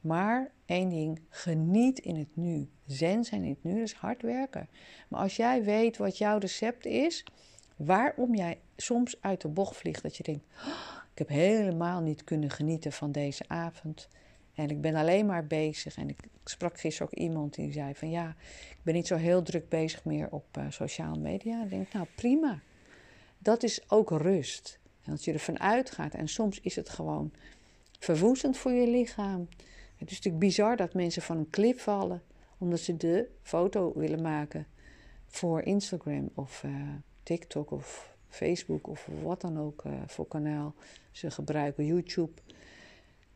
Maar 0.00 0.50
één 0.66 0.88
ding, 0.88 1.20
geniet 1.28 1.98
in 1.98 2.16
het 2.16 2.36
nu. 2.36 2.68
Zen 2.86 3.24
zijn 3.24 3.42
in 3.42 3.50
het 3.50 3.64
nu, 3.64 3.82
is 3.82 3.92
hard 3.92 4.22
werken. 4.22 4.68
Maar 5.08 5.20
als 5.20 5.36
jij 5.36 5.64
weet 5.64 5.96
wat 5.96 6.18
jouw 6.18 6.38
recept 6.38 6.86
is, 6.86 7.24
waarom 7.78 8.34
jij 8.34 8.58
soms 8.76 9.16
uit 9.20 9.40
de 9.40 9.48
bocht 9.48 9.76
vliegt. 9.76 10.02
Dat 10.02 10.16
je 10.16 10.22
denkt, 10.22 10.44
oh, 10.66 11.02
ik 11.12 11.18
heb 11.18 11.28
helemaal 11.28 12.00
niet 12.00 12.24
kunnen 12.24 12.50
genieten 12.50 12.92
van 12.92 13.12
deze 13.12 13.44
avond. 13.48 14.08
En 14.54 14.68
ik 14.68 14.80
ben 14.80 14.94
alleen 14.94 15.26
maar 15.26 15.46
bezig. 15.46 15.96
En 15.96 16.08
ik, 16.08 16.18
sprak 16.44 16.80
gisteren 16.80 17.12
ook 17.12 17.18
iemand 17.18 17.54
die 17.54 17.72
zei 17.72 17.94
van 17.94 18.10
ja, 18.10 18.36
ik 18.70 18.78
ben 18.82 18.94
niet 18.94 19.06
zo 19.06 19.16
heel 19.16 19.42
druk 19.42 19.68
bezig 19.68 20.04
meer 20.04 20.28
op 20.30 20.56
uh, 20.58 20.64
sociale 20.68 21.18
media. 21.18 21.62
Ik 21.62 21.70
denk, 21.70 21.92
nou 21.92 22.06
prima. 22.14 22.60
Dat 23.38 23.62
is 23.62 23.90
ook 23.90 24.10
rust. 24.10 24.78
En 25.04 25.12
als 25.12 25.24
je 25.24 25.32
ervan 25.32 25.60
uitgaat. 25.60 26.14
En 26.14 26.28
soms 26.28 26.60
is 26.60 26.76
het 26.76 26.88
gewoon 26.88 27.32
verwoestend 27.98 28.56
voor 28.56 28.72
je 28.72 28.88
lichaam. 28.88 29.48
Het 29.96 30.10
is 30.10 30.16
natuurlijk 30.16 30.44
bizar 30.44 30.76
dat 30.76 30.94
mensen 30.94 31.22
van 31.22 31.36
een 31.36 31.50
klip 31.50 31.80
vallen. 31.80 32.22
Omdat 32.58 32.80
ze 32.80 32.96
de 32.96 33.28
foto 33.42 33.92
willen 33.94 34.22
maken 34.22 34.66
voor 35.26 35.62
Instagram 35.62 36.30
of 36.34 36.62
uh, 36.62 36.72
TikTok 37.28 37.70
of 37.70 38.16
Facebook 38.28 38.86
of 38.88 39.08
wat 39.22 39.40
dan 39.40 39.58
ook 39.58 39.84
uh, 39.84 39.92
voor 40.06 40.28
kanaal 40.28 40.74
ze 41.10 41.30
gebruiken, 41.30 41.86
YouTube. 41.86 42.40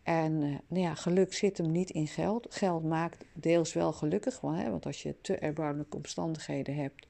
En 0.03 0.33
uh, 0.33 0.59
nou 0.67 0.83
ja, 0.83 0.95
geluk 0.95 1.35
zit 1.35 1.59
hem 1.59 1.73
niet 1.73 1.91
in 1.91 2.07
geld. 2.07 2.47
Geld 2.51 2.85
maakt 2.85 3.25
deels 3.33 3.73
wel 3.73 3.93
gelukkig, 3.93 4.41
want, 4.41 4.59
hè, 4.59 4.71
want 4.71 4.87
als 4.87 5.03
je 5.03 5.15
te 5.21 5.37
erbarmelijke 5.37 5.97
omstandigheden 5.97 6.75
hebt, 6.75 7.07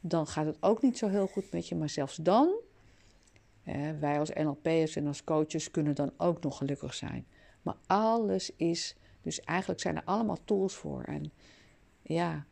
dan 0.00 0.26
gaat 0.26 0.46
het 0.46 0.56
ook 0.60 0.82
niet 0.82 0.98
zo 0.98 1.08
heel 1.08 1.26
goed 1.26 1.52
met 1.52 1.68
je. 1.68 1.74
Maar 1.74 1.88
zelfs 1.88 2.16
dan, 2.16 2.54
eh, 3.62 3.90
wij 4.00 4.18
als 4.18 4.30
NLP'ers 4.30 4.96
en 4.96 5.06
als 5.06 5.24
coaches 5.24 5.70
kunnen 5.70 5.94
dan 5.94 6.12
ook 6.16 6.42
nog 6.42 6.56
gelukkig 6.56 6.94
zijn. 6.94 7.26
Maar 7.62 7.76
alles 7.86 8.50
is, 8.56 8.96
dus 9.22 9.40
eigenlijk 9.40 9.80
zijn 9.80 9.96
er 9.96 10.04
allemaal 10.04 10.38
tools 10.44 10.74
voor. 10.74 11.02
En 11.02 11.32
ja, 12.02 12.46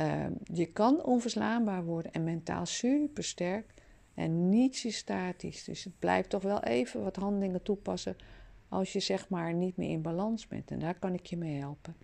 uh, 0.00 0.26
je 0.52 0.66
kan 0.66 1.04
onverslaanbaar 1.04 1.84
worden 1.84 2.12
en 2.12 2.24
mentaal 2.24 2.66
super 2.66 3.24
sterk. 3.24 3.74
En 4.14 4.48
niets 4.48 4.84
is 4.84 4.96
statisch. 4.96 5.64
Dus 5.64 5.84
het 5.84 5.98
blijft 5.98 6.30
toch 6.30 6.42
wel 6.42 6.62
even 6.62 7.02
wat 7.02 7.16
handelingen 7.16 7.62
toepassen 7.62 8.16
als 8.68 8.92
je 8.92 9.00
zeg 9.00 9.28
maar 9.28 9.54
niet 9.54 9.76
meer 9.76 9.90
in 9.90 10.02
balans 10.02 10.46
bent. 10.46 10.70
En 10.70 10.78
daar 10.78 10.98
kan 10.98 11.14
ik 11.14 11.26
je 11.26 11.36
mee 11.36 11.58
helpen. 11.58 11.96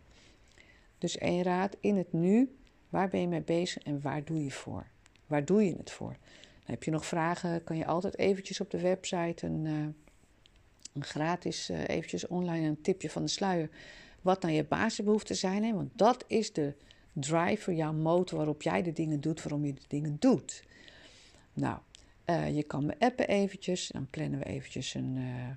Dus 0.98 1.18
één 1.18 1.42
raad 1.42 1.76
in 1.80 1.96
het 1.96 2.12
nu. 2.12 2.56
Waar 2.88 3.08
ben 3.08 3.20
je 3.20 3.28
mee 3.28 3.42
bezig 3.42 3.82
en 3.82 4.00
waar 4.00 4.24
doe 4.24 4.44
je 4.44 4.50
voor? 4.50 4.86
Waar 5.26 5.44
doe 5.44 5.64
je 5.64 5.76
het 5.76 5.90
voor? 5.90 6.16
Dan 6.40 6.74
heb 6.74 6.82
je 6.82 6.90
nog 6.90 7.06
vragen, 7.06 7.64
kan 7.64 7.76
je 7.76 7.86
altijd 7.86 8.18
eventjes 8.18 8.60
op 8.60 8.70
de 8.70 8.80
website 8.80 9.46
een, 9.46 9.64
uh, 9.64 9.86
een 10.92 11.04
gratis 11.04 11.70
uh, 11.70 11.88
eventjes 11.88 12.26
online 12.26 12.66
een 12.66 12.80
tipje 12.80 13.10
van 13.10 13.22
de 13.22 13.28
sluier. 13.28 13.70
Wat 14.22 14.42
nou 14.42 14.54
je 14.54 14.64
basisbehoeften 14.64 15.36
zijn. 15.36 15.64
Hè? 15.64 15.74
Want 15.74 15.90
dat 15.94 16.24
is 16.26 16.52
de 16.52 16.74
driver, 17.20 17.72
jouw 17.72 17.92
motor 17.92 18.36
waarop 18.36 18.62
jij 18.62 18.82
de 18.82 18.92
dingen 18.92 19.20
doet 19.20 19.42
waarom 19.42 19.64
je 19.64 19.74
de 19.74 19.84
dingen 19.88 20.16
doet. 20.18 20.64
Nou, 21.52 21.78
uh, 22.26 22.56
je 22.56 22.62
kan 22.62 22.86
me 22.86 22.94
appen 22.98 23.28
eventjes, 23.28 23.88
dan 23.88 24.06
plannen 24.10 24.38
we 24.38 24.44
eventjes 24.44 24.94
een. 24.94 25.16
Uh, 25.16 25.48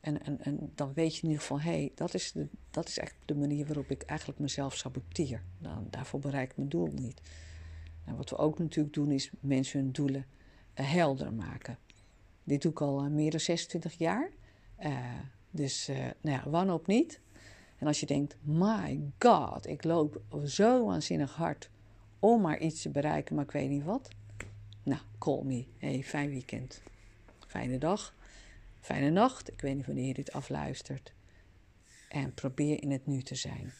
en, 0.00 0.24
en, 0.24 0.40
en 0.40 0.72
dan 0.74 0.92
weet 0.94 1.14
je 1.14 1.22
in 1.22 1.28
ieder 1.28 1.42
geval, 1.42 1.60
hé, 1.60 1.70
hey, 1.70 1.92
dat, 1.94 2.14
is 2.14 2.32
de, 2.32 2.46
dat 2.70 2.88
is 2.88 2.98
echt 2.98 3.14
de 3.24 3.34
manier 3.34 3.66
waarop 3.66 3.90
ik 3.90 4.02
eigenlijk 4.02 4.38
mezelf 4.38 4.76
saboteer. 4.76 5.42
Dan, 5.58 5.86
daarvoor 5.90 6.20
bereik 6.20 6.50
ik 6.50 6.56
mijn 6.56 6.68
doel 6.68 6.92
niet. 6.94 7.20
Nou, 8.04 8.16
wat 8.16 8.30
we 8.30 8.36
ook 8.36 8.58
natuurlijk 8.58 8.94
doen, 8.94 9.10
is 9.10 9.30
mensen 9.40 9.80
hun 9.80 9.92
doelen 9.92 10.26
helder 10.74 11.32
maken. 11.32 11.78
Dit 12.44 12.62
doe 12.62 12.70
ik 12.70 12.80
al 12.80 13.10
meer 13.10 13.30
dan 13.30 13.40
26 13.40 13.98
jaar. 13.98 14.30
dus 15.50 15.86
nou 16.20 16.36
ja, 16.36 16.50
wanhoop 16.50 16.86
niet. 16.86 17.20
En 17.78 17.86
als 17.86 18.00
je 18.00 18.06
denkt, 18.06 18.36
my 18.40 19.00
god, 19.18 19.66
ik 19.66 19.84
loop 19.84 20.20
zo 20.44 20.86
waanzinnig 20.86 21.34
hard 21.34 21.70
om 22.18 22.40
maar 22.40 22.58
iets 22.58 22.82
te 22.82 22.90
bereiken, 22.90 23.34
maar 23.34 23.44
ik 23.44 23.50
weet 23.50 23.68
niet 23.68 23.84
wat. 23.84 24.08
Nou, 24.82 25.00
call 25.18 25.42
me. 25.42 25.66
Hey, 25.78 26.02
fijn 26.02 26.30
weekend. 26.30 26.82
Fijne 27.46 27.78
dag. 27.78 28.14
Fijne 28.80 29.10
nacht. 29.10 29.52
Ik 29.52 29.60
weet 29.60 29.76
niet 29.76 29.86
wanneer 29.86 30.06
je 30.06 30.14
dit 30.14 30.32
afluistert. 30.32 31.12
En 32.08 32.34
probeer 32.34 32.82
in 32.82 32.90
het 32.90 33.06
nu 33.06 33.22
te 33.22 33.34
zijn. 33.34 33.72